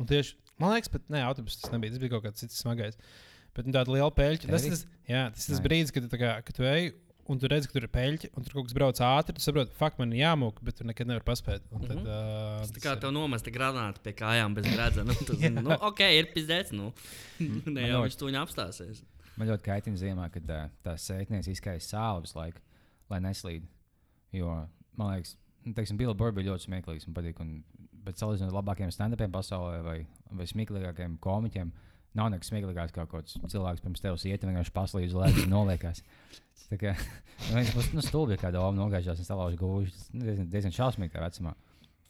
Un 0.00 0.06
tieši, 0.08 0.34
man 0.58 0.72
liekas, 0.74 0.88
pat 0.92 1.02
ne, 1.12 1.20
autobuss 1.28 1.60
tas 1.60 1.72
nebija. 1.74 1.92
Tas 1.92 2.00
bija 2.00 2.14
kaut 2.14 2.24
kāds 2.24 2.40
cits 2.40 2.62
smagais. 2.62 2.96
Bet 3.54 3.66
nu, 3.66 3.72
tāda 3.74 3.92
liela 3.92 4.10
peļķa. 4.14 4.48
Tas, 4.48 4.64
tas, 4.64 4.86
jā, 5.08 5.26
tas 5.34 5.46
tas 5.50 5.60
brīdis, 5.60 5.92
kad 5.92 6.08
tu, 6.08 6.16
kā, 6.16 6.36
kad 6.46 6.54
tu 6.56 6.62
ej 6.62 6.92
un 7.30 7.38
tu 7.40 7.48
redz, 7.50 7.68
ka 7.70 7.76
tur 7.76 7.86
ir 7.86 7.90
peļķa, 7.94 8.30
un 8.36 8.44
tur 8.46 8.56
kaut 8.58 8.66
kas 8.68 8.74
brauc 8.76 9.00
ātri. 9.06 9.36
Tu 9.38 9.44
saproti, 9.44 9.72
fakt, 9.78 10.00
man 10.02 10.12
ir 10.14 10.20
jāmūk, 10.24 10.58
bet 10.66 10.76
tu 10.80 10.86
nekad 10.88 11.08
nevari 11.10 11.24
paspēt. 11.26 11.64
Un 11.70 11.84
Tad, 11.86 11.96
Mhm. 11.96 12.06
uh, 12.06 12.58
Tas 12.64 12.72
tā 12.74 12.82
kā 12.84 12.94
tev 13.00 13.12
nomesta 13.14 13.52
granāta 13.54 14.02
pie 14.02 14.12
kājām 14.18 14.54
bez 14.58 14.66
gredzena. 14.66 15.06
Nu, 15.14 15.26
tas, 15.28 15.40
nu, 15.66 15.76
ok, 15.90 16.00
ir 16.18 16.30
pizdēts. 16.34 16.72
Nu. 16.76 16.90
ne 17.40 17.86
jau 17.88 18.00
Man 18.02 18.08
viņš 18.08 18.18
tuņi 18.20 18.40
apstāsies. 18.42 19.02
Man 19.40 19.48
ļoti 19.48 19.64
kaitina 19.70 19.96
ziemā, 19.96 20.26
kad 20.34 20.50
uh, 20.52 20.66
tās 20.84 21.06
sēkņas 21.08 21.48
izkaisa 21.54 21.94
sāli 21.96 22.26
visu 22.26 22.36
laiku, 22.38 22.60
lai 23.08 23.20
neslīd. 23.24 23.64
Jo, 24.36 24.66
man 25.00 25.14
liekas, 25.16 25.36
nu, 25.64 25.72
teiksim, 25.76 25.96
Billy 26.00 26.14
Burr 26.14 26.34
bija 26.36 26.50
ļoti 26.52 26.66
smieklīgs 26.68 27.06
un 27.08 27.14
patīk. 27.16 27.40
Un, 27.40 27.54
bet 28.04 28.16
salīdzinot 28.20 28.50
ar 28.52 28.58
labākajiem 28.62 28.92
stand-upiem 28.94 29.32
pasaulē 29.32 29.80
vai, 29.84 29.98
vai 30.32 30.46
smieklīgākiem 30.48 31.18
komiķiem, 31.24 31.70
nav 32.18 32.30
nekas 32.32 32.50
smieklīgāks 32.50 32.94
kā 32.94 33.06
kaut 33.06 33.26
kāds 33.26 33.36
cilvēks 33.52 33.84
pirms 33.84 34.02
tevis 34.02 34.26
iet 34.28 34.46
vienkārši 34.46 34.74
paslīd 34.74 35.10
uz 35.10 35.18
leju 35.18 35.44
un 35.44 35.52
noliekās. 35.54 36.02
Tā 36.70 36.78
kā 36.78 36.94
nu, 36.94 37.56
viens 37.56 37.72
būs 37.74 37.90
nu, 37.96 38.04
stulbi, 38.04 38.38
kā 38.38 38.52
doma 38.54 38.70
nogājušās 38.76 39.22
un 39.22 39.26
salauž 39.26 39.58
gūžus. 39.58 39.96
Tas 39.96 40.14
nu, 40.14 40.24
diezgan, 40.26 40.48
diezgan 40.52 40.74
šausmīgi 40.76 41.14
tā 41.14 41.22
vecumā. 41.24 41.54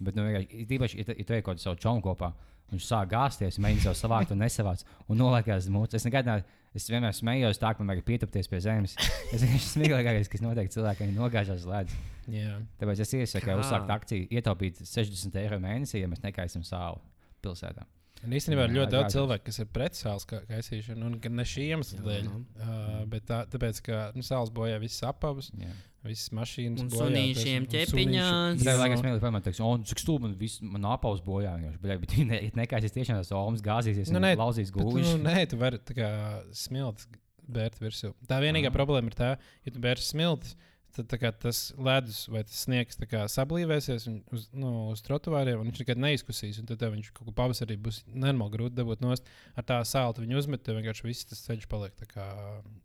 Bet, 0.01 0.16
nu, 0.16 0.24
tīpaši, 0.68 1.03
ja, 1.03 1.16
ja 1.16 1.26
tu 1.28 1.36
ej 1.36 1.44
kaut 1.44 1.55
kādu 1.55 1.64
savu 1.64 1.80
čomu 1.80 2.05
kopā, 2.05 2.32
viņš 2.72 2.86
sāk 2.86 3.12
gāzties, 3.12 3.61
mēģina 3.61 3.88
sev 3.88 3.98
savākt 3.98 4.32
un 4.34 4.40
nesavāc 4.44 4.84
un 5.09 5.20
noliekās 5.20 5.68
mūcis. 5.72 6.01
Es 6.01 6.09
nekad. 6.09 6.48
Es 6.70 6.84
vienmēr 6.86 7.11
smējos 7.11 7.59
tā, 7.59 7.72
ka 7.74 7.82
man 7.82 7.90
vajag 7.90 8.05
pietupties 8.07 8.46
pie 8.46 8.61
zemes. 8.62 8.92
Es 9.34 9.42
vienkārši 9.42 9.72
smieklīgākais, 9.72 10.30
kas 10.30 10.44
notiek 10.44 10.70
cilvēkiem, 10.70 11.11
ir 11.11 11.16
nogājušās 11.18 11.64
ledus. 11.66 11.96
Jā. 12.30 12.61
Tāpēc 12.78 13.03
es 13.03 13.14
iesaku 13.18 13.57
uzsākt 13.59 13.90
akciju, 13.90 14.28
ietaupīt 14.38 14.78
60 14.86 15.40
eiro 15.42 15.59
mēnesī, 15.62 16.05
ja 16.05 16.11
mēs 16.11 16.22
nekaisim 16.22 16.62
sāli 16.62 17.03
pilsētā. 17.42 17.88
Un 18.20 18.34
īstenībā 18.36 18.66
ir 18.66 18.72
Jā, 18.74 18.76
ļoti 18.76 18.92
daudz 18.92 19.14
cilvēku, 19.14 19.44
kas 19.46 19.58
ir 19.62 19.68
pret 19.72 19.96
sāls 19.96 20.26
kaisīšanu, 20.28 21.06
un 21.08 21.14
gan 21.24 21.38
ne 21.38 21.44
šī 21.48 21.62
iemesla 21.70 22.00
Jā. 22.00 22.04
dēļ. 22.08 22.26
Uh, 22.28 22.90
bet 23.08 23.24
tā, 23.30 23.38
tāpēc, 23.48 23.80
ka 23.86 24.00
nu, 24.16 24.24
sāls 24.26 24.52
bojā 24.52 24.76
visas 24.82 25.06
apavus, 25.08 25.48
Jā. 25.56 25.70
visas 26.04 26.28
mašīnas. 26.36 26.82
Un 26.84 26.90
bojā, 26.92 27.06
sunīšiem 27.06 27.68
ķepiņās. 27.72 28.60
Tā 28.60 28.68
Jā. 28.68 28.74
ir 28.76 28.82
laikam 28.82 29.00
smieklīgi, 29.00 29.32
man 29.38 29.46
teiks, 29.46 29.62
un 29.64 29.86
cik 29.88 30.02
stūbi 30.04 30.26
man 30.26 30.36
viss, 30.40 30.60
man 30.60 30.84
apaus 30.92 31.22
bojā. 31.24 31.54
vienkārši, 31.62 31.80
Bet, 32.04 32.18
ja 32.18 32.26
ne, 32.34 32.42
nekaisis 32.60 32.92
tiešām 32.98 33.22
tas 33.22 33.32
olmas 33.32 33.64
gāzīsies, 33.64 34.12
Nu, 34.12 34.20
un 34.20 34.28
nē, 34.28 34.34
lauzīs 34.36 34.68
Bet, 34.74 34.84
gūžus. 34.84 35.14
Nu, 35.16 35.24
nē, 35.30 35.46
tu 35.48 35.60
vari 35.60 35.80
tā 35.80 35.96
kā 35.96 36.10
smilts 36.52 37.08
bērt 37.50 37.80
virsū. 37.80 38.12
Tā 38.28 38.38
vienīgā 38.44 38.68
Aha. 38.68 38.76
problēma 38.76 39.10
ir 39.10 39.16
tā, 39.16 39.30
ja 39.64 39.72
tu 39.72 39.80
bērsi 39.82 40.12
smilts. 40.12 40.52
Tad 40.97 41.12
tas 41.43 41.61
ledus 41.78 42.24
vai 42.32 42.43
tas 42.47 42.64
sniegs 42.64 42.99
sablīvēsies 43.34 44.07
uz, 44.34 44.47
nu, 44.53 44.91
uz 44.91 45.03
trotuāriem, 45.07 45.61
un 45.61 45.70
viņš 45.70 45.82
nekad 45.84 46.01
neizkusīs. 46.03 46.59
un 46.61 46.70
Tad 46.70 46.82
viņš 46.82 47.12
kaut 47.14 47.28
kā 47.28 47.36
pavasarī 47.43 47.76
būs 47.80 48.03
nenormāli 48.11 48.57
grūti 48.57 48.78
dabūt 48.78 49.05
nost. 49.05 49.28
Ar 49.55 49.66
tā 49.66 49.80
sāli 49.86 50.26
viņu 50.26 50.41
uzmet, 50.41 50.64
tev 50.66 50.80
vienkārši 50.80 51.07
viss 51.07 51.28
tas 51.30 51.45
ceļš 51.47 51.68
paliek 51.70 52.07
kā 52.11 52.26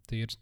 tīrs. 0.10 0.38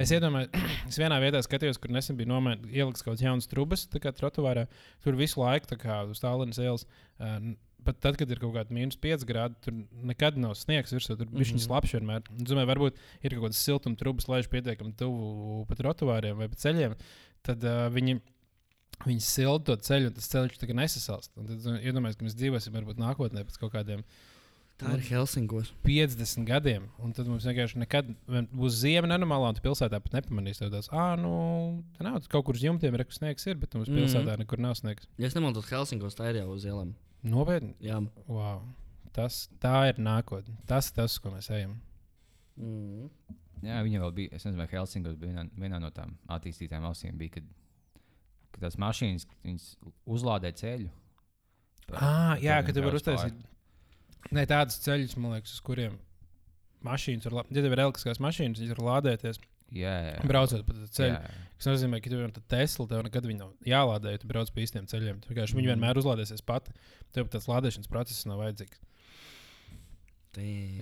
Es 0.00 0.10
iedomājos, 0.14 0.50
es 0.90 0.98
vienā 1.00 1.20
vietā 1.22 1.40
skatījos, 1.44 1.78
kur 1.80 1.92
nesen 1.94 2.18
bija 2.18 2.32
nomainīts, 2.32 2.72
ieliks 2.72 3.04
kaut 3.04 3.14
kāds 3.14 3.24
jauns 3.26 3.50
trubas, 3.50 3.86
tā 3.90 4.00
kā 4.02 4.12
trotuārā. 4.16 4.66
Tur 5.04 5.18
visu 5.18 5.40
laiku, 5.42 5.70
tā 5.70 5.78
kā 5.80 6.02
uz 6.10 6.22
tālruņa 6.24 6.66
ielas, 6.66 6.86
uh, 7.20 7.52
pat 7.86 8.00
tad, 8.02 8.16
kad 8.20 8.30
ir 8.34 8.40
kaut 8.42 8.54
kāda 8.56 8.74
mīnus 8.74 8.98
5 9.00 9.24
grādi, 9.28 9.56
tur 9.64 9.76
nekad 10.10 10.36
nav 10.40 10.54
sniegs 10.58 10.92
virsū. 10.94 11.16
Tur 11.20 11.30
bija 11.30 11.48
šis 11.52 11.66
slapjš 11.68 11.96
vienmēr. 11.98 12.22
Es 12.34 12.48
domāju, 12.50 12.70
varbūt 12.72 13.00
ir 13.22 13.36
kaut 13.36 13.46
kādas 13.48 13.62
siltuma 13.64 13.96
trubas, 14.00 14.28
lai 14.28 14.40
viņš 14.42 14.50
pietiekami 14.52 14.94
tuvu 15.00 15.64
pat 15.70 15.80
trotuāriem 15.82 16.38
vai 16.42 16.48
pa 16.52 16.60
ceļiem. 16.64 16.96
Tad 17.44 17.64
uh, 17.64 17.86
viņi. 17.94 18.20
Viņi 19.04 19.24
silda 19.26 19.72
to 19.72 19.74
ceļu, 19.82 20.06
un 20.12 20.14
tas 20.14 20.28
ceļš 20.30 20.60
tā 20.60 20.68
kā 20.70 20.74
nesasalst. 20.78 21.32
Un 21.36 21.48
Tad 21.48 21.64
iedomājieties, 21.82 22.16
ka 22.20 22.24
mēs 22.28 22.36
dzīvosim 22.38 22.76
varbūt 22.76 23.00
nākotnē 23.02 23.42
pēc 23.44 23.56
kaut 23.58 23.72
kādiem 23.74 24.04
Tā 24.78 24.90
ir 24.96 25.02
Helsinkos. 25.06 25.68
50 25.86 26.46
gadiem. 26.48 26.86
Un 27.02 27.12
tad 27.14 27.26
mums 27.30 27.44
vienkārši 27.46 27.78
nekad 27.82 28.08
būs 28.54 28.78
zima 28.80 29.06
nenormālā, 29.10 29.52
un 29.52 29.60
pilsētā 29.62 30.00
pat 30.02 30.16
nepamanīs. 30.16 30.58
Tev 30.62 30.72
tāds, 30.72 30.88
ah, 30.90 31.12
nu, 31.18 31.34
tā 31.98 32.06
nav. 32.06 32.20
Kaut 32.30 32.46
kur 32.48 32.58
uz 32.58 32.62
jumtiem 32.64 32.96
rekus 32.98 33.20
sniegs 33.20 33.46
ir, 33.50 33.58
bet 33.58 33.74
mums 33.78 33.90
Mhm. 33.90 33.98
pilsētā 34.00 34.34
nekur 34.40 34.58
nav 34.62 34.74
sniegs. 34.78 35.06
Ja 35.18 35.26
es 35.30 35.34
nemaldos, 35.38 35.68
Helsinkos 35.70 36.14
tā 36.18 36.30
ir 36.32 36.40
jau 36.42 36.48
uz 36.54 36.64
ielām. 36.66 36.94
Nopietni. 37.24 37.74
Jā. 37.84 38.00
Wow. 38.28 38.62
Tas, 39.14 39.44
tā 39.62 39.74
ir 39.92 40.00
nākotne. 40.02 40.56
Tas 40.68 40.90
ir 40.90 40.96
tas, 40.98 41.16
ko 41.22 41.30
mēs 41.34 41.48
ejam. 41.54 41.76
Mm. 42.60 43.08
Jā, 43.64 43.78
viņa 43.86 44.00
vēl 44.02 44.12
bija. 44.16 44.32
Es 44.36 44.44
nezinu, 44.44 44.60
vai 44.60 44.66
Helsinkos 44.72 45.16
bija 45.20 45.32
vienā, 45.32 45.44
vienā 45.58 45.78
no 45.80 45.88
tām 45.94 46.16
attīstītām 46.34 46.84
valstīm. 46.84 47.16
Bija, 47.20 47.38
kad, 47.38 47.46
kad 48.52 48.66
tās 48.66 48.76
mašīnas 48.82 49.24
viņas 49.46 49.68
uzlādē 50.16 50.50
ceļu. 50.58 50.90
Pa- 51.88 52.00
Ah, 52.00 52.34
jā, 52.40 52.58
tev 52.60 52.66
ka 52.66 52.72
tu 52.76 52.82
vari 52.84 52.96
uztaisīt 53.00 53.40
ne, 54.32 54.44
tādus 54.48 54.78
ceļus, 54.80 55.16
man 55.20 55.34
liekas, 55.36 55.52
uz 55.52 55.60
kuriem 55.60 55.98
mašīnas 56.84 57.26
var, 57.28 57.34
la- 57.40 57.46
ja 57.50 57.62
tev 57.62 57.72
ir 57.76 57.82
elektriskās 57.84 58.20
mašīnas, 58.24 58.60
viņas 58.62 58.72
var 58.78 58.84
lādēties, 58.90 59.40
Jā, 59.74 59.94
jā. 60.12 60.18
braucot 60.30 60.62
pa 60.68 60.72
ceļu. 60.94 61.16
Jā, 61.18 61.40
Tas 61.54 61.68
nozīmē, 61.70 62.00
ka 62.02 62.10
tev 62.10 62.20
ir 62.24 62.32
Tesla, 62.50 62.84
tev 62.90 63.02
nekad 63.06 63.24
nav 63.38 63.52
jālādē, 63.64 64.10
ja 64.14 64.18
tu 64.20 64.26
brauc 64.28 64.50
pa 64.52 64.60
īstiem 64.60 64.86
ceļiem. 64.90 65.20
Tu 65.22 65.30
Vienkārši 65.32 65.54
viņa 65.56 65.64
Mhm. 65.64 65.70
vienmēr 65.74 66.00
uzlādēsies 66.02 66.42
pati. 66.44 66.72
Tev 67.14 67.28
tāds 67.32 67.46
lādēšanas 67.48 67.88
process 67.88 68.26
nav 68.26 68.38
vajadzīgs. 68.42 68.78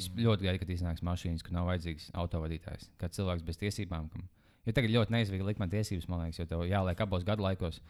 Es 0.01 0.07
ļoti 0.16 0.47
gaidu, 0.47 0.61
kad 0.62 0.70
iznāks 0.72 1.03
mašīnas, 1.05 1.43
kur 1.45 1.53
nav 1.53 1.66
vajadzīgs 1.68 2.07
autovadītājs. 2.16 2.86
Kā 3.01 3.11
cilvēks 3.12 3.45
bez 3.45 3.59
tiesībām. 3.61 4.09
Kam... 4.12 4.24
Jo 4.64 4.72
tagad 4.72 4.95
ļoti 4.95 5.12
neizvīgi 5.12 5.45
likt 5.45 5.61
man 5.61 5.68
tiesības, 5.72 6.09
man 6.09 6.22
liekas, 6.24 6.40
jo 6.40 6.47
tev 6.49 6.64
jāliek 6.70 7.01
abos 7.05 7.26
gadu 7.28 7.45
laikos. 7.45 7.82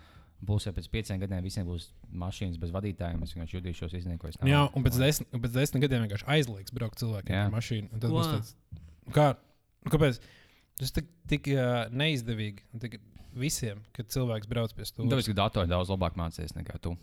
Būs 0.42 0.66
jau 0.66 0.72
pēc 0.74 0.88
pieciem 0.90 1.20
gadiem, 1.22 1.38
visiem 1.44 1.68
būs 1.68 1.92
mašīnas 2.18 2.58
bez 2.58 2.72
vadītājiem. 2.74 3.22
Es 3.22 3.34
vienkārši 3.36 3.60
jutīšos 3.60 3.94
izniekojis. 3.94 4.40
Jā, 4.42 4.64
un 4.74 4.82
pēc 4.82 4.98
desmit, 4.98 5.28
pēc 5.30 5.52
desmit 5.54 5.84
gadiem 5.86 6.02
vienkārši 6.08 6.26
aizliegs 6.34 6.74
braukt 6.74 6.98
cilvēkiem 6.98 7.36
Jā. 7.36 7.44
ar 7.46 7.52
mašīnu. 7.54 7.92
un 7.94 8.00
Tas 8.02 8.10
būs 8.10 8.26
tāds, 8.32 8.54
kā, 9.14 9.28
nu, 9.86 9.92
kāpēc? 9.94 10.18
Tas 10.80 10.94
tik, 10.96 11.08
tik 11.30 11.48
uh, 11.52 11.86
neizdevīgi 11.92 12.64
un 12.72 12.82
tik 12.82 12.98
visiem, 13.38 13.80
kad 13.96 14.10
cilvēks 14.12 14.48
brauc 14.50 14.74
pie 14.76 14.84
Nu, 14.84 14.90
stūra. 14.90 15.10
Tāpēc, 15.14 15.30
ka 15.32 15.38
datorā 15.44 15.70
daudz 15.70 15.92
labāk 15.92 16.18
mācīties 16.20 16.56
nekā 16.58 16.78
tu. 16.82 16.96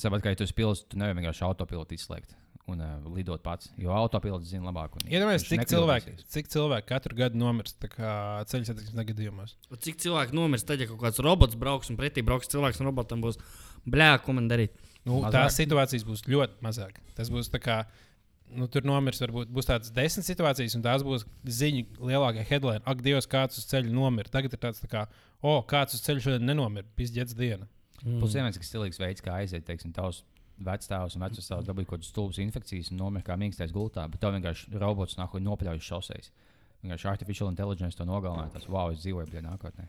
Sapratu, 0.00 0.24
ka, 0.24 0.32
ja 0.32 0.38
tu 0.40 0.46
esi 0.46 0.56
pilots, 0.56 0.82
tu 0.90 0.98
nevari 0.98 1.20
vienkārši 1.20 1.44
autopilotu 1.46 1.96
izslēgt 1.96 2.34
un 2.70 2.80
uh, 2.80 2.94
lidot 3.12 3.42
pats. 3.44 3.68
Jo 3.80 3.92
autopilots 3.92 4.48
zina 4.48 4.70
labāk. 4.70 4.96
un 4.96 5.10
Iedomājieties, 5.12 5.50
cik 5.50 5.66
cilvēki, 5.68 6.14
cik 6.32 6.48
cilvēki 6.52 6.88
katru 6.88 7.18
gadu 7.18 7.40
nomirst 7.40 7.76
tā 7.82 7.90
kā 7.92 8.14
ceļu 8.48 8.70
satiksmes 8.70 8.96
negadījumos. 8.96 9.52
Un 9.68 9.82
Cik 9.84 10.00
cilvēku 10.04 10.36
nomirs, 10.36 10.64
tad, 10.64 10.80
ja 10.80 10.88
kaut 10.88 11.02
kāds 11.02 11.20
robots 11.24 11.58
brauks 11.60 11.92
un 11.92 12.00
pretī 12.00 12.24
brauks 12.24 12.48
cilvēks 12.52 12.80
un 12.80 12.88
robotam 12.88 13.20
būs 13.24 13.36
blē, 13.84 14.14
ko 14.24 14.36
man 14.38 14.48
darīt? 14.48 14.72
Nu, 15.04 15.20
Mazāk. 15.20 15.34
tās 15.36 15.58
situācijas 15.60 16.06
būs 16.08 16.24
ļoti 16.32 16.64
mazāk. 16.64 16.96
Tas 17.18 17.28
būs 17.32 17.52
tā 17.52 17.60
kā. 17.60 17.82
Nu, 18.54 18.68
tur 18.70 18.84
nomirs, 18.86 19.22
varbūt 19.22 19.48
būs 19.50 19.66
tādas 19.66 19.90
desmit 19.94 20.26
situācijas, 20.26 20.76
un 20.76 20.84
tās 20.84 21.02
būs 21.06 21.24
ziņu 21.48 22.04
lielākā 22.10 22.44
headline. 22.46 22.82
Ak, 22.86 23.00
Dievs, 23.02 23.26
kāds 23.30 23.58
uz 23.58 23.64
ceļa 23.70 23.90
nomira. 23.90 24.30
Tagad 24.30 24.54
ir 24.54 24.60
tāds, 24.62 24.82
tā 24.84 24.90
kā, 24.90 25.06
o, 25.40 25.56
kāds 25.66 25.96
uz 25.96 26.04
ceļa 26.04 26.22
šodien 26.26 26.46
nenomira. 26.50 26.86
Pizdzēts 26.98 27.34
diena. 27.38 27.66
Plus, 28.04 28.36
vienmēr 28.36 28.54
cik 28.54 28.66
stilīgs 28.68 29.00
veids, 29.00 29.24
kā 29.24 29.40
aiziet, 29.40 29.64
teiksim, 29.66 29.94
tavs 29.96 30.22
vecstāvs 30.62 31.16
un 31.16 31.24
vecāks 31.24 31.48
dabūja 31.50 31.88
kaut 31.88 31.98
kādas 31.98 32.10
stulbas 32.12 32.38
infekcijas 32.42 32.92
un 32.92 33.00
nomira 33.00 33.26
kā 33.26 33.36
mīkstais 33.40 33.72
gultā, 33.74 34.04
bet 34.10 34.20
tev 34.22 34.36
vienkārši 34.36 34.76
robots 34.78 35.16
nāk 35.18 35.34
un 35.34 35.48
nopļauj 35.48 35.80
šoseis. 35.82 36.30
Vienkārši 36.84 37.08
artificial 37.08 37.48
intelligence 37.48 37.96
to 37.96 38.04
nogalināja. 38.04 38.50
Tas, 38.58 38.66
wow, 38.68 38.90
es 38.92 39.00
dzīvoju 39.00 39.30
pie 39.32 39.40
nākotnē. 39.40 39.86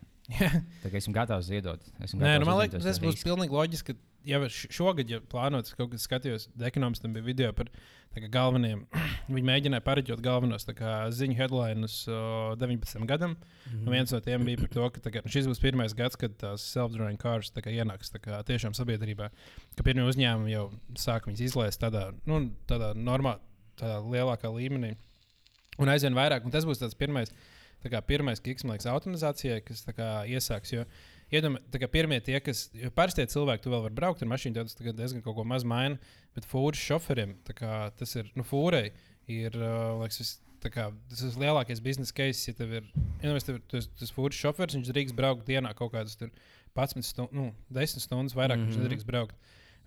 Tā 0.83 0.89
kā 0.89 0.95
esmu 0.95 1.11
gatavs 1.15 1.49
ziedot. 1.49 1.83
Esmu 1.99 2.21
Nē, 2.21 2.37
nu, 2.39 2.47
man 2.47 2.61
liekas, 2.61 2.85
tas 2.85 3.01
būs 3.03 3.19
pilnīgi 3.25 3.51
loģiski. 3.51 3.97
Ja 4.25 4.39
šogad, 4.49 5.11
ja 5.11 5.19
plānots 5.21 5.75
kaut 5.77 5.91
kas 5.91 6.07
skatījos, 6.07 6.47
ekonomistam 6.65 7.13
bija 7.13 7.27
video 7.27 7.51
par 7.53 7.67
kā 8.15 8.29
galvenajiem. 8.31 8.85
Viņi 9.35 9.47
mēģināja 9.49 9.83
pareģot 9.85 10.23
galvenos 10.23 10.65
kā 10.77 10.93
ziņu 11.13 11.35
headlines 11.37 11.97
uh, 12.07 12.55
19 12.61 13.09
gadam. 13.09 13.35
Mhm. 13.67 13.81
Un 13.83 13.97
viens 13.97 14.15
no 14.15 14.21
tiem 14.23 14.47
bija 14.47 14.61
par 14.63 14.71
to, 14.71 14.87
ka 14.95 15.11
kā, 15.17 15.23
nu, 15.25 15.33
šis 15.35 15.49
būs 15.51 15.61
pirmais 15.61 15.95
gads, 15.97 16.17
kad 16.19 16.37
tās 16.41 16.63
self-driving 16.71 17.19
cars 17.21 17.51
tā 17.51 17.65
kā 17.65 17.73
ienāks 17.75 18.13
tā 18.13 18.23
kā, 18.23 18.39
tiešām 18.47 18.77
sabiedrībā. 18.77 19.29
Ka 19.75 19.85
pirmie 19.85 20.07
uzņēmumi 20.07 20.55
jau 20.55 20.69
sāk 20.97 21.27
viņus 21.27 21.43
izlaist 21.49 21.83
tādā, 21.83 22.07
nu, 22.29 22.47
tādā 22.71 22.93
normālā, 22.95 23.43
tādā 23.81 23.99
lielākā 24.05 24.53
līmenī. 24.55 24.95
Un 25.81 25.91
aizvien 25.91 26.15
vairāk, 26.15 26.45
un 26.45 26.51
tas 26.51 26.65
būs 26.67 26.79
tas 26.79 26.95
pirmais, 26.95 27.31
kā, 27.85 28.01
pirmais 28.01 28.39
kiks, 28.41 28.63
man 28.63 28.77
liekas, 28.77 28.87
automatizācijai, 28.89 29.59
kas 29.65 29.83
kā, 29.91 30.09
iesāks. 30.31 30.73
Jo, 30.73 30.85
Iedomājieties, 31.33 31.89
pirmie 31.89 32.19
tie, 32.21 32.37
kas 32.43 32.67
jo 32.77 32.91
parastie 32.93 33.25
cilvēki, 33.25 33.63
tu 33.63 33.71
vēl 33.73 33.87
vari 33.87 33.97
braukt 33.97 34.21
ar 34.21 34.29
mašīnu, 34.29 34.55
tad 34.59 34.69
tas 34.69 34.97
diezgan 34.99 35.23
kaut 35.25 35.33
ko 35.39 35.45
maz 35.47 35.63
maina. 35.65 35.97
Bet 36.37 36.45
fūras 36.45 36.77
šoferiem 36.77 37.33
tā 37.47 37.55
kā, 37.57 37.71
tas 37.97 38.13
ir, 38.19 38.29
nu, 38.37 38.45
fūrai 38.45 38.91
ir, 39.31 39.57
liekas, 39.57 40.19
vis, 40.21 40.33
kā, 40.69 40.91
tas 41.09 41.23
ir 41.25 41.39
lielākais 41.41 41.81
biznesa 41.81 42.13
case. 42.13 42.45
Ja 42.51 42.57
tev 42.59 42.75
ir, 42.77 42.85
iedomājieties, 43.23 43.47
tev, 43.49 43.59
tas, 43.73 43.89
tas 43.97 44.13
fūras 44.13 44.37
šofers, 44.37 44.77
viņš 44.77 44.91
drīkst 44.93 45.17
braukt 45.17 45.49
dienā 45.49 45.73
kaut 45.77 45.95
kādas 45.95 46.13
tur 46.19 46.29
11 46.77 47.09
stundas, 47.09 47.33
nu, 47.33 47.49
10 47.73 48.05
stundas 48.05 48.37
vairāk, 48.37 48.59
mm 48.59 48.61
-hmm. 48.61 48.69
viņš 48.69 48.77
Mhm. 48.77 48.85
nedrīkst 48.85 49.09
braukt. 49.09 49.35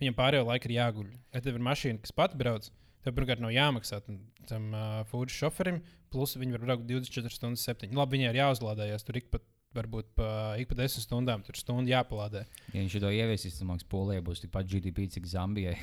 Viņam 0.01 0.19
pārējo 0.19 0.45
laiku 0.47 0.69
ir 0.71 0.77
jāguļ. 0.79 1.07
Ja 1.35 1.41
tev 1.41 1.55
ir 1.55 1.63
mašīna, 1.63 2.01
kas 2.03 2.13
pati 2.13 2.37
brauc, 2.37 2.71
tev 3.05 3.17
pirmkārt 3.17 3.43
nav 3.45 3.53
jāmaksā 3.55 4.01
tam, 4.07 4.19
tam 4.49 4.73
uh, 4.73 4.89
fūras 5.11 5.37
šoferim, 5.37 5.83
plus 6.13 6.37
viņi 6.39 6.57
var 6.57 6.67
braukt 6.67 6.89
24 6.89 7.35
stundas 7.35 7.69
7. 7.69 7.93
Labi, 7.97 8.19
viņai 8.19 8.33
ir 8.33 8.43
jāuzlādējas 8.43 9.07
tur 9.07 9.21
ik 9.21 9.29
pa, 9.33 9.41
varbūt 9.77 10.09
pa, 10.17 10.29
ik 10.61 10.71
pa 10.71 10.79
10 10.79 11.05
stundām, 11.05 11.43
tur 11.45 11.59
stundu 11.59 11.93
jāpalādē. 11.93 12.45
Ja 12.73 12.81
viņš 12.81 12.97
to 13.03 13.11
ieviesīs, 13.13 13.59
tad 13.61 13.85
Polijai 13.93 14.25
būs 14.25 14.43
tikpat 14.43 14.69
GDP, 14.71 15.07
cik 15.13 15.29
Zambijai. 15.29 15.77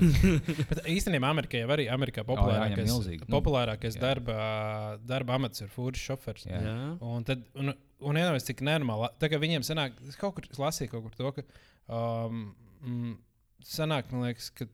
Bet 0.70 0.82
īstenībā 0.92 1.30
Amerikā 1.32 1.62
jau 1.62 1.72
arī 1.74 1.88
Amerikā 1.92 2.26
populārākais, 2.28 2.76
jāņem 2.76 2.90
milzīgi, 2.92 3.24
nu, 3.24 3.32
populārākais 3.38 3.96
jā. 3.96 4.04
darba, 4.04 4.38
darba 5.02 5.38
amats 5.40 5.64
ir 5.64 5.72
fūras 5.72 6.02
šofers. 6.02 6.46
Jā. 6.50 6.60
Jā. 6.68 6.76
Un 7.08 7.26
tad, 7.26 7.44
un, 7.56 7.72
un 7.72 8.20
iedomājieties, 8.20 8.50
cik 8.52 8.64
nenormāli. 8.68 9.10
Tā 9.22 9.32
kā 9.32 9.40
viņiem 9.42 9.64
sanāk, 9.66 9.96
es 10.06 10.20
kaut 10.20 10.36
kur 10.36 10.66
lasīju 10.66 10.92
kaut 10.92 11.08
kur 11.08 11.16
to, 11.16 11.32
ka 11.40 11.96
um, 11.96 13.16
sanāk, 13.64 14.12
man 14.12 14.28
liekas, 14.28 14.52
ka 14.54 14.68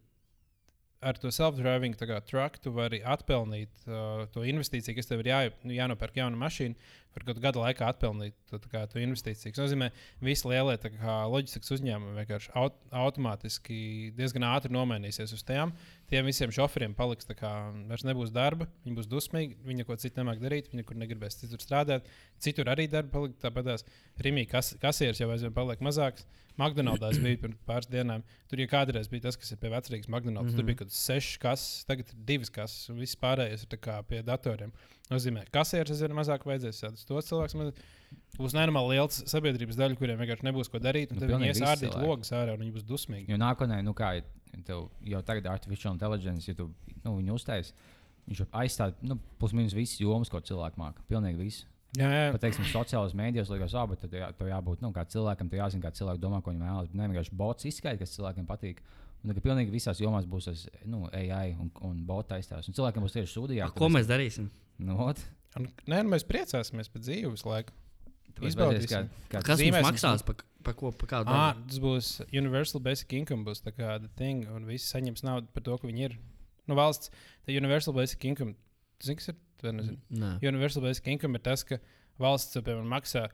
ar 1.03 1.19
to 1.19 1.33
self-driving 1.35 1.97
truck 1.99 2.59
tu 2.63 2.73
vari 2.75 3.03
atpelnīt 3.03 3.87
uh, 3.89 4.25
to 4.35 4.45
investīciju, 4.47 4.97
kas 4.99 5.11
tev 5.11 5.25
ir 5.25 5.31
jā, 5.33 5.41
jānopērk 5.81 6.21
jauna 6.23 6.39
mašīna. 6.39 6.79
Var 7.13 7.27
kaut 7.29 7.41
gada 7.45 7.61
laikā 7.61 7.89
atpelnīt 7.93 8.37
to, 8.49 8.59
investīciju. 9.03 9.53
Tas 9.53 9.67
nozīmē, 9.67 9.91
ka 9.93 10.27
visi 10.27 10.49
lielie 10.49 10.77
kā, 10.81 11.17
loģistikas 11.29 11.75
uzņēmumi 11.77 12.17
vienkārši 12.21 12.53
aut 12.59 12.79
automātiski 13.03 14.13
diezgan 14.17 14.47
ātri 14.49 14.73
nomainīsies 14.73 15.35
uz 15.37 15.45
tām, 15.45 15.75
tiem 16.09 16.29
visiem 16.29 16.53
šoferiem 16.55 16.97
paliks 16.97 17.29
tā 17.29 17.37
kā 17.37 17.51
vairs 17.91 18.07
nebūs 18.09 18.33
darba, 18.35 18.69
viņi 18.87 18.99
būs 18.99 19.11
dusmīgi, 19.13 19.59
viņi 19.67 19.85
neko 19.85 19.97
citu 20.01 20.23
nemāk 20.23 20.41
darīt, 20.41 20.71
viņi 20.73 20.83
nekur 20.83 21.01
negribēs 21.01 21.41
citur 21.43 21.61
strādāt. 21.61 22.09
Citur 22.43 22.73
arī 22.73 22.89
darba 22.91 23.19
paliks 23.19 23.43
tāpatās. 23.45 23.85
Rimī 24.25 24.47
kas, 24.49 24.73
kasieris 24.83 25.21
jau 25.21 25.31
aizvien 25.33 25.55
paliek 25.57 25.85
mazāks. 25.85 26.25
McDonald's 26.61 27.21
bija 27.23 27.41
pirms 27.41 27.61
pāris 27.69 27.89
dienām. 27.89 28.25
Tur 28.51 28.61
jau 28.61 28.69
kādreiz 28.69 29.09
bija 29.09 29.29
tas, 29.29 29.39
kas 29.41 29.55
ir 29.55 29.61
pie 29.63 29.71
vecrīgas 29.73 30.09
McDonald's. 30.09 30.53
Mm 30.53 30.59
-hmm. 30.59 30.61
Tur 30.61 30.69
bija 30.69 30.81
kaut 30.83 30.91
kas 30.91 31.05
sešas 31.07 31.39
kases, 31.41 31.85
tagad 31.89 32.09
ir 32.13 32.25
divas 32.29 32.51
kases, 32.51 32.91
un 32.91 32.99
viss 33.01 33.17
pārējais 33.17 33.65
ir 33.65 34.05
pie 34.09 34.23
datoriem. 34.23 34.73
Nozīmē, 35.13 35.45
kasieris 35.55 35.95
aizvien 35.95 36.15
mazāk 36.17 36.45
vajadzēs. 36.49 36.83
Tos 37.09 37.29
cilvēks 37.29 37.57
man 37.59 37.73
būs 38.39 38.55
nenormāli 38.57 38.97
liels 38.97 39.23
sabiedrības 39.31 39.79
daļa, 39.79 39.99
kuriem 40.01 40.21
vienkārši 40.23 40.47
nebūs 40.49 40.71
ko 40.73 40.81
darīt. 40.83 41.13
Nu, 41.17 41.27
viņi 41.29 41.51
ies 41.51 41.63
ārdīt 41.65 41.97
logus 42.01 42.33
ārā, 42.37 42.57
un 42.57 42.65
viņi 42.65 42.77
būs 42.77 42.87
dusmīgi. 42.89 43.29
Jo 43.33 43.41
nākotnē, 43.41 43.83
nu 43.85 43.95
kā 43.97 44.15
tev 44.67 44.89
jau 45.09 45.21
tagad 45.27 45.49
ir 45.49 45.53
artificial 45.53 45.95
intelligence, 45.97 46.49
ja 46.49 46.57
tu 46.57 46.71
nu, 47.03 47.17
viņu 47.19 47.37
uztaisīsi, 47.39 47.77
viņš 48.29 48.43
var 48.45 48.63
aizstāt 48.63 49.05
nu, 49.05 49.19
pusminus 49.41 49.77
visas 49.77 50.01
jomas, 50.01 50.33
ko 50.33 50.41
cilvēki 50.41 50.81
māca. 50.81 51.05
Pilnīgi 51.09 51.41
visu. 51.41 51.69
Jā, 51.99 52.09
jā. 52.09 52.29
Pat, 52.33 52.41
teiksim, 52.47 52.65
sociālajos 52.71 53.13
mēdījos 53.19 53.51
liekas, 53.53 53.75
ah, 53.77 53.85
bet 53.91 54.01
tad 54.01 54.15
jā, 54.17 54.31
tev 54.37 54.49
jābūt 54.49 54.81
nu, 54.81 54.93
cilvēkam, 54.97 55.51
tev 55.53 55.61
jāzina, 55.61 55.85
kā 55.85 55.91
cilvēki 55.99 56.23
domā, 56.23 56.41
ko 56.41 56.53
viņi 56.53 56.65
vēlas. 56.65 56.95
Ne 56.97 57.09
vienkārši 57.11 57.37
bots 57.37 57.69
izskaidro, 57.69 58.01
kas 58.01 58.15
cilvēkiem 58.17 58.47
patīk. 58.49 58.81
Un 58.81 59.02
tagad 59.31 59.45
pilnīgi 59.45 59.71
visās 59.75 60.01
jomās 60.03 60.27
būs 60.27 60.49
tas 60.51 60.65
nu, 60.89 61.05
AI 61.15 61.53
un, 61.61 61.71
un 61.87 62.01
bota 62.09 62.35
aizstāvs. 62.41 62.67
Un 62.71 62.75
cilvēkiem 62.75 63.05
būs 63.07 63.15
tieši 63.15 63.33
sūdījā. 63.37 63.69
Ko 63.79 63.89
mēs 63.93 64.09
darīsim? 64.11 64.51
Nu, 64.83 64.99
ot, 65.07 65.21
Un, 65.53 65.67
nē, 65.85 65.99
nu, 66.01 66.09
mēs 66.15 66.25
priecāsimies 66.25 66.89
par 66.89 67.03
dzīvi 67.05 67.29
visu 67.29 67.45
laiku. 67.45 67.75
Izbaudīsim. 68.49 69.11
kā, 69.29 69.35
kā 69.35 69.43
Kas 69.45 69.61
mums 69.61 69.85
maksās 69.85 70.23
par 70.25 70.39
pa 70.65 70.73
ko, 70.79 70.91
pa 70.97 71.09
kādu 71.11 71.29
Ah, 71.29 71.53
darbu? 71.53 71.67
tas 71.69 71.81
būs 71.83 72.07
Universal 72.33 72.81
Basic 72.81 73.13
Income, 73.19 73.45
būs 73.45 73.61
tā 73.61 73.75
kā 73.77 73.99
the 74.01 74.09
thing, 74.17 74.47
un 74.49 74.65
visi 74.65 74.89
saņems 74.89 75.23
naudu 75.27 75.51
par 75.53 75.63
to, 75.67 75.77
ka 75.77 75.87
viņi 75.91 76.07
ir. 76.09 76.17
Nu, 76.71 76.75
valsts, 76.79 77.11
tā 77.45 77.53
Universal 77.59 77.93
Basic 77.99 78.25
Income, 78.25 78.55
zini, 79.05 79.19
kas 79.21 79.29
ir? 79.35 79.37
Nē. 80.09 80.31
Universal 80.49 80.83
Basic 80.87 81.07
Income 81.13 81.37
ir 81.39 81.45
tas, 81.45 81.63
ka 81.69 81.77
valsts, 82.23 82.57
piemēram, 82.57 82.89
maksā 82.89 83.27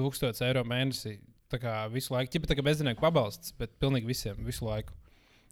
1000 0.00 0.40
eiro 0.48 0.64
mēnesī. 0.64 1.18
Tā 1.52 1.60
kā 1.62 1.76
visu 1.92 2.14
laiku, 2.16 2.40
ja 2.40 2.48
tā 2.48 2.56
kā 2.58 2.64
bezdarbnieku 2.66 3.04
pabalsts, 3.04 3.52
bet 3.58 3.76
pilnīgi 3.78 4.08
visiem, 4.08 4.40
visu 4.48 4.64
laiku. 4.66 4.96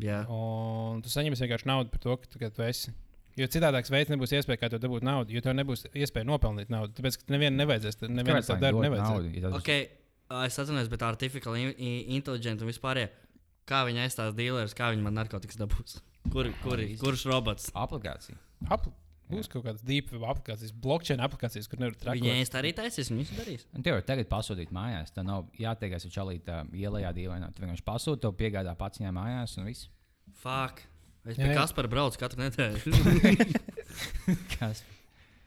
Jā. 0.03 0.25
Un 0.29 1.03
tu 1.05 1.09
saņemsi 1.13 1.45
vienkārši 1.45 1.67
naudu 1.71 1.91
par 1.91 2.01
to, 2.03 2.17
ka 2.17 2.27
tu, 2.33 2.39
ka 2.39 2.51
tu 2.51 2.63
esi. 2.67 2.93
Jo 3.37 3.47
citādāks 3.51 3.91
veids 3.91 4.11
nebūs 4.11 4.31
iespēja, 4.39 4.59
kā 4.63 4.69
to 4.71 4.79
dabūt 4.79 5.03
naudu, 5.07 5.35
jo 5.35 5.41
tev 5.43 5.55
nebūs 5.59 5.87
iespēja 5.91 6.27
nopelnīt 6.27 6.69
naudu. 6.71 6.95
Tāpēc, 6.95 7.19
ka 7.19 7.35
nevienam 7.35 7.59
nevajadzēs, 7.63 7.99
tad 7.99 8.11
nevienam 8.15 8.43
darbu 8.47 8.79
dod 8.79 8.87
nevajadzēs. 8.87 9.11
naudu, 9.11 9.31
ja 9.35 9.43
tas 9.43 9.53
būs- 9.53 9.61
Okay, 9.63 9.89
es 10.47 10.59
atceros, 10.59 10.89
bet 10.89 11.03
artificial 11.03 11.57
intelligence 11.57 12.63
un 12.63 12.71
vispār. 12.71 13.09
Kā 13.67 13.81
viņi 13.89 14.03
aizstās 14.05 14.35
dealerus, 14.37 14.75
kā 14.77 14.91
viņi 14.93 15.03
man 15.03 15.15
narkotikas 15.17 15.57
dabūs? 15.57 15.99
Kur, 16.31 16.51
kur, 16.63 16.77
kurš 17.01 17.25
robots? 17.31 17.71
aplikācija. 17.75 18.37
Apl 18.71 18.91
būs 19.31 19.49
kaut 19.53 19.65
kādas 19.67 19.85
deep 19.87 20.11
web 20.13 20.25
aplikācijas, 20.33 20.73
blockchain 20.85 21.23
aplikācijas, 21.25 21.69
kur 21.71 21.81
nevar 21.83 21.95
Viņi 21.97 22.05
trakot. 22.05 22.31
ēst 22.39 22.57
arī 22.61 22.73
taisīs, 22.77 23.11
viņi 23.13 23.25
visu 23.25 23.39
darīs. 23.41 23.67
Un 23.75 23.85
tev 23.87 23.99
jau 23.99 24.07
tagad 24.11 24.29
pasūtīt 24.31 24.73
mājās. 24.75 25.13
Tā 25.17 25.25
nav 25.27 25.47
jātiekas 25.59 26.05
ar 26.09 26.15
čalītu 26.17 26.59
ielā 26.77 27.13
dīvainā. 27.17 27.53
Tu 27.55 27.65
vienkārši 27.65 27.87
pasūti, 27.87 28.23
tev 28.27 28.35
piegādā 28.41 28.75
pats 28.79 29.01
viņai 29.01 29.15
mājās 29.17 29.57
un 29.61 29.71
viss. 29.71 29.89
Fuck. 30.43 30.85
Es 31.25 31.39
Jā, 31.39 31.47
pie 31.47 31.55
jā. 31.55 31.61
Kaspara 31.63 31.89
braucu 31.89 32.21
katru 32.21 32.43
nedēļu. 32.43 33.55
Kas? 34.59 34.83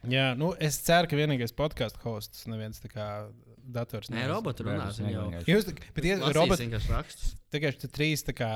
Jā, 0.08 0.32
nu 0.40 0.54
es 0.64 0.78
ceru, 0.86 1.10
ka 1.10 1.18
vienīgais 1.20 1.54
podkāstu 1.58 2.02
hosts 2.06 2.46
neviens 2.50 2.80
tā 2.82 2.90
kā 2.92 3.08
dators. 3.68 4.10
Nē, 4.14 4.24
robotu 4.32 4.66
runās. 4.68 5.00
Jūs, 5.48 5.68
bet 5.68 6.02
tie 6.06 6.16
lasīs 6.16 6.38
roboti, 6.38 6.66
vienkārši 6.68 6.94
rakstus. 6.94 7.34
tikai 7.54 7.74
trīs 7.92 8.24
tā 8.26 8.36
kā 8.38 8.52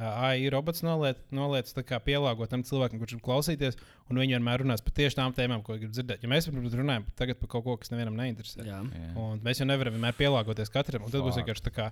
AI 0.00 0.48
robots 0.52 0.80
noliec, 0.86 1.18
noliec 1.34 1.68
tā 1.76 1.98
pielāgot 2.04 2.50
tam 2.52 2.62
cilvēkam, 2.64 3.00
kurš 3.02 3.16
grib 3.16 3.24
klausīties, 3.26 3.76
un 4.08 4.20
viņi 4.20 4.38
vienmēr 4.38 4.64
runās 4.64 4.80
par 4.84 4.94
tieši 4.96 5.18
tām 5.18 5.34
tēmām, 5.36 5.64
ko 5.66 5.76
grib 5.76 5.92
dzirdēt. 5.92 6.24
Ja 6.24 6.30
mēs 6.32 6.48
varbūt 6.48 6.78
runājam 6.80 7.04
tagad 7.18 7.40
par 7.42 7.52
kaut 7.52 7.66
ko, 7.66 7.76
kas 7.82 7.92
nevienam 7.92 8.16
neinteresē. 8.16 8.64
Jā. 8.64 8.80
Un 9.20 9.44
mēs 9.44 9.60
jau 9.60 9.68
nevaram 9.68 9.96
vienmēr 9.98 10.16
pielāgoties 10.18 10.72
katram. 10.72 11.04
un 11.04 11.12
Tad 11.12 11.26
būs 11.26 11.40
vienkārši 11.42 11.66
tā, 11.68 11.74
kā 11.76 11.90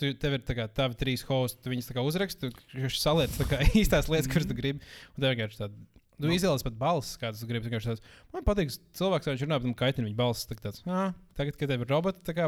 tu, 0.00 0.10
tev 0.16 0.38
ir 0.38 0.44
tā 0.46 0.56
kā 0.56 0.66
tavi 0.72 0.98
trīs 1.00 1.24
hosti, 1.28 1.60
tu 1.62 1.72
viņus 1.72 1.90
tā 1.90 1.96
kā 1.98 2.04
uzraksti, 2.06 2.50
tu 2.50 2.80
viņš 2.80 3.00
saliec 3.02 3.36
tā 3.36 3.48
kā 3.50 3.60
īstās 3.82 4.08
lietas, 4.12 4.30
kuras 4.32 4.48
tu 4.48 4.56
gribi. 4.56 4.80
Un 5.14 5.24
tev 5.24 5.34
vienkārši 5.34 5.64
tāda. 5.64 5.99
Tu 6.20 6.28
Nu. 6.28 6.34
izvēlies 6.36 6.64
pat 6.66 6.76
balsis, 6.76 7.16
kādas 7.20 7.40
vienkārši 7.64 7.90
tāds, 7.90 8.02
Man 8.34 8.44
patīk, 8.46 8.70
cilvēks, 8.98 9.26
kurš 9.26 9.44
runā, 9.46 9.56
bet 9.62 9.68
kaitina 9.78 10.06
viņa 10.06 10.18
balsis. 10.18 10.46
tā 10.50 10.56
Tāds, 10.60 10.82
ah, 10.86 11.14
tagad, 11.38 11.56
kad 11.56 11.72
tev 11.72 11.84
ir 11.84 11.90
roboti, 11.90 12.20
tā 12.26 12.34
kā 12.36 12.46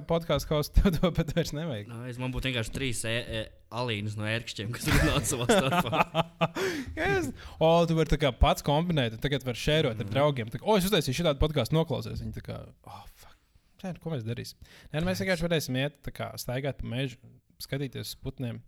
hosts, 0.52 0.74
tev 0.76 0.92
to 0.98 1.10
pat 1.16 1.32
vairs 1.36 1.52
nevajag. 1.56 1.88
Nā, 1.88 2.00
Es 2.12 2.20
man 2.20 2.34
būtu 2.34 2.50
vienkārši 2.50 2.74
trīs 2.74 3.02
e 3.08 3.14
e 3.40 3.42
alīnas 3.72 4.18
no 4.20 4.28
ērkšķiem, 4.28 4.72
kas 4.76 4.88
runā 4.92 5.16
savā 5.24 5.48
starpā. 5.48 6.24
yes. 7.00 7.30
O, 7.58 7.70
tu 7.88 7.96
vari 7.96 8.12
pats 8.36 8.64
kombinēt, 8.66 9.16
tagad 9.24 9.46
var 9.48 9.56
šērot 9.58 10.04
ar 10.04 10.10
draugiem. 10.12 10.52
Tā, 10.52 10.60
o, 10.62 10.76
es 10.76 10.88
uztaisīju 10.90 11.22
šādu 11.22 11.40
podkāstu, 11.40 11.78
noklausies. 11.78 12.20
Viņi 12.20 12.36
tā 12.36 12.44
kā, 12.44 12.58
oh, 12.84 13.02
fuck. 13.16 13.38
Nē, 13.82 13.94
nu, 13.96 14.02
ko 14.04 14.12
mēs 14.12 14.26
darīsim? 14.28 14.60
Nē, 14.92 15.00
nu, 15.00 15.08
mēs 15.08 15.24
vienkārši 15.24 15.48
varēsim 15.48 15.80
iet, 15.80 15.96
tā 16.06 16.12
kā 16.14 16.28
staigāt 16.38 16.78
pa 16.84 16.92
mežu, 16.92 17.16
skatīties 17.64 18.12
uz 18.12 18.20
putniem. 18.22 18.60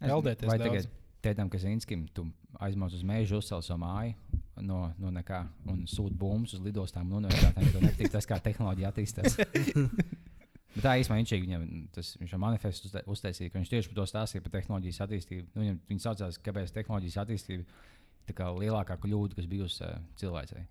Peldēties 0.00 0.48
Vai 0.48 0.56
daudz. 0.58 0.88
tagad 0.88 1.04
tētam, 1.26 1.52
kas 1.52 1.64
Inskim, 1.68 2.06
tu 2.14 2.26
aizmauc 2.62 2.94
uz 2.96 3.04
mežu, 3.06 3.38
uzcēl 3.42 3.62
savu 3.64 3.82
māju 3.84 4.42
no, 4.64 4.80
no 5.00 5.10
nekā 5.14 5.42
un 5.72 5.84
sūta 5.90 6.16
bumbas 6.18 6.56
uz 6.56 6.62
lidostām 6.64 7.10
un 7.10 7.24
universitātēm. 7.24 7.72
Tev 7.72 7.84
nepatīk 7.84 8.12
tas, 8.12 8.28
kā 8.28 8.38
tehnoloģija 8.42 8.92
attīstās. 8.92 9.36
Bet 10.76 10.84
tā 10.84 10.92
īstenībā 11.00 11.16
viņš, 11.22 11.34
viņam, 11.40 11.66
tas, 11.94 12.82
uzta- 12.84 13.02
uztaisīja, 13.08 13.48
ka 13.52 13.56
viņš 13.56 13.70
tieši 13.72 13.90
par 13.90 13.96
to 13.96 14.04
stāstīja 14.10 14.44
par 14.44 14.52
tehnoloģijas 14.58 15.02
attīstību. 15.06 15.46
Nu, 15.54 15.62
viņam, 15.64 15.78
viņi 15.88 16.04
saucās, 16.04 16.40
kāpēc 16.44 16.74
tehnoloģijas 16.76 17.20
attīstība 17.22 17.64
ir 17.64 18.26
tā 18.28 18.36
kā 18.36 18.50
lielākā 18.52 18.98
kļūda, 19.00 19.38
kas 19.38 19.48
bijusi 19.48 19.86
uh, 19.86 19.96
cilvēcei. 20.20 20.66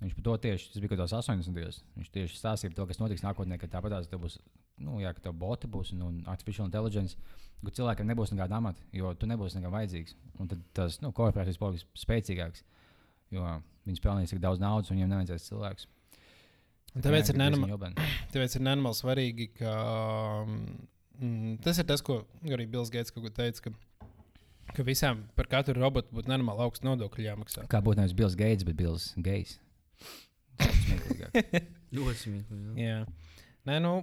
Viņš 0.00 0.14
par 0.16 0.24
to 0.28 0.36
tieši, 0.46 0.70
tas 0.70 0.80
bija 0.80 0.92
kaut 0.92 1.00
kādos 1.02 1.16
80. 1.18 1.56
gados. 1.58 1.80
Viņš 1.98 2.12
tieši 2.14 2.38
stāstīja 2.38 2.72
par 2.72 2.78
to, 2.78 2.86
kas 2.92 3.00
notiks 3.02 3.24
nākotnē, 3.24 3.58
kad 3.60 3.72
tāpatās 3.74 4.08
tev 4.08 4.22
būs, 4.22 4.38
nu, 4.80 5.00
jā, 5.02 5.10
ka 5.16 5.26
tev 5.26 5.34
boti 5.42 5.68
būs 5.68 5.90
un, 5.96 6.06
un 6.06 6.20
artificial 6.30 6.70
intelligence, 6.70 7.18
ka 7.60 7.74
cilvēkiem 7.76 8.08
nebūs 8.08 8.32
nekāda 8.32 8.56
amata, 8.56 8.86
jo 8.96 9.10
tu 9.18 9.28
nebūsi 9.28 9.58
nekā 9.58 9.72
vajadzīgs. 9.74 10.16
Un 10.40 10.48
tad 10.52 10.62
tas, 10.78 11.00
nu, 11.02 11.10
korporācijas 11.16 11.60
paliks 11.60 11.84
spēcīgāks, 12.00 12.64
jo 13.34 13.46
viņas 13.86 14.04
pelnīs 14.04 14.34
tik 14.34 14.42
daudz 14.42 14.62
naudas 14.62 14.90
un 14.90 14.98
viņiem 14.98 15.12
nevajadzēs 15.14 15.48
cilvēks. 15.50 15.88
Un 16.96 17.04
Tāpēc 17.06 17.30
ir, 17.30 17.38
nenormāli. 17.38 17.92
tāpēc 18.34 18.56
ir 18.56 18.64
nenormāli 18.66 18.98
svarīgi, 18.98 19.46
ka 19.60 19.74
mm, 20.46 21.60
tas 21.64 21.78
ir 21.78 21.86
tas, 21.90 22.02
ko 22.06 22.22
arī 22.50 22.66
Bills 22.70 22.90
Gates 22.92 23.14
kaut 23.14 23.28
ko 23.28 23.32
teica. 23.34 23.68
Ka, 23.68 24.06
ka 24.74 24.86
visām 24.86 25.24
par 25.38 25.50
katru 25.50 25.78
robotu 25.78 26.10
būtu 26.16 26.32
nenormāli 26.32 26.66
augsts 26.66 26.86
nodokļi 26.86 27.28
jāmaksā. 27.28 27.66
Kā 27.70 27.82
būtu 27.84 28.02
nevis 28.02 28.16
Bills 28.18 28.38
Gates, 28.38 28.66
bet 28.66 28.78
Bills 28.78 29.12
Gates. 29.16 29.58
Tas 30.60 30.74
ir 30.74 30.82
smieklīgāk. 30.88 31.70
Ļoti 31.94 32.22
smieklīgi. 32.24 32.74
Jā. 32.82 33.04
Nē, 33.70 33.78
nu, 33.84 33.94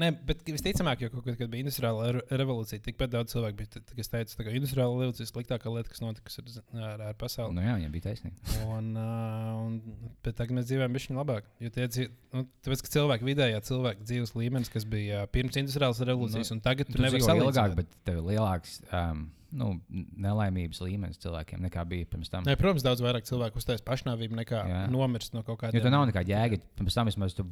nē, 0.00 0.08
bet 0.28 0.40
visticamāk, 0.48 1.02
jo 1.04 1.10
kaut 1.12 1.24
kad, 1.26 1.36
kad 1.40 1.50
bija 1.52 1.64
industriāla 1.66 2.12
re 2.16 2.22
revolūcija, 2.40 2.80
tikpat 2.84 3.10
daudz 3.12 3.34
cilvēku 3.34 3.58
bija, 3.58 3.82
kas 3.98 4.08
teica, 4.12 4.36
ka 4.46 4.54
industriāla 4.56 4.94
revolūcija 4.94 5.26
ir 5.26 5.30
sliktākā 5.32 5.72
lieta, 5.74 5.90
kas 5.92 6.00
notika 6.04 6.32
ar, 6.38 6.62
ar, 6.86 7.04
ar 7.10 7.18
pasauli. 7.20 7.56
nu, 7.58 7.64
jā, 7.66 7.74
viņam 7.80 7.92
bija 7.96 8.06
taisnība. 8.08 8.56
Un, 8.72 8.88
uh, 8.96 9.50
un, 9.66 9.76
bet 10.24 10.38
tagad 10.40 10.56
mēs 10.56 10.70
dzīvojam 10.70 10.96
viņa 10.96 11.18
labāk. 11.20 11.50
Jo 11.60 11.72
tie 11.76 11.86
dzīv, 11.92 12.08
nu, 12.38 12.46
tāpēc, 12.64 12.82
ka 12.86 12.94
cilvēku 12.96 13.28
vidējā 13.28 13.60
cilvēka 13.68 14.08
dzīves 14.08 14.34
līmenis, 14.38 14.72
kas 14.72 14.88
bija 14.88 15.26
pirms 15.32 15.60
industriālās 15.60 16.00
revolūcijas, 16.08 16.50
Nu, 16.52 16.58
un 16.58 16.64
tagad 16.64 16.88
Tu 16.88 16.96
tu 16.96 17.02
nevari 17.04 17.20
dzīvo 17.22 17.36
ilgāk, 17.46 17.54
salīdzināt. 17.54 17.76
bet 17.82 17.96
tev 18.08 18.18
ir 18.22 18.26
lielāks 18.32 18.78
um, 18.92 19.26
nu, 19.52 19.68
nelaimības 20.16 20.80
līmenis 20.82 21.20
cilvēkiem 21.22 21.60
nekā 21.68 21.84
bija 21.88 22.08
pirms 22.08 22.30
tam. 22.32 22.44
Nē, 22.48 22.56
protams, 22.60 22.82
daudz 22.86 23.02
vairāk 23.04 23.26
cilvēku 23.28 23.60
uztaisīs 23.60 23.84
pašnāvību 23.86 24.38
nekā 24.40 24.62
Jā. 24.70 24.80
nomirst 24.92 25.34
no 25.36 25.42
kaut 25.44 25.58
Jo 25.58 25.60
kādiem. 25.66 25.84
tur 25.84 25.92
nav 25.92 26.06
nekāda 26.08 26.32
jēga. 26.32 26.58
Pirms 26.80 26.96
tam 26.96 27.10
vismaz 27.10 27.36
tu, 27.36 27.44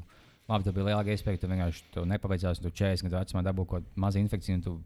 labi, 0.49 0.65
tev 0.65 0.75
bija 0.75 0.87
lielāka 0.91 1.13
iespēja, 1.15 1.41
tu 1.41 1.47
vienkārši 1.49 1.85
tu 1.95 2.05
nepabeidzās, 2.05 2.59
tu 2.63 2.71
40 2.71 3.09
gadu 3.09 3.21
vecumā 3.25 3.43
dabūji 3.47 3.69
kaut 3.69 3.83
kādu 3.85 3.87
mazu 3.97 4.19
infekciju, 4.19 4.55
un 4.55 4.63
tu, 4.63 4.83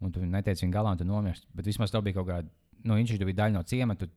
un 0.00 0.12
tu 0.12 0.20
neteici 0.20 0.66
viņu 0.66 0.72
galā, 0.76 0.92
un 0.92 0.98
tu 0.98 1.04
nomirsti. 1.04 1.46
Bet 1.54 1.64
vismaz 1.66 1.90
tev 1.90 2.02
bija 2.02 2.14
kaut 2.20 2.28
kāda, 2.28 2.48
nu, 2.84 2.94
viņš 2.94 3.18
bija 3.24 3.40
daļa 3.44 3.52
no 3.58 3.62
ciemata. 3.62 4.08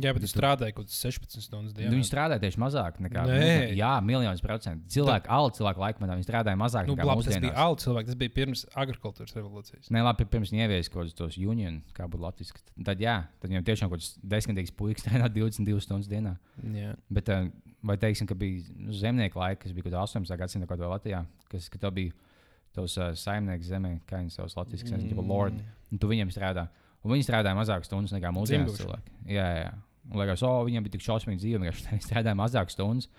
Jā, 0.00 0.08
bet 0.16 0.22
tu- 0.24 0.28
strādāji 0.30 0.72
kaut 0.72 0.86
kādas 0.86 1.00
16 1.04 1.42
stundas 1.44 1.74
dienā. 1.76 1.90
nu, 1.90 1.98
viņi 1.98 2.06
strādāja 2.08 2.40
tieši 2.40 2.56
mazāk 2.56 2.96
nekā 2.96 3.26
Nē. 3.28 3.32
mūsdienās. 3.36 3.76
Jā, 3.76 3.90
miljonus 4.00 4.40
procentu. 4.40 4.86
Cilvēki, 4.88 5.28
alga 5.28 5.52
cilvēku 5.58 5.82
laikmetā, 5.84 6.14
viņi 6.16 6.24
strādāja 6.24 6.56
mazāk 6.56 6.86
Nu, 6.88 6.94
nekā 6.96 7.04
labi, 7.04 7.24
tas 7.26 7.36
bija 7.36 7.52
alga 7.52 7.80
cilvēks, 7.84 8.06
tas 8.06 8.14
bija 8.14 8.30
pirms 8.32 8.62
agrikultūras 8.72 9.34
revolūcijas. 9.36 9.90
Nē, 9.92 10.00
labi, 10.02 10.24
pirms 10.24 10.48
viņi 10.50 10.64
ieviesa 10.64 10.88
kaut 10.94 11.02
kādus 11.04 11.14
tos 11.14 11.36
union, 11.36 11.82
kā 11.92 12.08
būtu 12.08 12.24
latviešu. 12.24 12.56
Tad, 12.88 12.98
jā, 13.04 13.18
tad 13.38 13.50
viņam 13.50 13.64
tiešām 13.68 13.90
kaut 13.92 14.00
kāds 14.00 14.16
desmitīgs 14.24 14.72
puisis 14.72 15.02
strādā 15.04 15.28
22 15.28 15.84
stundas 15.84 16.08
dienā. 16.08 16.38
Jā. 16.72 16.96
Bet, 17.10 17.28
eh, 17.28 17.50
vai 17.82 17.96
teiksim, 18.00 18.28
ka 18.30 18.36
bija 18.38 18.62
zemnieku 18.94 19.40
laika, 19.40 19.64
kas 19.64 19.74
bija 19.74 19.86
kaut 19.86 19.92
kādā 19.92 20.04
18. 20.06 20.38
gadsimta 20.40 20.68
kaut 20.68 20.78
kādā 20.78 20.90
Latvijā, 20.92 21.22
kas 21.50 21.68
ka 21.72 21.90
bija 21.94 22.14
tos 22.76 22.96
uh, 22.96 23.12
saimnieks 23.18 23.68
zemē, 23.68 23.96
kā 24.08 24.22
viņi 24.22 24.32
savus 24.32 24.56
latviešu 24.56 24.86
mm. 24.88 24.96
nezinu, 24.96 25.26
lord, 25.28 25.58
un 25.92 26.00
tu 26.00 26.08
viņiem 26.10 26.32
strādā. 26.32 26.68
Un 27.02 27.12
viņi 27.12 27.26
strādāja 27.26 27.58
mazāk 27.58 27.84
stundas 27.84 28.14
nekā 28.14 28.30
mūsdienās 28.32 28.78
cilvēki. 28.78 29.16
Jā, 29.34 29.46
jā. 29.58 29.72
Un 30.10 30.18
liekas, 30.22 30.42
oh, 30.46 30.60
viņiem 30.66 30.86
bija 30.86 30.96
tik 30.96 31.04
šausmīgi 31.04 31.42
dzīve, 31.42 31.62
vienkārši 31.62 31.88
viņi 31.90 32.06
strādāja 32.06 32.38
mazāk 32.38 32.72
stundas, 32.72 33.10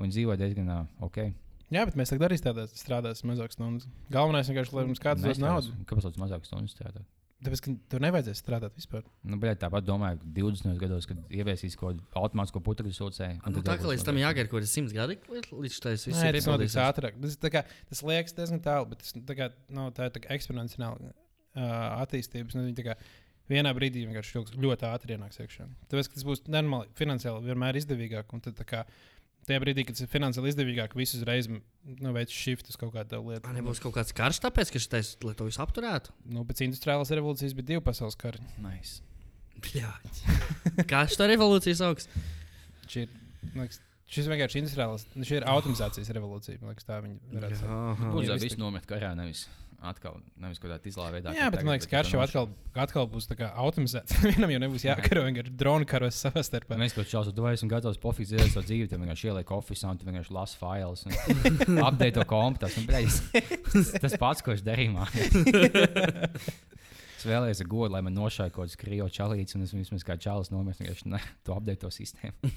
un 0.00 0.14
dzīvoja 0.14 0.38
diezgan 0.40 0.70
uh, 0.72 0.84
ok. 1.04 1.24
Jā, 1.72 1.86
bet 1.88 1.96
mēs 1.96 2.12
tagad 2.12 2.28
arī 2.28 2.38
strādāsim, 2.38 2.78
strādāsim 2.78 3.32
mazāk 3.32 3.54
stundas. 3.54 3.88
Galvenais 4.12 4.48
vienkārši, 4.50 4.76
lai 4.76 4.86
mums 4.88 5.02
kāds 5.02 5.24
dos 5.24 5.40
naudu. 5.40 5.72
Kāpēc 5.88 6.08
tāds 6.08 6.20
mazāk 6.20 6.48
stundas 6.48 6.74
strādāt? 6.76 7.04
Tāpēc, 7.42 7.60
ka 7.64 7.72
tur 7.90 8.02
nevajadzēs 8.04 8.38
strādāt 8.38 8.76
vispār. 8.78 9.02
Nu, 9.26 9.38
bet 9.42 9.58
tāpat 9.62 9.86
domāju, 9.86 10.20
ka 10.20 10.28
20 10.36 10.76
gados, 10.78 11.08
kad 11.10 11.18
ieviesīs 11.34 11.74
kaut 11.78 11.96
kādu 11.96 12.04
automātisko 12.20 12.62
putekļu 12.62 12.94
sūcēju. 12.94 13.40
Nu, 13.50 13.64
tā 13.66 13.74
kā 13.80 13.90
līdz 13.90 14.04
tam 14.06 14.20
jāgaida 14.20 14.50
kaut 14.50 14.60
kādi 14.60 14.70
simts 14.70 14.94
gadi, 14.94 15.18
līdz 15.50 15.80
tas 15.82 16.06
viss 16.06 16.22
ir 16.22 16.38
piepildījies. 16.38 16.76
ātrāk. 16.84 17.18
Tas, 17.24 17.34
tā 17.42 17.50
kā, 17.54 17.64
tas 17.90 18.04
liekas 18.06 18.36
diezgan 18.38 18.62
tālu, 18.62 18.92
bet 18.92 19.02
tas, 19.02 19.16
tā, 19.16 19.36
kā, 19.38 19.50
no, 19.74 19.88
tā 19.96 20.06
ir 20.06 20.14
tā 20.14 20.22
eksponenciāla 20.36 21.10
uh, 21.10 21.16
attīstības. 22.04 22.58
Nu, 22.58 22.68
kā 22.86 22.94
vienā 23.50 23.72
brīdī 23.76 24.04
vienkārši 24.06 24.44
ļoti, 24.62 24.88
ātri 24.88 25.16
ienāks 25.16 25.42
iekšā. 25.42 25.66
Tāpēc, 25.90 26.12
tas 26.14 26.26
būs 26.28 26.44
normāli, 26.46 26.90
finansiāli 26.98 27.50
vienmēr 27.50 27.80
izdevīgāk. 27.82 28.30
Un 28.36 28.44
tad, 28.44 28.56
tā 28.60 28.68
kā, 28.68 28.84
tajā 29.48 29.60
brīdī, 29.62 29.84
kad 29.86 29.96
tas 29.96 30.04
ir 30.04 30.10
finansiāli 30.12 30.52
izdevīgāk, 30.52 30.96
visu 30.98 31.18
uzreiz 31.20 31.48
nu, 31.50 32.12
veids 32.14 32.34
shift 32.34 32.68
uz 32.70 32.76
kaut 32.80 32.92
kādu 32.94 33.20
lietu. 33.28 33.46
Ā, 33.48 33.54
Nebūs 33.56 33.80
kaut 33.82 33.96
kāds 33.96 34.14
karš, 34.16 34.42
tāpēc, 34.44 34.72
ka 34.74 34.82
šitais, 34.82 35.14
lai 35.26 35.34
to 35.38 35.48
visu 35.48 35.62
apturētu. 35.64 36.14
Nu, 36.32 36.44
pēc 36.48 36.64
industriālās 36.68 37.12
revolūcijas 37.14 37.56
bija 37.58 37.72
divi 37.74 37.84
pasaules 37.84 38.18
kari. 38.20 38.42
Nice. 38.62 39.00
Kā 40.90 41.04
šī 41.10 41.28
revolūcija 41.34 41.78
sauks? 41.78 42.08
Šī 42.90 43.04
ir, 43.06 43.16
liekas, 43.54 43.80
šis 44.12 44.30
vienkārši 44.32 44.62
industriālās, 44.62 45.06
nu, 45.14 45.26
šī 45.28 45.40
ir 45.40 45.48
automatizācijas 45.50 46.10
revolūcija. 46.16 46.60
Man 46.62 46.72
liekas, 46.74 46.86
tā 46.88 46.98
viņi 47.04 47.18
varētu 47.36 47.60
būt. 48.14 48.32
Viss 48.42 48.56
tā- 48.56 48.62
nomet 48.62 48.88
karā, 48.90 49.12
nevis 49.18 49.46
atkal, 49.86 50.18
nevis 50.40 50.60
kaut 50.62 50.70
kādā 50.70 50.88
izlā 50.90 51.08
veidā. 51.14 51.32
Jā, 51.36 51.48
bet 51.52 51.62
man 51.62 51.72
tagad, 51.72 51.76
liekas, 51.76 51.88
ka 51.90 51.96
karš 51.96 52.12
jau 52.14 52.22
atkal, 52.22 52.48
atkal 52.84 53.08
būs 53.10 53.28
tā 53.30 53.36
kā 53.38 53.50
automatizēts. 53.64 54.18
Vienam 54.30 54.52
jau 54.54 54.60
nebūs 54.62 54.86
jākaro, 54.86 55.24
vienkārši 55.26 55.54
drona 55.58 55.88
karos 55.88 56.18
savā 56.24 56.44
starpā. 56.46 56.78
Mēs 56.80 56.96
kaut 56.96 57.10
kādā 57.10 57.34
veidā 57.36 57.58
esam 57.58 57.72
gatavi 57.72 58.02
pofīgi 58.02 58.32
dzīvot 58.32 58.54
savu 58.54 58.66
dzīvi. 58.68 58.90
Tad 58.90 59.02
vienkārši 59.02 59.30
ieliek 59.30 59.54
oficiālu, 59.58 59.94
un 59.94 60.00
tu 60.00 60.08
vienkārši 60.10 60.36
lasi 60.38 60.60
failus. 60.60 61.06
Update 61.88 62.14
to 62.18 62.26
kompu. 62.30 62.64
Tas, 62.64 62.76
tas, 63.98 64.18
pats, 64.20 64.44
ko 64.44 64.54
es 64.54 64.64
darīju. 64.66 64.98
mājās. 64.98 66.52
Es 67.22 67.28
vēlējos 67.28 67.60
ar 67.62 67.68
godu, 67.70 67.92
lai 67.94 68.00
man 68.02 68.16
nošāja 68.18 68.50
kaut 68.50 68.66
kāds 68.66 68.78
krīvo 68.80 69.06
čalīts, 69.14 69.54
un 69.54 69.62
es 69.62 69.70
vismaz 69.76 70.02
kā 70.02 70.16
čalis 70.18 70.50
nomēs, 70.50 70.80
vienkārši 70.82 71.12
ne, 71.12 71.20
to 71.46 71.54
update 71.54 71.78
to 71.84 71.90
sistēmu. 71.94 72.50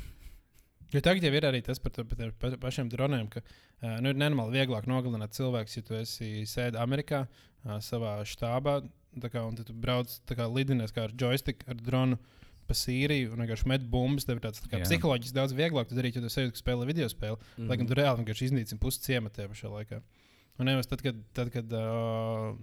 Jo 0.96 1.02
tagad 1.04 1.26
jau 1.28 1.34
ir 1.36 1.48
arī 1.50 1.62
tas 1.66 1.82
par, 1.84 1.92
to, 1.96 2.06
par 2.08 2.20
tiem 2.20 2.32
pa, 2.40 2.54
pašiem 2.62 2.92
droniem, 2.92 3.28
ka 3.32 3.42
uh, 3.44 3.98
nu, 4.00 4.12
ir 4.12 4.20
nenormāli 4.22 4.62
vieglāk 4.62 4.88
nogalināt 4.90 5.36
cilvēku, 5.36 5.74
ja 5.76 5.84
tu 5.86 5.98
esi 6.00 6.46
sēdi 6.50 6.80
Amerikā 6.82 7.26
uh, 7.28 7.78
savā 7.84 8.18
štābā. 8.28 8.80
tā 9.22 9.32
Kā, 9.32 9.46
un 9.48 9.56
tu 9.56 9.74
brauc 9.74 10.12
kā 10.28 10.48
lidinies 10.52 10.96
kā 10.96 11.10
ar 11.10 11.16
joystick, 11.20 11.68
ar 11.72 11.78
dronu 11.80 12.20
pa 12.66 12.76
Sīriju 12.78 13.34
un 13.34 13.44
vienkārši 13.44 13.70
met 13.70 13.86
bumbas. 13.90 14.26
Tev 14.28 14.40
ir 14.40 14.46
tāds 14.48 14.64
tā 14.64 14.82
psiholoģiski 14.82 15.38
daudz 15.38 15.54
vieglāk 15.56 15.90
to 15.90 15.98
darīt, 15.98 16.18
jo 16.18 16.24
tu 16.24 16.32
sajūti, 16.34 16.56
ka 16.56 16.62
spēlē 16.64 16.88
video 16.90 17.08
spēli. 17.12 17.38
Mm. 17.38 17.50
-hmm. 17.58 17.70
Lai 17.70 17.78
gan 17.78 17.90
tu 17.90 17.98
reāli 17.98 18.22
vienkārši 18.22 18.48
iznīcini 18.50 18.82
pusi 18.82 19.04
ciematē 19.06 19.48
pašā 19.52 19.72
laikā. 19.72 20.02
Un 20.58 20.70
nevis 20.70 20.88
tad, 20.88 21.02
kad, 21.04 21.18
tad, 21.36 21.52
kad 21.52 21.74
uh, 21.76 22.56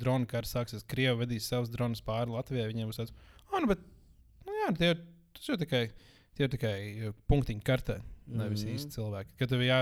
drona 0.00 0.26
kara 0.28 0.46
sāksies, 0.46 0.84
Krievija 0.84 1.16
vedīs 1.16 1.48
savus 1.48 1.70
dronus 1.72 2.02
pāri 2.04 2.34
Latvijai, 2.34 2.68
viņiem 2.68 2.90
būs 2.90 3.00
tāds, 3.00 3.14
ah, 3.48 3.60
nu, 3.60 3.66
bet, 3.70 3.78
nu, 4.46 4.52
jā, 4.52 4.74
tie, 4.76 4.90
ir- 4.92 5.60
tikai, 5.62 5.86
tie 6.40 6.48
ir 6.48 6.54
tikai 6.56 6.74
uh, 7.10 7.14
punktiņi 7.30 7.64
kartē. 7.66 8.00
Nevis 8.30 8.62
mm. 8.62 8.66
-hmm. 8.66 8.74
īsti 8.78 8.96
cilvēki. 8.96 9.36
Kad 9.40 9.52
tev 9.52 9.62
jā, 9.66 9.78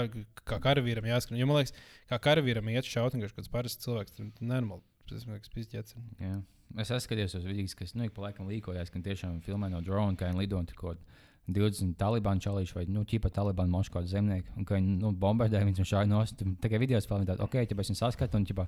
kā 0.49 0.59
karavīram 0.65 1.07
jāskan, 1.09 1.37
jo 1.39 1.47
man 1.47 1.61
liekas, 1.61 1.75
kā 2.11 2.19
karavīram 2.27 2.71
iet 2.73 2.89
šaut, 2.89 3.15
un 3.15 3.25
kaut 3.25 3.37
kāds 3.37 3.53
parasts 3.53 3.85
cilvēks, 3.85 4.17
tad 4.17 4.41
nenormāli. 4.41 4.83
Tas 5.09 5.27
man 5.29 5.37
liekas. 5.37 5.95
Jā. 6.21 6.39
Es 6.81 6.93
skatījos 7.05 7.37
uz 7.39 7.45
vidus, 7.49 7.75
kas 7.77 7.95
nu, 7.97 8.05
ik 8.05 8.13
pa 8.17 8.27
laikam 8.27 8.49
līkojās, 8.49 8.91
ka 8.93 9.01
tiešām 9.05 9.41
filmē 9.45 9.71
no 9.73 9.81
drona, 9.85 10.17
kā 10.17 10.29
viņi 10.29 10.43
lido 10.43 10.59
un 10.61 10.69
tur 10.69 10.77
kaut 10.81 10.97
kādā 10.97 11.19
20 11.49 11.97
talibānu 12.01 12.43
čalīšu 12.45 12.77
vai 12.77 12.85
nu, 12.93 13.03
ķipa 13.09 13.31
talibānu 13.33 13.73
mošu 13.73 13.95
kādu 13.95 14.11
zemnieku. 14.11 14.53
Un 14.59 14.67
kā 14.69 14.77
viņi 14.77 14.99
nu, 15.01 15.13
bombardē, 15.17 15.63
viņš 15.65 15.83
šādi 15.89 16.11
nost. 16.13 16.43
Tikai 16.63 16.81
video 16.83 17.01
spēlē 17.01 17.25
tādu, 17.29 17.47
ok, 17.47 17.61
ja 17.63 17.67
es 17.69 17.91
viņu 17.93 18.01
saskatu 18.03 18.37
un 18.41 18.45
ķipa. 18.49 18.67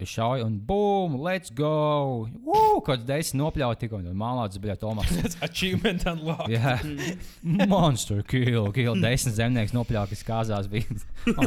Šauju, 0.00 0.46
un 0.46 0.54
boom, 0.64 1.18
let's 1.20 1.50
go! 1.52 2.24
Ugh, 2.24 2.78
kāds 2.86 3.04
desmit 3.04 3.36
nopļaut, 3.42 3.76
tikko 3.82 3.98
no 4.00 4.14
mālāts 4.16 4.56
bija 4.62 4.78
Tomas. 4.80 5.10
Tas 5.20 5.36
achievement 5.44 6.06
unlocked. 6.08 6.54
Jā, 6.54 6.78
monster 7.74 8.22
kill, 8.24 8.70
kill. 8.72 8.96
Desmit 9.02 9.36
zemnieks 9.36 9.74
nopļaut, 9.76 10.14
kas 10.14 10.24
kāzās 10.24 10.70
bija. 10.72 10.88
Oh. 11.24 11.40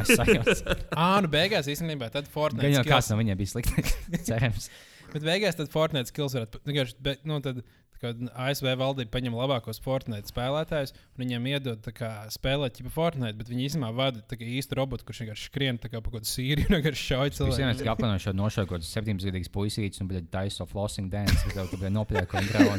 Ā, 0.97 1.07
nu 1.21 1.29
beigās 1.29 1.67
īstenībā 1.69 2.07
tad 2.09 2.25
Fortnite. 2.33 2.71
jau 2.73 2.81
kāds 2.87 3.11
no 3.11 3.17
viņiem 3.19 3.37
bija 3.37 3.51
sliktāks. 3.51 3.91
Cerams. 4.25 4.69
Bet 5.11 5.21
beigās 5.25 5.57
tad 5.59 5.69
Fortnite 5.69 6.09
skills 6.09 6.33
varētu 6.33 6.97
be- 7.05 7.19
nu, 7.29 7.37
tad, 7.45 7.61
kad 8.01 8.15
ASV 8.33 8.67
valdība 8.79 9.11
paņem 9.15 9.33
labākos 9.37 9.79
Fortnite 9.83 10.27
spēlētājus 10.31 10.91
un 10.95 11.17
viņiem 11.23 11.43
iedod 11.53 11.81
kā, 11.97 12.09
spēlēt 12.33 12.71
tipu 12.79 12.89
Fortnite, 12.93 13.37
bet 13.39 13.47
viņi 13.51 13.61
īstenībā 13.69 13.89
vada 13.97 14.19
kā 14.29 14.35
īstu 14.45 14.71
robotu, 14.79 15.01
kurš 15.07 15.19
vienkārši 15.25 15.45
skrien 15.51 15.75
kā 15.81 15.87
pa 15.93 15.97
kaut 15.99 16.13
kādu 16.19 16.27
sīriju 16.31 16.65
un 16.69 16.73
vienkārši 16.77 17.03
šauj 17.11 17.27
Es 17.31 17.35
cilvēku. 17.39 17.59
vienmēr 17.63 17.91
apvienoju 17.95 18.21
šo 18.27 18.33
nošauju 18.37 18.67
kaut 18.71 18.79
kādu 18.81 18.87
17-gadīgu 18.91 19.49
puisīti, 19.57 19.95
un 20.03 20.07
bija 20.11 20.21
taisa 20.37 20.63
flossing 20.69 21.07
dance, 21.13 21.41
kas 21.53 21.69
tev 21.73 21.81
nopļāvis 21.97 22.31
kaut 22.31 22.45
kādā 22.53 22.71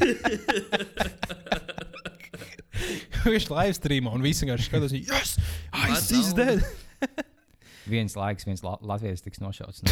Viņš 3.29 3.47
live 3.51 3.75
streamā 3.77 4.11
un 4.15 4.23
visi 4.25 4.41
vienkārši 4.47 4.69
skatās, 4.71 4.93
yes, 4.95 5.31
What 5.75 6.05
he's 6.13 6.31
the- 6.33 6.45
dead. 6.45 6.59
viens 7.89 8.15
laiks, 8.17 8.45
viens 8.47 8.63
la 8.65 8.77
Latvijas 8.85 9.23
tiks 9.25 9.41
nošauts. 9.43 9.83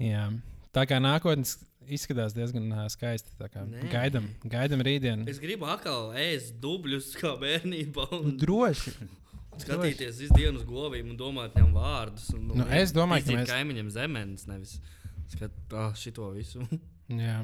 Jā. 0.00 0.30
Tā 0.72 0.84
kā 0.88 0.96
nākotnes 1.02 1.58
izskatās 1.96 2.34
diezgan 2.36 2.66
uh, 2.72 2.84
skaisti. 2.92 3.32
Nē. 3.40 3.86
Gaidam, 3.92 4.28
gaidam 4.44 4.84
rītdienu. 4.86 5.28
Es 5.30 5.40
gribu 5.42 5.68
atkal 5.70 6.12
ēst 6.18 6.58
dubļus 6.62 7.12
kā 7.20 7.34
bērnībā. 7.40 8.06
Un 8.20 8.36
Droši. 8.40 8.94
skatīties 9.60 10.22
uz 10.30 10.64
govīm 10.68 11.12
un 11.12 11.18
domāt 11.20 11.56
viņam 11.58 11.74
vārdus. 11.76 12.28
Un, 12.36 12.52
Nu, 12.60 12.66
es 12.76 12.94
domāju, 12.96 13.26
ka 13.26 13.38
mēs- 13.40 13.50
kaimiņam 13.52 13.90
zemenes 13.92 14.46
nevis 14.48 14.78
skat 15.30 15.74
ah, 15.76 15.92
šito 15.94 16.30
visu. 16.34 16.64
Jā. 17.24 17.42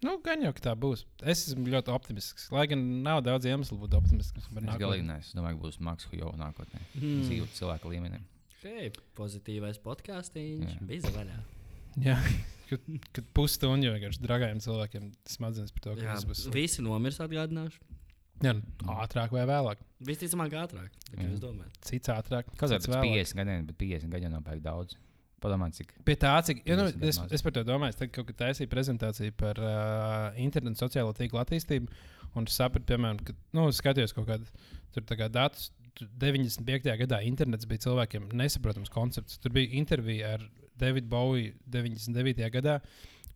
Nu, 0.00 0.14
gan 0.24 0.40
jau, 0.40 0.52
tā 0.56 0.72
būs. 0.80 1.02
Es 1.28 1.42
esmu 1.50 1.68
ļoti 1.68 1.92
optimistisks. 1.92 2.46
Lai 2.54 2.64
gan 2.70 2.80
nav 3.04 3.20
daudz 3.26 3.44
iemeslu 3.44 3.76
būt 3.82 3.98
optimistisks 3.98 4.48
par 4.48 4.64
Es 4.64 4.78
galīgi 4.80 5.04
neesmu. 5.04 5.28
Es 5.28 5.36
domāju, 5.36 5.58
ka 5.58 5.66
būs 5.66 5.80
Maks 5.84 6.08
Hujo 6.08 6.30
nākotnē. 6.40 6.80
Hmm. 6.94 7.18
Dzīvot 7.26 7.52
cilvēku 7.58 7.92
līmenī. 7.92 8.22
Hei, 8.62 8.88
pozitīvais 9.16 9.80
podkāstīns. 9.84 10.72
Jā. 10.72 10.86
Bija 10.88 11.12
vaļā. 11.12 11.36
Jā, 12.00 12.16
kad, 12.70 12.86
kad 13.16 13.30
pusstundu 13.36 13.88
jau 13.88 13.94
vienkārši 13.96 14.22
dragājiem 14.24 14.62
cilvēkiem 14.64 15.10
smadzenes 15.28 15.74
par 15.76 15.86
to, 15.86 15.96
ka 15.98 16.14
tas 16.14 16.26
būs 16.28 16.46
visi 16.54 16.84
nomirs 16.86 17.20
atgādināšu. 17.24 17.82
Jā, 18.40 18.54
nu, 18.56 18.64
ātrāk 19.02 19.34
vai 19.36 19.44
vēlāk. 19.48 19.80
Visticamāk, 20.08 20.54
ātrāk. 20.62 20.94
Cits 21.84 22.12
ātrāk. 22.12 22.48
Kas 22.56 22.72
ir 22.72 22.80
cits 22.80 22.88
pēc 22.88 22.96
vēlāk. 22.96 23.16
50 23.20 23.40
gadiem, 23.42 23.66
bet 23.68 23.78
50 23.82 24.14
gadiem 24.14 24.32
nav 24.32 24.44
baigi 24.46 24.64
daudz. 24.64 24.96
Padomā, 25.40 25.70
cik. 25.72 25.92
Pie 26.04 26.16
tā, 26.20 26.32
cik 26.44 26.62
ja, 26.68 26.76
nu, 26.76 26.86
50 26.88 27.08
es, 27.08 27.18
maz. 27.20 27.34
es 27.36 27.44
par 27.44 27.54
to 27.56 27.64
domāju, 27.64 27.96
tagad 27.96 28.14
kaut 28.16 28.28
kad 28.28 28.38
taisīju 28.42 28.70
prezentāciju 28.72 29.34
par 29.40 29.60
uh, 29.60 30.40
internetu 30.40 30.84
sociālo 30.84 31.14
tīklu 31.16 31.40
attīstību. 31.40 32.00
Un 32.36 32.48
es 32.48 32.56
sapratu, 32.60 32.86
piemēram, 32.92 33.20
ka 33.24 33.34
nu, 33.56 33.66
skatījos 33.74 34.12
kaut 34.16 34.28
kādu 34.28 34.48
tur 34.94 35.06
tā 35.08 35.16
kā 35.20 35.30
datus. 35.32 35.70
Tur 35.96 36.08
95. 36.22 36.92
gadā 37.02 37.20
internets 37.26 37.68
bija 37.68 37.84
cilvēkiem 37.86 38.28
nesaprotams 38.36 38.92
koncepts. 38.92 39.40
Tur 39.42 39.52
bija 39.56 39.72
intervija 39.80 40.36
ar 40.36 40.44
Davidu 40.80 41.08
Bowie 41.12 41.52
99. 41.66 42.50
gadā, 42.56 42.80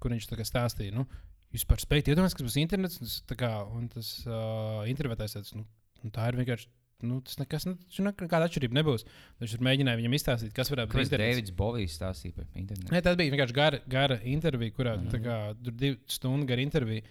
kur 0.00 0.14
viņš 0.14 0.32
stāstīja. 0.48 0.94
Nu, 0.96 1.06
Jūs 1.54 1.66
par 1.70 1.78
spējat 1.78 2.10
iedomāties, 2.10 2.34
kas 2.34 2.46
būs 2.48 2.56
internets, 2.58 2.96
un 2.98 3.06
tas, 3.06 3.36
kā, 3.38 3.50
un 3.78 3.84
tas 3.92 4.08
uh, 4.26 4.80
intervētājs 4.90 5.36
teica, 5.36 5.60
nu, 5.60 5.68
nu, 6.02 6.10
tā 6.14 6.30
ir 6.30 6.40
vienkārši. 6.40 6.72
Nu, 7.04 7.18
tas 7.26 7.36
nekas, 7.36 7.66
nu, 7.68 7.74
tur 7.92 8.06
nekāda 8.06 8.46
atšķirība 8.48 8.78
nebūs. 8.78 9.02
Viņš 9.42 9.54
mēģināja 9.66 9.98
viņam 9.98 10.14
izstāstīt, 10.16 10.52
kas 10.56 10.70
varētu 10.72 10.88
būt 10.88 10.94
Kāpēc 10.94 11.10
internets. 11.10 11.34
Deivids 11.34 11.54
Bovijs 11.58 11.96
stāstīja 11.98 12.36
par 12.38 12.46
internetu? 12.56 12.94
Nē, 12.94 13.02
tas 13.04 13.18
bija 13.18 13.34
vienkārši 13.34 13.56
gara, 13.58 13.80
gara 13.92 14.16
intervija, 14.30 14.74
kurā 14.78 14.94
mm 14.96 15.10
-hmm. 15.10 15.24
kā, 15.26 15.36
tur 15.66 15.74
bija 15.74 15.80
divu 15.82 15.98
stundu 16.16 16.48
gara 16.48 16.64
intervija, 16.64 17.04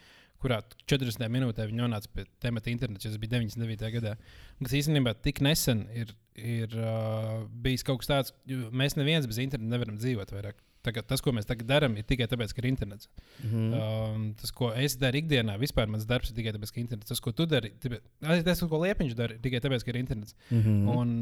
kurā 0.44 0.60
40 0.92 1.32
minūtē 1.32 1.68
viņi 1.70 1.82
nonāca 1.82 2.12
pie 2.14 2.28
temata 2.44 2.72
internets. 2.74 3.08
Tas 3.08 3.20
bija 3.22 3.40
99. 3.40 3.90
gadā. 3.96 4.18
Un 4.60 4.68
Tas 4.68 4.76
īstenībā 4.80 5.16
tik 5.24 5.42
nesen 5.46 5.88
ir, 5.96 6.14
ir 6.40 6.76
uh, 6.78 7.48
bijis 7.66 7.86
kaut 7.88 8.04
kas 8.04 8.12
tāds, 8.12 8.36
jo 8.50 8.70
mēs 8.76 8.98
neviens 9.00 9.28
bez 9.30 9.42
interneta 9.44 9.76
nevaram 9.76 9.98
dzīvot 10.00 10.36
vairāk. 10.36 10.62
Tagad, 10.84 11.06
tas, 11.08 11.22
ko 11.24 11.32
mēs 11.32 11.48
tagad 11.48 11.68
darām, 11.70 11.94
ir 11.96 12.04
tikai 12.04 12.26
tāpēc, 12.28 12.52
ka 12.52 12.60
ir 12.60 12.68
internets. 12.68 13.08
Mm. 13.40 13.70
Um, 13.72 14.26
tas, 14.40 14.52
ko 14.52 14.74
es 14.76 14.98
daru 15.00 15.22
ikdienā, 15.22 15.56
vispār 15.62 15.88
mans 15.88 16.04
darbs 16.10 16.34
ir 16.34 16.36
tikai 16.36 16.52
tāpēc, 16.58 16.74
ka 16.74 16.82
ir 16.82 16.84
internets. 16.84 17.08
Tas, 17.14 17.22
ko 17.24 17.32
tu 17.32 17.48
dari, 17.48 17.72
tas, 17.80 18.64
ko 18.68 18.82
Liepiņš 18.84 19.16
dara, 19.16 19.38
ir 19.38 19.44
tikai 19.46 19.64
tāpēc, 19.64 19.86
ka 19.86 19.94
ir 19.94 20.02
internets. 20.02 20.36
Mhm. 20.52 20.82
Un 20.92 21.14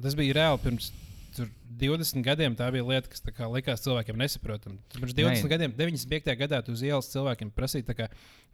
tas 0.00 0.16
bija 0.16 0.38
reāli 0.40 0.64
pirms 0.64 0.88
tur, 1.36 1.48
20 1.80 2.24
gadiem. 2.26 2.54
Tā 2.58 2.66
bija 2.74 2.84
lieta, 2.86 3.08
kas 3.10 3.22
tā 3.24 3.32
kā, 3.34 3.46
likās 3.50 3.82
cilvēkiem 3.84 4.18
nesaprotama. 4.20 4.76
Pirms 4.94 5.14
20 5.16 5.44
Nē. 5.46 5.50
gadiem, 5.52 5.74
95. 5.78 6.34
gadā, 6.40 6.60
tu 6.66 6.74
uz 6.76 6.82
ielas 6.84 7.08
cilvēkiem 7.12 7.52
prasīji, 7.56 7.86
tā 7.88 7.96
kā, 7.98 8.08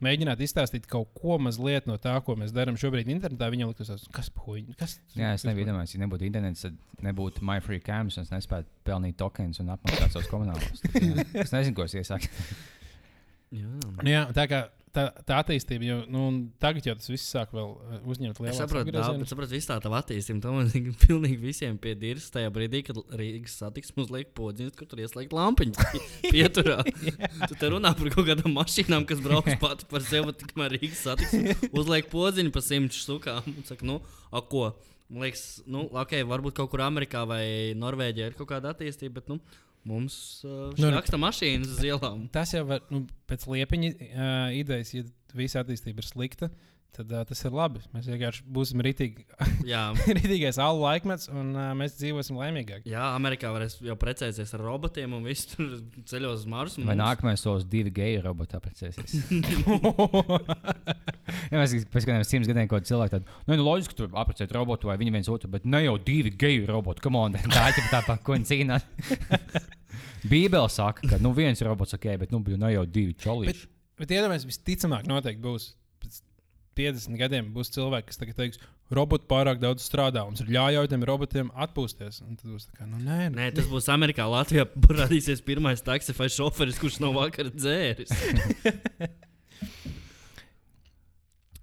mēģināt 0.05 0.43
izstāstīt 0.45 0.87
kaut 0.89 1.11
ko 1.17 1.39
mazliet 1.41 1.89
no 1.89 1.97
tā, 2.01 2.15
ko 2.23 2.37
mēs 2.39 2.53
darām 2.55 2.79
šobrīd 2.79 3.09
internetā. 3.11 3.49
Viņam 3.53 3.73
likās, 3.73 4.07
kas 4.13 4.31
puiņi, 4.37 4.77
kas 4.79 4.97
Jā, 5.17 5.33
es 5.33 5.45
nebiju 5.47 5.65
puiņi?" 5.65 5.67
iedomājies, 5.67 5.97
ja 5.97 6.03
nebūtu 6.05 6.29
internets, 6.29 6.65
tad 6.67 7.05
nebūtu 7.09 7.45
MyFreeCams, 7.49 8.17
un 8.17 8.27
es 8.27 8.33
nespētu 8.33 8.71
pelnīt 8.87 9.19
tokens 9.19 9.59
un 9.63 9.75
apmaksāt 9.75 10.15
savus 10.15 10.31
komunālus. 10.31 10.83
Es 11.47 11.53
nezinu, 11.53 11.75
ko 11.77 11.85
es 11.87 11.97
iesāku. 11.97 12.29
Jā. 13.55 13.67
Nu, 14.03 14.09
jā, 14.11 14.25
tā 14.35 14.47
kā 14.51 14.65
tā, 14.97 15.05
tā 15.27 15.37
attīstība, 15.43 15.85
jo 15.85 15.97
nu, 16.11 16.23
tagad 16.61 16.87
jau 16.87 16.95
tas 16.97 17.09
viss 17.11 17.29
sāk 17.33 17.53
uh, 17.55 17.75
uzņemt 18.09 18.39
Es 18.39 18.43
lielu 18.43 18.57
saprotu, 18.57 18.93
tā, 18.95 19.03
bet 19.19 19.31
saprotu, 19.31 19.53
viss 19.53 19.69
tā 19.69 19.77
tā 19.83 19.91
attīstība. 19.99 20.41
Tam 20.43 20.57
man 20.57 20.71
pilnīgi 21.05 21.37
visiem 21.41 21.77
piedirst 21.81 22.33
tajā 22.35 22.51
brīdī, 22.53 22.83
kad 22.87 22.99
Rīgas 23.19 23.59
satiksme 23.61 24.05
uzliek 24.05 24.33
podziņas, 24.37 24.75
kur 24.79 24.89
tur 24.89 25.03
ieslēgt 25.03 25.35
lampiņu 25.37 25.87
pieturā. 26.33 26.81
tu 27.49 27.59
te 27.59 27.71
runā 27.73 27.93
par 27.97 28.11
kaut 28.15 28.29
kādām 28.31 28.57
mašīnām, 28.57 29.07
kas 29.09 29.23
brauc 29.23 29.49
pati 29.61 29.87
par 29.91 30.05
sevi, 30.07 30.35
tikmēr 30.43 30.77
Rīgas 30.77 31.05
satiksme 31.07 31.71
uzliek 31.71 32.11
podziņu 32.13 32.53
pa 32.55 32.65
simts 32.65 33.05
sukām. 33.07 33.47
Un 33.53 33.67
saka, 33.67 33.87
nu, 33.87 34.01
a 34.31 34.43
ko? 34.43 34.71
Man 35.07 35.23
liekas, 35.23 35.61
nu, 35.71 35.85
ok, 35.95 36.17
varbūt 36.27 36.57
kaut 36.57 36.73
kur 36.73 36.81
Amerikā 36.83 37.21
vai 37.29 37.71
Norvēģijā 37.79 38.25
ir 38.27 38.33
kaut 38.35 38.49
kāda 38.49 38.73
attīstība, 38.73 39.21
bet 39.21 39.29
nu, 39.31 39.37
mums 39.87 40.17
uh, 40.45 40.69
Nu, 40.77 40.91
raksta 40.93 41.19
mašīnas 41.21 41.77
uz 41.77 41.83
ielām. 41.87 42.27
Tas 42.33 42.53
jau 42.55 42.65
var, 42.69 42.83
nu, 42.93 43.05
pēc 43.29 43.47
liepiņa 43.49 43.91
uh, 43.93 44.31
idejas, 44.57 44.93
ja 44.95 45.05
visa 45.37 45.63
attīstība 45.63 46.03
ir 46.03 46.09
slikta, 46.09 46.51
tad 46.97 47.11
uh, 47.13 47.23
tas 47.27 47.43
ir 47.45 47.53
labi. 47.55 47.81
Mēs 47.93 48.07
vienkārši 48.09 48.43
būsim 48.53 48.81
ritīgi, 48.85 49.25
Jā, 49.67 49.83
ritīgais 50.17 50.57
alu 50.61 50.81
laikmets, 50.83 51.29
un 51.31 51.53
uh, 51.55 51.69
mēs 51.77 51.97
dzīvosim 51.99 52.37
laimīgāk. 52.39 52.87
Jā, 52.89 53.11
Amerikā 53.17 53.51
varēs 53.53 53.77
jau 53.85 53.95
precēties 53.99 54.53
ar 54.57 54.63
robotiem 54.65 55.15
un 55.17 55.27
viss 55.27 55.49
tur 55.51 55.77
ceļos 56.09 56.41
uz 56.41 56.49
Marsu. 56.49 56.81
Vai 56.83 56.95
Mums- 56.95 57.03
nākamais 57.03 57.43
solis 57.43 57.67
divi 57.69 57.93
geju 57.95 58.23
roboti 58.25 58.57
apprecēsies? 58.59 59.17
Jā, 61.51 61.59
mēs 61.59 61.73
kādiem 61.93 62.25
simts 62.27 62.49
gadiem 62.49 62.69
kādā 62.71 62.87
cilvēkā 62.87 63.17
tādu, 63.17 63.39
nu, 63.47 63.55
nu, 63.55 63.63
loģiski, 63.67 63.97
tur 63.99 64.11
apprecēt 64.19 64.53
robotu 64.55 64.89
vai 64.89 64.97
viņi 64.99 65.15
viens 65.17 65.31
otru, 65.31 65.49
bet 65.51 65.65
ne 65.67 65.83
jau 65.85 65.95
divi 66.01 66.31
geju 66.39 66.67
roboti. 66.69 67.03
Come 67.05 67.21
on, 67.21 67.39
tā 67.55 67.69
ir 67.71 67.89
tā 67.91 68.03
pa 68.07 68.17
ko 68.21 68.37
viņi 68.37 68.51
cīnās. 68.51 68.87
Bībele 70.27 70.69
saka, 70.71 71.07
ka 71.07 71.19
nu, 71.23 71.31
viens 71.35 71.61
robots 71.63 71.95
ok, 71.97 72.07
bet 72.23 72.33
nu, 72.33 72.41
ne 72.57 72.71
jau 72.73 72.85
divi 72.89 73.15
čolīši. 73.21 73.67
Bet 73.97 74.13
iedomājieties, 74.13 74.49
visticamāk, 74.51 75.07
noteikti 75.09 75.41
būs. 75.41 75.71
Pēc 76.77 76.95
50 76.95 77.19
gadiem 77.19 77.51
būs 77.55 77.71
cilvēki, 77.75 78.09
kas 78.11 78.21
tagad 78.21 78.37
teiks, 78.39 78.61
roboti 78.93 79.27
pārāk 79.29 79.61
daudz 79.61 79.85
strādā. 79.85 80.23
Mums 80.25 80.43
ir 80.43 80.51
jāļauj 80.55 80.91
tiem 80.91 81.05
robotiem 81.07 81.51
atpūsties. 81.65 82.21
Un 82.25 82.37
tad 82.39 82.53
būs 82.53 82.69
tā, 82.69 82.77
kā, 82.79 82.89
nu, 82.89 83.01
nē, 83.01 83.27
nē. 83.27 83.35
Nē, 83.37 83.51
tas 83.57 83.69
būs 83.71 83.89
Amerikā. 83.93 84.27
Latvijā 84.31 84.67
parādīsies 84.87 85.43
pirmais 85.45 85.83
taksifai 85.85 86.29
šoferis, 86.33 86.79
kurš 86.81 87.01
no 87.03 87.13
vakara 87.17 87.53
dzēris. 87.53 88.13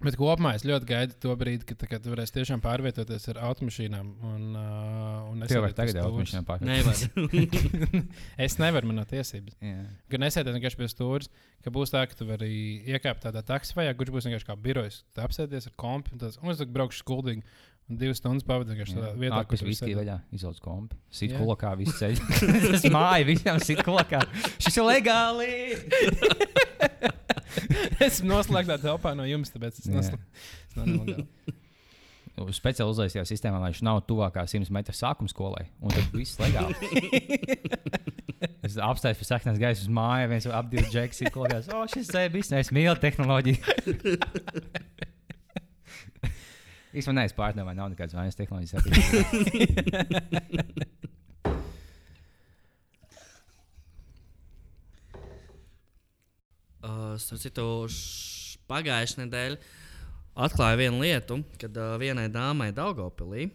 Bet 0.05 0.17
kopumā 0.19 0.51
es 0.57 0.65
ļoti 0.67 0.87
gaidu 0.89 1.15
to 1.23 1.33
brīdi, 1.39 1.65
kad, 1.69 1.81
kad 1.89 2.07
varēs 2.11 2.33
tiešām 2.35 2.61
pārvietoties 2.63 3.25
ar 3.33 3.39
automašīnām. 3.47 4.11
Un, 4.29 4.43
uh, 4.53 5.31
un 5.31 5.45
Cilvēki 5.49 5.73
nesēdēt 5.73 5.77
tagad 5.79 5.99
jau 6.01 6.25
nepārāk. 6.39 6.65
Nevar. 6.69 7.03
Es 8.45 8.57
nevaru, 8.61 8.91
man 8.91 9.01
nav 9.01 9.09
tiesības. 9.09 9.57
Jā. 9.65 9.85
Gan 10.13 10.25
nesēdēt 10.27 10.57
vienkārši 10.59 10.81
pie 10.81 10.89
stūres, 10.91 11.31
ka 11.65 11.73
būs 11.73 11.93
tā, 11.93 12.03
ka 12.09 12.17
tu 12.19 12.27
vari 12.29 12.51
iekāpt 12.85 13.25
tādā 13.25 13.41
taksijā, 13.45 13.95
kurš 13.97 14.13
būs 14.13 14.29
vienkārši 14.29 14.49
kā 14.51 14.57
birojs. 14.67 15.01
Tu 15.15 15.25
apsēties 15.25 15.71
ar 15.71 15.77
kompi 15.79 16.13
un, 16.13 16.21
tāds, 16.21 16.37
un 16.43 16.53
es 16.53 16.61
braukšu 16.61 17.01
skuldīgi. 17.05 17.45
Un 17.85 17.99
divas 18.01 18.17
stundas 18.17 18.45
pavadīju 18.47 18.73
vienkārši 18.73 18.95
tādā 18.97 19.11
vietā, 19.21 19.41
kur 19.45 19.61
viss 19.61 19.83
bija 19.85 19.99
vaļā, 19.99 20.15
izlauts 20.33 20.61
kompi. 20.63 20.97
Sit 21.13 21.35
Jā. 21.35 21.37
kolokā, 21.37 21.75
viss 21.77 21.99
ceļš. 21.99 22.23
Tas 22.65 22.87
māja 22.89 23.27
visiem 23.29 23.61
sit 23.61 23.83
kolokā. 23.85 24.23
Šis 24.57 24.81
ir 24.81 24.87
legāli! 24.89 25.51
Esmu 28.05 28.31
noslēgtā 28.31 28.77
telpā 28.83 29.13
no 29.17 29.25
jums, 29.27 29.51
tāpēc 29.53 29.79
es 29.81 29.87
Jā. 29.89 29.93
neslēdzu. 29.99 31.27
Speciāli 32.35 32.91
uzlaisījā 32.91 33.23
sistēmā, 33.29 33.61
lai 33.61 33.69
viņš 33.71 33.81
nav 33.87 34.01
tuvākā 34.09 34.43
100 34.51 34.67
metru 34.75 34.91
sākuma 34.95 35.31
skolai. 35.31 35.69
Un 35.79 35.93
tad 35.93 36.11
viss 36.11 36.35
legāli. 36.41 36.75
es 38.65 38.75
apstājos 38.75 39.21
pie 39.21 39.27
saknes 39.29 39.61
gaisa 39.61 39.85
uz 39.85 39.91
māju, 39.95 40.27
viens 40.33 40.47
ap 40.51 40.67
divu 40.73 40.83
džekus 40.91 41.23
ir 41.23 41.31
kāds. 41.31 41.71
O, 41.71 41.85
šis 41.93 42.11
ir 42.11 42.33
bijis, 42.33 42.51
es 42.59 42.73
mīlu 42.75 42.99
tehnoloģiju. 42.99 43.59
Īstenībā 46.95 47.21
neesmu 47.21 47.39
pārdomājis, 47.39 47.79
nav 47.79 47.87
nekādas 47.95 48.15
vainas 48.19 48.35
tehnoloģijas. 48.39 48.83
Uh, 56.85 57.15
citu, 57.41 57.63
pagājušajā 58.69 59.23
nedēļā 59.25 59.57
atklāja 60.45 60.77
vienu 60.77 60.99
lietu, 61.01 61.39
kad 61.61 61.77
uh, 61.79 61.95
vienai 62.01 62.27
dāmai 62.29 62.67
Daugopilī 62.75 63.47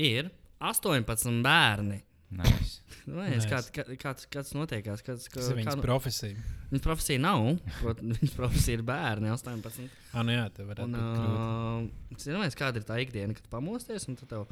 ir 0.00 0.30
18 0.62 1.42
bērni. 1.44 1.98
Nice. 2.30 2.78
Vai, 3.10 3.26
Nice. 3.32 3.48
kā, 3.50 3.58
kā, 3.74 3.84
kāds, 3.98 4.26
kāds 4.30 4.52
notiekās? 4.54 5.00
Tas 5.02 5.24
ir 5.26 5.32
kā, 5.34 5.42
viņas 5.58 5.76
nu- 5.80 5.82
profesija. 5.82 6.36
Viņas 6.70 6.84
profesija 6.84 7.22
nav. 7.24 7.42
Viņas 8.20 8.36
profesija 8.36 8.78
ir 8.78 8.84
bērni, 8.86 9.32
18. 9.34 9.88
Ah, 10.14 10.22
nu 10.26 10.36
jā, 10.36 10.44
tev 10.54 10.70
varētu 10.70 10.86
Un, 10.86 10.94
būt 10.94 12.14
uh, 12.14 12.20
zināmais, 12.22 12.54
kāda 12.58 12.78
ir 12.78 12.86
tā 12.86 13.00
ikdiena, 13.02 13.34
kad 13.34 13.50
pamosties 13.50 14.06
tev, 14.30 14.46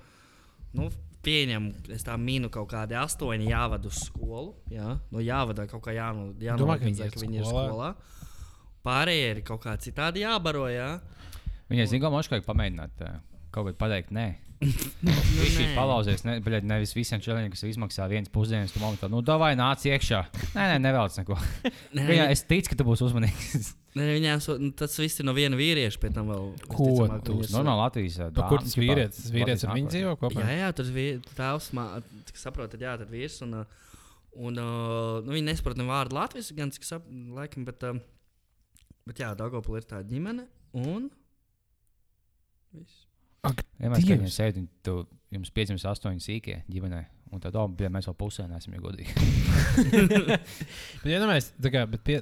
nu, 0.74 0.88
pieņem, 1.28 1.68
es 1.94 2.06
tā 2.06 2.16
mīnu 2.20 2.50
kaut 2.52 2.70
kādi 2.72 2.96
astoņi 2.98 3.50
jāvada 3.50 3.90
uz 3.90 4.00
skolu. 4.08 4.54
Jā, 4.72 4.96
nu, 5.12 5.22
jāvada 5.24 5.68
kaut 5.70 5.84
kā 5.84 5.94
jāno, 5.96 6.30
Domā, 6.32 6.40
ka 6.40 6.48
jānorganizē, 6.48 7.10
ka 7.12 7.22
viņi 7.22 7.42
ir 7.42 7.48
skolā? 7.48 7.92
Pārējie 8.88 9.30
ir 9.34 9.42
kaut 9.46 9.62
kā 9.66 9.74
citādi 9.82 10.24
jābaro, 10.24 10.68
jā. 10.72 10.94
Viņai 11.68 11.88
zina, 11.90 12.06
ka 12.06 12.12
viņš 12.14 12.30
kaut 12.32 12.44
kā 12.44 12.48
pamēģināt 12.48 13.02
uh, 13.04 13.18
kaut 13.54 13.70
ko 13.70 13.74
pateikt. 13.84 14.12
Nē, 14.14 14.28
Nu, 15.06 15.12
viņš 15.14 15.56
ir 15.62 15.68
palauzies. 15.76 16.24
Ne, 16.26 16.38
bļaļ, 16.42 16.64
nevis 16.66 16.90
visiem 16.96 17.20
čeliem, 17.22 17.46
kas 17.52 17.60
izmaksā 17.68 18.08
viens 18.10 18.30
pusdienas, 18.32 18.72
tu 18.74 18.80
momentā, 18.82 19.06
nu, 19.10 19.20
davai 19.22 19.52
nāc 19.58 19.84
iekšā. 19.86 20.22
Nē, 20.56 20.64
nē, 20.72 20.78
nevēlas 20.82 21.18
neko. 21.20 21.36
Nē, 21.96 22.06
Viņa, 22.08 22.24
es 22.34 22.42
ticu, 22.48 22.72
ka 22.72 22.78
tu 22.80 22.86
būsi 22.88 23.06
uzmanīgs. 23.06 23.68
nē, 23.98 24.08
viņām 24.16 24.42
so- 24.42 24.56
nu, 24.58 24.72
tas 24.78 24.98
viss 24.98 25.22
ir 25.22 25.28
no 25.28 25.34
viena 25.36 25.58
vīrieša, 25.58 26.02
pēc 26.02 26.16
tam 26.18 26.32
vēl. 26.34 26.50
Ko 26.66 26.88
visticamāk, 26.90 27.22
tu 27.28 27.38
so- 27.46 27.54
Normāli 27.54 27.84
Latvijas. 27.84 28.18
ā, 28.18 28.28
Pa, 28.34 28.48
kur 28.50 28.64
tas 28.66 28.74
vīrietis? 28.80 29.22
Tas 29.22 29.34
vīrietis 29.36 29.66
ar 29.68 29.74
viņu 29.78 29.94
dzīvo 29.94 30.16
kopā? 30.24 30.42
Jā, 30.42 30.58
jā, 30.64 30.72
tur 30.80 30.90
tēvs, 31.38 31.70
cik 32.32 32.42
saprotat, 32.42 32.82
jā, 32.82 32.96
tad 33.04 33.14
vīrs. 33.14 33.38
Un, 33.46 33.60
uh, 33.62 33.90
un 34.34 34.58
uh, 34.58 35.20
nu, 35.22 35.36
viņi 35.38 35.52
nesaprot 35.52 35.78
ne 35.78 35.86
vārdu 35.86 36.18
Latvijas, 36.18 36.50
gan 36.58 36.74
cik 36.74 36.82
sap, 36.88 37.06
laikam, 37.38 37.62
bet, 37.68 37.86
bet 39.06 39.22
jā, 39.22 39.30
Dagopula 39.38 39.78
ir 39.78 39.86
tā 39.86 40.02
ģimene. 40.02 40.50
Un. 40.82 41.12
Viss. 42.74 43.04
Vienmēr, 43.46 44.00
kad 44.00 44.08
Dievs. 44.08 44.22
viņi 44.24 44.34
sēž, 44.34 44.58
un 44.60 44.66
tu, 44.84 44.96
jums 45.34 45.52
piedzimst 45.54 45.86
astoņi 45.88 46.24
sīkie 46.24 46.56
ģimenē, 46.70 47.02
un 47.32 47.42
tad, 47.42 47.56
oh, 47.60 47.68
bija, 47.70 47.90
mēs 47.92 48.08
vēl 48.10 48.16
pusē 48.18 48.48
neesam 48.50 48.74
jau 48.74 48.82
godīgi. 48.88 49.14
Bet, 51.02 51.10
ja 51.12 51.20
tā 51.22 51.72
kā 51.72 51.84
bet 51.90 52.02
pie, 52.06 52.18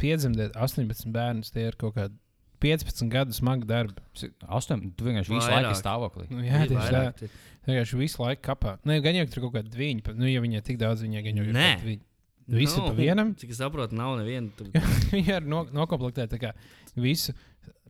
piedzimtēt 0.00 0.56
18 0.56 1.12
bērnus, 1.12 1.52
tie 1.52 1.68
ir 1.68 1.76
kaut 1.80 1.96
kādi 1.98 2.16
15 2.62 3.12
gadu 3.12 3.36
smagi 3.36 3.68
darbi. 3.68 4.00
Astoņi, 4.48 4.94
tu 4.96 5.06
vienkārši 5.06 5.34
visu 5.34 5.52
laiku 5.52 5.72
esi 5.74 5.82
stāvoklī. 5.82 6.26
Nu, 6.32 6.40
jā, 6.46 6.64
tieši 6.70 6.94
tā. 6.94 7.30
Vienkārši 7.66 8.00
visu 8.00 8.22
laiku 8.22 8.44
kapā. 8.46 8.76
Nē, 8.88 9.00
gan 9.04 9.18
jau 9.18 9.26
tur 9.28 9.46
kaut 9.46 9.58
kādi 9.58 9.72
divi. 9.74 10.16
Nu, 10.16 10.28
ja 10.30 10.40
viņai 10.40 10.62
tik 10.64 10.80
daudz, 10.80 11.04
viņai 11.04 11.24
gan 11.26 11.42
jau 11.42 11.48
ir. 11.50 11.58
Divi. 11.82 11.98
Visi 12.46 12.78
Nav. 12.78 12.92
pa 12.92 12.94
vienam. 12.94 13.32
Cik 13.34 13.50
es 13.50 13.58
saprotu, 13.58 13.96
nav 13.98 14.14
neviena. 14.20 14.52
Tur... 14.54 14.70
Viņi 15.12 15.32
ir 15.34 15.46
no, 15.50 15.64
kā 15.90 16.52
visu, 16.94 17.34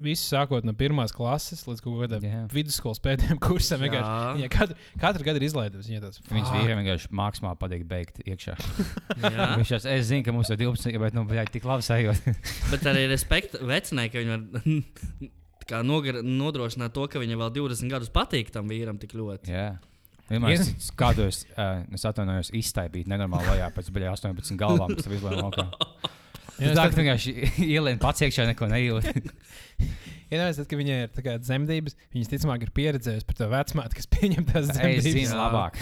visu 0.03 0.27
sākot 0.29 0.67
no 0.67 0.75
pirmās 0.77 1.15
klases 1.15 1.63
līdz 1.69 1.83
kaut 1.85 1.97
kādam 2.03 2.25
Jā. 2.27 2.43
vidusskolas 2.53 3.01
pēdējiem 3.05 3.39
kursam. 3.43 3.85
Jā. 3.87 4.03
Viņa 4.37 4.51
katru, 4.53 4.77
katru 5.01 5.27
gadu 5.27 5.41
ir 5.41 5.47
izlaidusi. 5.49 5.93
Viņa 5.93 6.03
tāds 6.05 6.21
Viņas 6.29 6.51
"Fuck." 6.51 6.59
vīriem 6.59 6.83
vienkārši 6.83 7.11
mākslā 7.17 7.55
patīk 7.61 7.87
beigt 7.89 8.21
iekšā. 8.25 8.57
Jā. 9.25 9.49
Viņš 9.57 9.73
jau, 9.73 9.81
es 9.95 10.07
zinu, 10.11 10.27
ka 10.27 10.37
mums 10.37 10.53
ir 10.53 10.61
12, 10.61 11.01
bet, 11.03 11.17
nu, 11.17 11.25
bļaļ, 11.31 11.51
tik 11.55 11.69
labi 11.69 11.87
sajūt. 11.87 12.31
Bet 12.73 12.87
arī 12.93 13.07
respekta 13.11 13.63
vecinai, 13.65 14.09
ka 14.13 14.21
viņi 14.23 14.35
var 14.35 14.47
tā 14.53 15.31
kā 15.73 15.83
nogar, 15.87 16.21
nodrošināt 16.23 16.95
to, 16.95 17.09
ka 17.11 17.23
viņa 17.23 17.41
vēl 17.41 17.55
20 17.57 17.93
gadus 17.93 18.13
patīk 18.15 18.53
tam 18.55 18.69
vīram 18.71 19.01
tik 19.03 19.17
ļoti. 19.19 19.53
Jā. 19.55 19.71
Vienmēr 20.27 20.57
es 20.59 20.91
kādos, 20.99 21.45
uh, 21.55 21.85
es 21.95 22.03
atvainojos, 22.09 22.51
iztaipīt 22.59 23.07
nenormāli 23.11 23.47
lejā 23.53 23.69
pēc 23.75 23.93
bļaļ 23.95 24.11
18 24.17 24.59
galvām, 24.59 24.97
kas 24.99 25.07
tev 25.07 25.15
izlēma 25.15 25.47
Jā, 26.57 26.73
Tā, 26.77 26.85
ka 26.89 26.97
vienkārši 26.97 27.31
ielien 27.77 27.99
pats 28.01 28.21
iekšā 28.25 28.43
neko 28.53 28.65
nejūt. 28.73 29.05
Iedomājieties, 30.27 30.59
tad, 30.59 30.67
kad 30.71 30.79
viņai 30.81 30.97
ir 31.05 31.11
kā 31.23 31.33
dzemdības, 31.39 31.93
viņas 32.17 32.31
ticamāk 32.33 32.61
ir 32.67 32.71
pieredzējusi 32.75 33.27
par 33.29 33.37
to 33.39 33.47
vecmāti, 33.53 33.95
kas 34.01 34.09
pieņem 34.11 34.43
tās 34.49 34.67
dzemdības. 34.73 35.15
zinu 35.15 35.31
Jā. 35.31 35.39
labāk. 35.39 35.73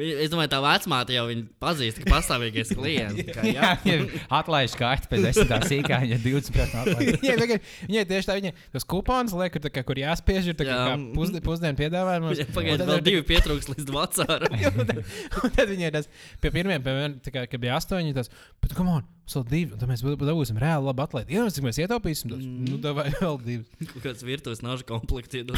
Viņa- 0.00 0.16
Es 0.24 0.30
domāju, 0.32 0.50
tā 0.54 0.58
vecmāte 0.64 1.14
jau 1.14 1.24
viņu 1.28 1.44
pazīst, 1.62 2.00
ka 2.02 2.10
pastāvīgais 2.14 2.72
klients. 2.78 3.20
tā 3.28 3.34
Kā, 3.36 3.44
jā, 3.46 3.70
Jā, 3.84 3.98
atlaiž 4.40 4.74
kārtu 4.80 5.10
pēc 5.12 5.26
desmitā 5.28 5.58
sīkā, 5.68 6.00
ja 6.08 6.18
20 6.22 6.56
pēc 6.56 6.74
atlaiž. 6.80 7.20
Viņai 7.90 8.04
tieši 8.10 8.28
tā, 8.30 8.36
viņai 8.40 8.52
tos 8.74 8.86
kuponus 8.88 9.34
liek, 9.36 9.52
kur, 9.54 9.70
kā, 9.72 9.84
kur 9.86 10.00
jāspiež, 10.00 10.50
ir 10.52 10.56
tā 10.58 10.64
kā, 10.68 10.74
Jā. 10.74 10.88
kā 10.90 11.14
pusdi, 11.16 11.40
pusdienu 11.44 11.76
piedāvājumos. 11.78 12.42
Pagaidiet, 12.56 12.86
vēl 12.88 13.04
divi 13.06 13.22
pietrūks 13.28 13.70
līdz 13.74 13.94
vecāram. 13.94 14.58
Un 15.44 15.54
tad 15.56 15.68
viņai 15.70 15.90
tas 15.98 16.08
pie 16.40 16.50
pirmiem, 16.54 16.82
pie 16.84 16.96
vien, 16.98 17.16
kā, 17.30 17.44
kad 17.50 17.60
bija 17.62 17.76
astoņi, 17.80 18.14
tas, 18.16 18.30
bet, 18.62 18.74
come 18.78 18.94
on, 19.00 19.06
vēl 19.30 19.44
divi, 19.50 19.72
un 19.74 19.78
tad 19.82 19.90
mēs 19.92 20.00
bū- 20.02 20.16
dabūsim 20.18 20.58
reāli 20.60 20.88
labu 20.88 21.04
atlēti. 21.04 21.36
Jā, 21.36 21.44
cik 21.54 21.66
mēs 21.68 21.78
ietaupīsim, 21.84 22.32
tas, 22.32 22.40
Mm. 22.40 22.70
nu, 22.72 22.78
davai 22.82 23.08
vēl 23.20 23.36
divas. 23.44 23.68
Kaut 23.92 24.02
kāds 24.08 24.24
virtuves 24.26 24.62
nažu 24.64 24.86
komplekts 24.88 25.38
iedod. 25.38 25.54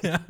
Kā 0.00 0.20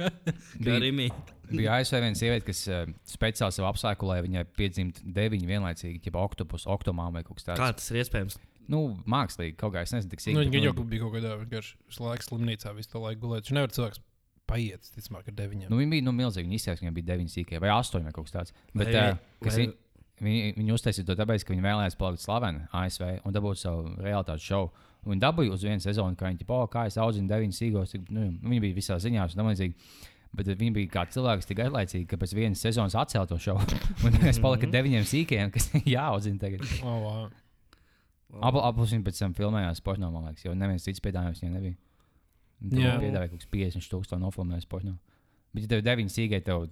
Bija- 0.59 0.81
Rimi. 0.83 1.11
Bija 1.51 1.79
ASV 1.81 1.99
viena 2.01 2.19
sieviete, 2.19 2.47
kas 2.47 2.61
uh, 2.71 2.85
speciāli 3.09 3.57
sev 3.57 3.67
apsēku, 3.71 4.07
lai 4.09 4.21
viņai 4.27 4.45
piedzimtu 4.57 5.03
deviņi 5.17 5.49
vienlaicīgi, 5.51 6.01
ja 6.07 6.13
oktopus, 6.23 6.67
oktomām 6.71 7.17
vai 7.17 7.25
kaut 7.27 7.41
kas 7.41 7.49
tāds. 7.51 7.61
Kā 7.63 7.73
tas 7.77 7.91
ir 7.91 8.01
iespējams? 8.05 8.39
Nu, 8.71 8.85
mākslīgi 9.11 9.57
kaut 9.59 9.75
kā, 9.75 9.83
es 9.83 9.91
nezinu, 9.95 10.13
cik 10.15 10.21
Nu, 10.31 10.45
sīki. 10.45 10.53
Viņa 10.55 10.71
jau 10.71 10.85
bija 10.87 11.03
kaut 11.03 11.17
kādā 11.17 11.35
vienkārši 11.41 11.75
visu 11.91 12.05
laiku 12.07 12.27
slimnīcā, 12.29 12.75
visu 12.77 12.93
to 12.93 13.03
laiku 13.03 13.25
gulēt. 13.25 13.49
Viņš 13.49 13.57
nevar 13.57 13.75
cilvēks 13.75 14.03
paiet, 14.51 14.91
ticamāk, 14.95 15.27
ar 15.31 15.37
deviņiem. 15.39 15.71
Nu, 15.73 15.79
viņi 15.81 15.95
bija 15.97 16.07
nu, 16.07 16.15
milzīgi. 16.15 16.47
Viņi 16.47 16.61
izsaka, 16.61 16.79
ka 16.79 16.85
viņiem 16.85 16.99
bija 16.99 17.09
9 17.13 17.33
sīkie 17.35 17.61
vai 17.63 17.73
8 17.75 18.07
vai 18.07 18.13
kaut 18.15 18.29
kas 18.29 18.37
tāds. 18.37 18.55
Bet, 18.75 18.93
Vai- 18.93 19.11
uh, 19.11 19.19
kas 19.43 19.59
vai- 19.59 19.67
viņi, 19.67 20.55
viņi, 20.61 20.71
uztaisīja 20.77 21.07
to 21.09 21.17
tāpēc, 21.19 21.45
ka 21.47 21.55
viņi 21.55 21.67
vēlējās 21.67 21.99
palikt 21.99 22.23
slaveni 22.23 22.63
ASV 22.73 23.21
un 23.25 23.35
dabūt 23.35 23.59
savu 23.63 23.95
realitātes 23.99 24.47
šovu. 24.47 24.71
Un 25.01 25.15
viņi 25.15 25.23
dabūja 25.25 25.55
uz 25.55 25.63
vienu 25.65 25.81
sezonu, 25.81 26.17
kā 26.19 26.29
viņi 26.29 26.43
teica, 26.43 26.69
kā 26.71 26.87
es 26.87 26.99
audzinu 27.01 27.27
9 27.31 27.55
sīgos. 27.57 27.95
cik, 27.95 28.11
Nu, 28.11 28.27
viņi 28.43 28.61
bija 28.61 28.77
visā 28.77 28.99
ziņā, 29.01 29.23
un 29.23 29.29
tam 29.35 29.47
līdzīgi. 29.49 29.75
Bet 30.37 30.47
viņi 30.47 30.73
bija 30.77 30.91
kā 30.95 31.03
cilvēks 31.11 31.49
tik 31.51 31.59
garlaicīgi, 31.59 32.05
ka 32.07 32.17
pēc 32.21 32.33
vienas 32.39 32.61
sezonas 32.63 32.95
atcēla 32.95 33.27
to 33.27 33.39
šovu. 33.43 33.65
Un 34.07 34.19
es 34.31 34.39
paliku 34.39 34.69
ar 34.69 34.75
deviņiem 34.77 35.07
sīkiem, 35.11 35.51
kas 35.55 35.71
jāaudzina 35.97 36.39
tagad. 36.39 36.63
Oh, 36.87 37.01
wow. 37.03 37.25
Abu- 38.47 38.63
Abus 38.63 38.93
viņi 38.95 39.03
pēc 39.09 39.19
tam 39.25 39.33
filmējās 39.35 39.83
porno, 39.83 40.11
man 40.15 40.29
liekas, 40.29 40.45
jo 40.47 40.53
neviens 40.55 40.85
cits 40.87 41.03
piedāvājums 41.03 41.41
viņiem 41.43 41.57
nebija. 41.59 41.79
Viņi 42.61 42.85
Jā. 42.87 42.93
piedāvāja 43.03 43.33
kaut 43.33 43.41
kāds 43.43 43.51
50 43.57 43.91
tūkstoši 43.91 44.23
nofilmējis 44.23 44.69
porno. 44.71 44.95
Bet, 45.51 45.65
ja 45.65 45.71
tev 45.73 45.81
ir 45.83 45.87
9 45.89 46.13
sīkie, 46.15 46.39
tev, 46.47 46.69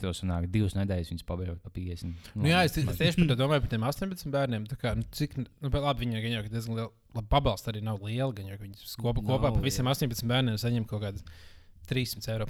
tev 0.00 0.14
sanāk 0.16 0.48
divas 0.50 0.74
nedēļas, 0.74 1.12
viņas 1.12 1.26
pabeigts 1.28 1.62
pa 1.62 1.70
50. 1.76 2.32
Nu, 2.34 2.48
jā, 2.50 2.64
es, 2.66 2.74
es 2.82 2.98
tieši 2.98 3.20
par 3.20 3.28
to 3.30 3.36
domāju 3.38 3.62
par 3.66 3.70
tiem 3.76 3.86
18 3.92 4.32
bērniem. 4.34 4.66
Tā 4.72 4.78
Kā, 4.80 4.96
nu, 4.98 5.06
cik, 5.14 5.36
nu, 5.38 5.70
labi, 5.70 6.02
viņi 6.08 6.18
ir 6.24 6.48
diezgan 6.50 6.80
liela. 6.80 6.90
Labi, 7.14 7.28
pabalsts 7.30 7.70
arī 7.70 7.84
nav 7.86 8.02
liela. 8.02 8.32
Gan 8.34 8.50
jau 8.50 8.58
ka 8.58 8.66
viņi 8.66 8.90
kopā, 8.98 9.22
kopā 9.22 9.38
par 9.44 9.54
liela. 9.60 9.66
visiem 9.68 9.92
18 9.94 10.26
bērniem 10.32 10.58
saņem 10.58 10.88
kaut 10.90 11.04
kādas 11.06 11.22
300 11.88 12.30
eiro. 12.34 12.46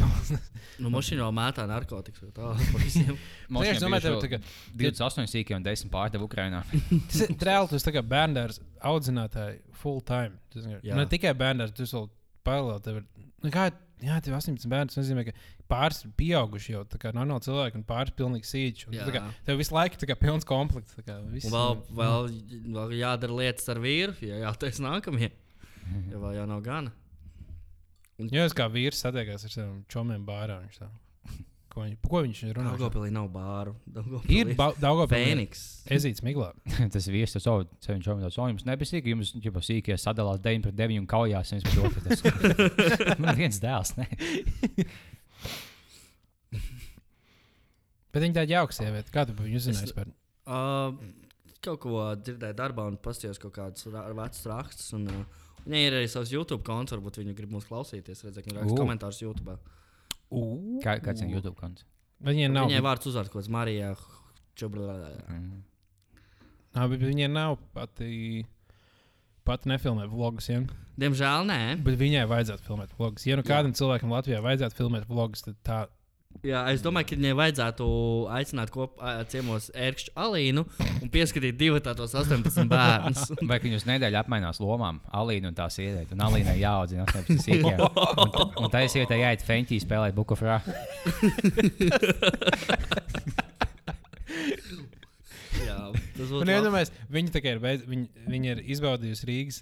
Nu, 0.83 0.91
mašīna 0.95 1.25
jau 1.25 1.31
mētā 1.35 1.65
narkotikas. 1.71 2.27
Nu, 2.37 3.65
es 3.65 3.81
domāju, 3.85 4.19
tā 4.23 4.31
kā 4.35 4.41
28 4.79 5.31
sīkie 5.33 5.57
un 5.57 5.67
10 5.67 5.93
pārdeva 5.93 6.29
Ukrajinā. 6.29 6.63
Tas 7.11 7.25
ir 7.27 7.35
reāli, 7.49 7.73
tas 7.73 7.89
ir 7.89 8.01
bērns 8.13 8.61
audzinātāji 8.93 9.61
full 9.83 10.03
time. 10.07 10.39
Tas 10.55 10.67
ne 10.69 11.07
tikai 11.11 11.35
bērns, 11.39 11.75
tas 11.77 11.95
vēl 11.97 12.09
paralēli. 12.47 12.85
Tev 12.85 13.01
ir, 13.01 13.07
nu, 13.45 13.53
kā, 13.55 13.69
jā, 14.05 14.19
tev 14.23 14.35
ir 14.35 14.39
18 14.41 14.71
bērni. 14.73 14.93
Tas 14.93 15.01
nozīmē, 15.01 15.27
ka 15.29 15.35
pāris 15.71 16.03
ir 16.05 16.15
pieauguši 16.19 16.75
jau 16.75 16.85
tā 16.89 17.01
kā 17.03 17.13
normāli 17.17 17.47
cilvēki 17.49 17.81
un 17.81 17.89
pāris 17.89 18.15
pilnīgi 18.19 18.49
sīči. 18.49 18.89
Un, 18.91 19.01
kā, 19.15 19.25
tev 19.47 19.61
visu 19.61 19.77
laiku 19.77 20.01
ir 20.05 20.17
pilns 20.21 20.49
komplekts. 20.49 20.97
tā 20.99 21.05
Kā, 21.07 21.19
viss, 21.33 21.49
Un 21.51 21.57
vēl, 21.57 21.83
vēl, 22.01 22.33
vēl 22.79 22.97
jādara 23.01 23.43
lietas 23.43 23.69
ar 23.73 23.83
vīru, 23.85 24.17
ja 24.25 24.43
jātaisa 24.47 24.85
nākamie. 24.87 25.31
Ja 26.13 26.21
vēl 26.21 26.35
jau 26.37 26.49
nav 26.49 26.65
gana. 26.65 26.93
Jā, 28.19 28.49
es 28.49 28.55
kā 28.57 28.67
vīrs 28.67 28.99
satiekās 29.05 29.45
ar 29.47 29.53
saviem 29.53 29.77
čomiem 29.91 30.25
bārā. 30.27 30.57
Viņš 30.65 30.79
tā, 30.81 30.89
ko, 31.71 31.85
viņš, 31.85 31.99
ko 32.11 32.23
viņš 32.25 32.41
runā? 32.57 32.73
Daugopilī 32.73 33.13
nav 33.15 33.29
bāru. 33.31 33.77
Ir 34.35 34.51
daudz 34.59 35.05
Fēniks. 35.13 35.61
Ezīts 35.95 36.25
miglā. 36.27 36.49
Tas 36.95 37.07
ir 37.07 37.15
viesis, 37.15 37.37
tas 37.37 37.47
savu 37.47 37.69
ceļu 37.85 38.03
čomu. 38.03 38.25
Tas 38.27 38.39
jums 38.41 38.67
nebija 38.67 38.91
sīki, 38.91 39.15
jums 39.15 39.31
jau 39.39 39.63
sīkie 39.63 39.95
sadalās 40.03 40.43
9 40.43 40.67
pret 40.67 40.77
9 40.81 40.99
un 41.05 41.07
kaujās 41.11 41.55
viens 41.55 41.69
pret 41.69 41.79
otru. 41.87 42.01
Tas 42.09 43.19
man 43.23 43.39
viens 43.39 43.63
dēls. 43.63 43.95
Ne? 44.01 44.09
Bet 48.09 48.25
viņa 48.25 48.41
tāda 48.41 48.57
jauka 48.57 48.75
sieviete. 48.75 49.15
Kā 49.15 49.29
tu 49.29 49.39
par 49.39 49.47
viņu 49.47 49.61
uzzināji? 49.61 49.93
vispār? 49.93 50.11
Uh, 50.49 50.91
kaut 51.63 51.79
ko 51.85 52.03
dzirdēju 52.19 52.57
darbā 52.59 52.89
un 52.91 52.99
paskatījos 52.99 53.39
kaut 53.43 53.55
kādus 53.55 53.87
vecus 53.93 54.49
rakstus. 54.51 54.91
Un, 54.99 55.07
uh, 55.13 55.47
Viņai 55.65 55.85
ir 55.87 55.97
arī 55.99 56.09
savs 56.11 56.33
YouTube 56.33 56.65
konts, 56.67 56.95
varbūt 56.95 57.21
viņi 57.23 57.35
grib 57.39 57.53
mūs 57.55 57.67
klausīties. 57.69 58.25
Redzēt, 58.27 58.45
ka 58.45 58.51
viņi 58.51 58.61
raksta 58.63 58.79
komentārus 58.79 59.23
YouTube. 59.23 59.57
Kā, 60.85 60.99
kāds 61.03 61.25
ir 61.25 61.33
YouTube 61.33 61.57
konts? 61.59 61.87
Viņai 62.25 62.51
nav. 62.53 62.69
Viņai 62.69 62.85
vārds 62.85 63.09
uzvārds 63.11 63.33
kaut 63.33 63.43
kāds 63.43 63.51
Marija. 63.53 63.95
Čubrā. 64.59 64.97
Mm. 65.31 65.61
Nā, 66.75 66.87
bet 66.91 67.03
viņai 67.05 67.29
nav 67.33 67.59
pati. 67.77 68.47
Pat 69.49 69.65
nefilmē 69.65 70.05
vlogus. 70.13 70.51
Ja? 70.51 70.61
Diemžēl 71.01 71.47
nē. 71.49 71.61
Bet 71.87 71.95
viņai 72.01 72.27
vajadzētu 72.29 72.67
filmēt 72.67 72.91
vlogus. 72.99 73.25
Ja 73.25 73.39
nu 73.39 73.45
Jā. 73.47 73.49
kādam 73.55 73.73
cilvēkam 73.79 74.13
Latvijā 74.13 74.43
vajadzētu 74.45 74.77
filmēt 74.77 75.07
vlogus, 75.09 75.47
tad 75.47 75.57
tā. 75.65 75.79
Jā, 76.47 76.61
es 76.71 76.83
domāju, 76.85 77.09
ka 77.11 77.17
viņai 77.19 77.33
vajadzētu 77.35 77.87
aicināt 78.31 78.71
kopā 78.71 79.17
ciemos 79.33 79.73
ērkšķu 79.75 80.13
Alīnu 80.23 80.63
un 81.03 81.11
pieskatīt 81.11 81.57
divu 81.59 81.81
tādos 81.83 82.15
18 82.15 82.69
bērnus. 82.71 83.25
Vai 83.51 83.59
ka 83.59 83.67
jūs 83.73 83.89
nedēļā 83.89 84.23
apmainās 84.23 84.63
lomām? 84.63 85.01
Alīna 85.11 85.51
un 85.51 85.59
tā 85.59 85.67
sieviete. 85.73 86.15
Un 86.15 86.23
Alīna 86.29 86.55
jāaudzina 86.59 87.09
18 87.09 87.43
sīkiem. 87.43 87.83
Un, 88.23 88.31
un 88.63 88.71
tā 88.71 88.85
sieviete 88.87 89.19
jāiet 89.19 89.43
feņķī 89.47 89.81
spēlēt 89.83 90.15
bukufrā. 90.17 90.61
Jā, 95.65 95.77
tas 96.17 96.33
būtu 96.33 96.53
iedomājieties, 96.55 96.93
viņa, 97.13 97.33
ir, 97.51 97.61
beidz, 97.63 97.85
viņa, 97.89 98.25
viņa 98.33 98.51
ir 98.55 98.63
izbaudījusi 98.75 99.29
Rīgas 99.29 99.61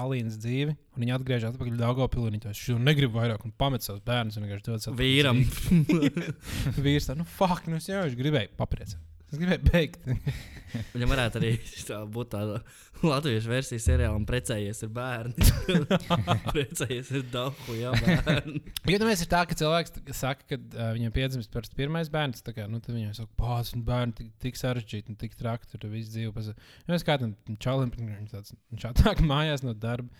Alīnas 0.00 0.38
dzīvi, 0.42 0.76
un 0.94 1.04
viņa 1.04 1.18
atgriežas 1.18 1.54
atpakaļ 1.54 1.80
Dāngopilī. 1.80 2.30
Viņa 2.34 2.44
to 2.44 2.54
šodien 2.58 2.86
negrib 2.88 3.14
vairāk, 3.16 3.46
un 3.46 3.54
pamet 3.58 3.86
savus 3.86 4.04
bērnus. 4.06 4.38
un 4.38 4.46
vienkārši 4.46 4.68
dod 4.68 4.84
atpakaļ 4.84 5.00
Vīram. 5.00 5.42
Vīrs 6.86 7.10
tā, 7.10 7.18
nu, 7.18 7.26
fuck, 7.38 7.68
nu, 7.70 7.80
es 7.82 7.90
jau 7.90 8.04
gribēju 8.20 8.54
papriecāt. 8.60 9.13
Es 9.34 9.40
gribēju 9.40 9.70
beigt. 9.72 10.04
Viņam 10.94 11.10
varētu 11.10 11.38
arī 11.40 11.50
tā 11.86 11.96
būt 12.10 12.30
tāda 12.34 12.58
latviešu 13.04 13.50
versija 13.50 13.82
seriāla 13.82 14.14
un 14.18 14.26
precējies 14.28 14.82
ar 14.86 14.92
bērnu. 14.94 15.48
precējies 16.54 17.10
ar 17.18 17.24
dabu, 17.32 17.76
jā, 17.78 17.90
bērnu. 17.98 18.62
Iedomājieties, 18.94 19.24
ir 19.26 19.30
tā, 19.32 19.42
ka 19.50 19.58
cilvēks 19.58 19.96
saka, 20.14 20.46
ka 20.50 20.58
uh, 20.58 20.92
viņam 20.96 21.14
piedzimst 21.14 21.52
parasti 21.54 21.78
pirmais 21.78 22.10
bērns. 22.14 22.44
tā 22.46 22.54
Kā, 22.54 22.68
nu, 22.70 22.78
tad 22.84 22.94
viņam 22.94 23.14
saka, 23.18 23.30
pācis, 23.42 23.74
un 23.78 23.84
bērni 23.86 24.18
tik, 24.20 24.30
tik 24.46 24.60
sarežģīti 24.60 25.14
un 25.14 25.18
tik 25.20 25.34
traki, 25.38 25.70
tur 25.72 25.90
viss 25.90 26.14
dzīve. 26.14 26.30
Paz... 26.36 26.52
Ja 26.54 26.94
mēs 26.94 27.06
kādam 27.06 27.34
čalim, 27.62 27.90
viņš 27.98 28.34
tāds, 28.34 28.54
viņš 28.70 28.88
atnāk 28.92 29.22
mājās 29.26 29.66
no 29.66 29.74
darba, 29.74 30.14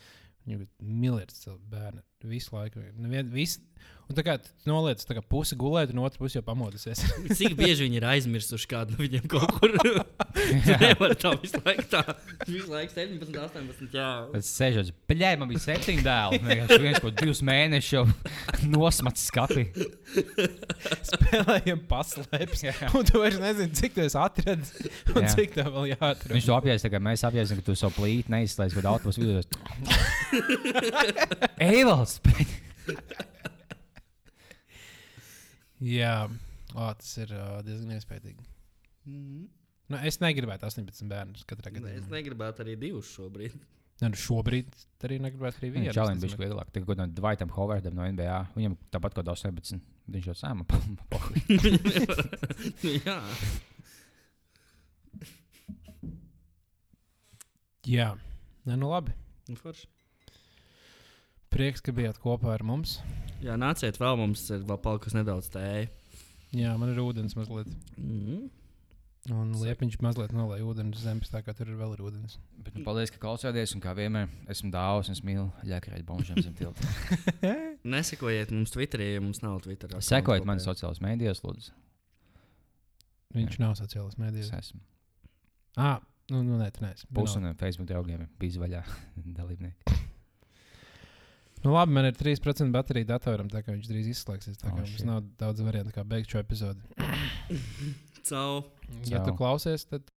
viņam 0.44 0.64
ir 0.64 0.68
miljards 1.04 1.46
bērnu 1.70 2.02
visu 2.28 2.54
laiku. 2.54 2.82
Nevien, 3.00 3.28
visu, 3.32 3.60
un 4.08 4.16
tā 4.16 4.24
kā 4.26 4.38
noliec 4.68 5.02
tā 5.04 5.16
kā 5.16 5.24
pusi 5.28 5.56
gulēt, 5.60 5.92
un 5.92 6.04
otrs 6.04 6.20
pusi 6.20 6.38
jau 6.38 6.44
pamodusies. 6.46 7.04
Cik 7.38 7.56
bieži 7.58 7.86
viņi 7.86 8.00
ir 8.00 8.08
aizmirsuši 8.14 8.70
kādu 8.70 8.96
no 8.96 9.04
viņiem 9.04 9.28
kaut 9.32 9.58
kur? 9.58 9.74
Viņš 10.44 10.68
nevar 10.80 11.12
tā 11.20 11.30
visu 11.42 11.60
laiku 11.64 11.84
tā. 11.92 12.00
Visu 12.48 12.70
laiku 12.72 12.94
17, 12.96 13.36
18. 13.38 13.94
Jā. 13.94 14.08
Tas 14.32 14.48
sēžot, 14.58 14.90
bļē, 15.10 15.30
man 15.40 15.50
bija 15.50 15.62
septiņi 15.62 16.02
dēli. 16.04 16.40
Vienkārši 16.42 16.78
viens 16.82 17.00
kaut 17.04 17.16
divus 17.20 17.42
mēnešus 17.46 17.92
jau 17.94 18.02
nosmats 18.74 19.26
skati. 19.30 19.64
Spēlējam 21.10 21.84
paslēpes. 21.90 22.64
un 22.90 23.06
tu 23.08 23.22
vairs 23.22 23.38
nezini, 23.42 23.70
cik 23.78 23.94
tu 23.96 24.04
esi 24.04 24.18
atradis 24.20 24.74
un 25.14 25.22
Jā. 25.22 25.32
cik 25.36 25.54
tev 25.58 25.70
vēl 25.76 25.90
jāatrod. 25.94 26.34
Viņš 26.34 26.48
to 26.50 26.56
apjēdz, 26.58 26.86
tā 26.86 26.92
kā 26.94 27.02
mēs 27.06 27.24
apjēdzam, 27.30 27.60
ka 27.62 27.68
tu 27.70 27.78
savu 27.78 27.94
plīti 28.00 28.34
neizslēdz, 28.34 28.78
kad 28.80 28.90
autobusu 28.90 29.22
vidū. 29.22 29.42
Eivals! 31.62 32.18
Jā, 35.84 36.14
o, 36.72 36.86
tas 36.96 37.10
ir 37.20 37.32
uh, 37.36 37.58
diezgan 37.66 37.94
iespaidīgi. 37.98 38.42
Mhm. 39.10 39.44
Nu, 39.92 39.96
es 40.08 40.16
negribētu 40.22 40.64
18 40.68 41.08
bērnus 41.10 41.42
katrā 41.48 41.68
Es 41.70 41.74
gadījumā. 41.76 42.08
negribētu 42.14 42.58
arī 42.64 42.74
divus 42.80 43.08
šobrīd. 43.12 43.52
Ne, 44.00 44.06
nu 44.10 44.16
šobrīd 44.18 44.68
arī 45.06 45.16
negribētu 45.22 45.56
arī 45.60 45.68
vienu. 45.74 45.88
Es 45.92 45.96
bija 45.98 46.14
nezinu. 46.14 46.38
vieglāk. 46.40 46.68
Tagad 46.74 46.86
kādam 46.88 47.12
Dvaitam 47.14 47.50
Hovardam 47.54 47.94
no 47.94 48.02
NBA. 48.08 48.38
Viņam 48.56 48.74
tāpat 48.90 49.12
kā 49.14 49.20
18. 49.22 49.78
Viņš 50.14 50.24
jau 50.32 50.36
sēma. 50.40 50.62
jā. 53.06 53.18
Jā, 57.84 58.14
Nē, 58.64 58.78
nu 58.80 58.88
labi. 58.88 59.12
Nu, 59.50 59.58
forši. 59.60 59.84
Prieks, 61.52 61.82
ka 61.84 61.92
bijāt 61.94 62.16
kopā 62.22 62.54
ar 62.56 62.62
mums. 62.66 62.96
Jā, 63.44 63.58
nāciet 63.60 63.98
vēl, 64.00 64.16
mums 64.18 64.40
ir 64.50 64.62
vēl 64.64 64.78
palikusi 64.82 65.18
nedaudz 65.18 65.50
tēja. 65.52 65.84
Jā, 66.56 66.72
man 66.80 66.94
ir 66.94 67.00
ūdens 67.02 67.36
mazliet. 67.36 67.68
Mm. 68.00 68.46
Un 69.32 69.54
liepiņš 69.56 69.94
mazliet 70.04 70.34
nolaiž 70.36 70.60
ūdeni 70.68 70.92
uz 70.92 71.00
zemes, 71.00 71.30
tā 71.32 71.40
kā 71.40 71.54
tur 71.56 71.70
ir 71.72 71.78
vēl 71.80 71.94
ir 71.96 72.02
ūdens. 72.04 72.34
Bet, 72.60 72.74
nu, 72.76 72.82
paldies, 72.84 73.08
ka 73.14 73.16
klausāties. 73.22 73.72
Un 73.72 73.80
kā 73.80 73.94
vienmēr, 73.96 74.28
esmu 74.52 74.68
dāvāts 74.74 75.08
un 75.08 75.16
es 75.16 75.22
mīlu 75.24 75.46
ļakarēt 75.64 76.04
bonžiem 76.04 76.42
zem 76.44 76.52
tilta. 76.58 76.84
Nesekojiet 77.94 78.52
mums 78.52 78.74
Twitterī, 78.74 79.14
ja 79.14 79.22
mums 79.24 79.40
nav 79.40 79.62
Twitter. 79.64 79.94
Sekojiet 80.04 80.44
man 80.44 80.60
sociālajās 80.60 81.00
mēdījos, 81.06 81.40
lūdzu. 81.46 81.72
Viņš 83.38 83.56
nav 83.64 83.72
sociālās 83.80 84.12
Es 84.12 84.20
mēdījās. 84.20 84.52
esmu. 84.60 84.82
Ah, 85.80 85.96
nu, 86.30 86.42
nu 86.44 86.60
nē, 86.60 86.68
Vienalga. 86.76 87.40
no 87.40 87.54
Facebook 87.64 87.88
draugiem 87.88 88.28
bija 88.38 88.60
vaļā 88.60 88.84
dalībnieki. 89.40 90.00
Nu, 91.64 91.72
labi, 91.72 91.96
man 91.96 92.04
ir 92.10 92.12
3% 92.12 92.68
baterija 92.76 93.08
datoram, 93.16 93.48
tā 93.48 93.62
kā 93.64 93.72
viņš 93.72 93.88
drīz 93.88 94.10
izslēgsies. 94.12 94.60
Tā 94.60 94.68
Oh, 94.68 94.74
kā 94.76 94.82
mums 94.84 94.98
shit. 94.98 95.06
nav 95.08 95.22
daudz 95.40 95.64
variantu, 95.64 95.94
kā 95.96 96.04
beigt 96.04 96.28
šo 96.28 96.44
epizodi. 96.44 96.84
Cau! 98.24 98.64
Ja 99.04 99.20
tu 99.20 99.32
Čau. 99.32 99.36
klausies, 99.36 99.84
tad 99.90 100.08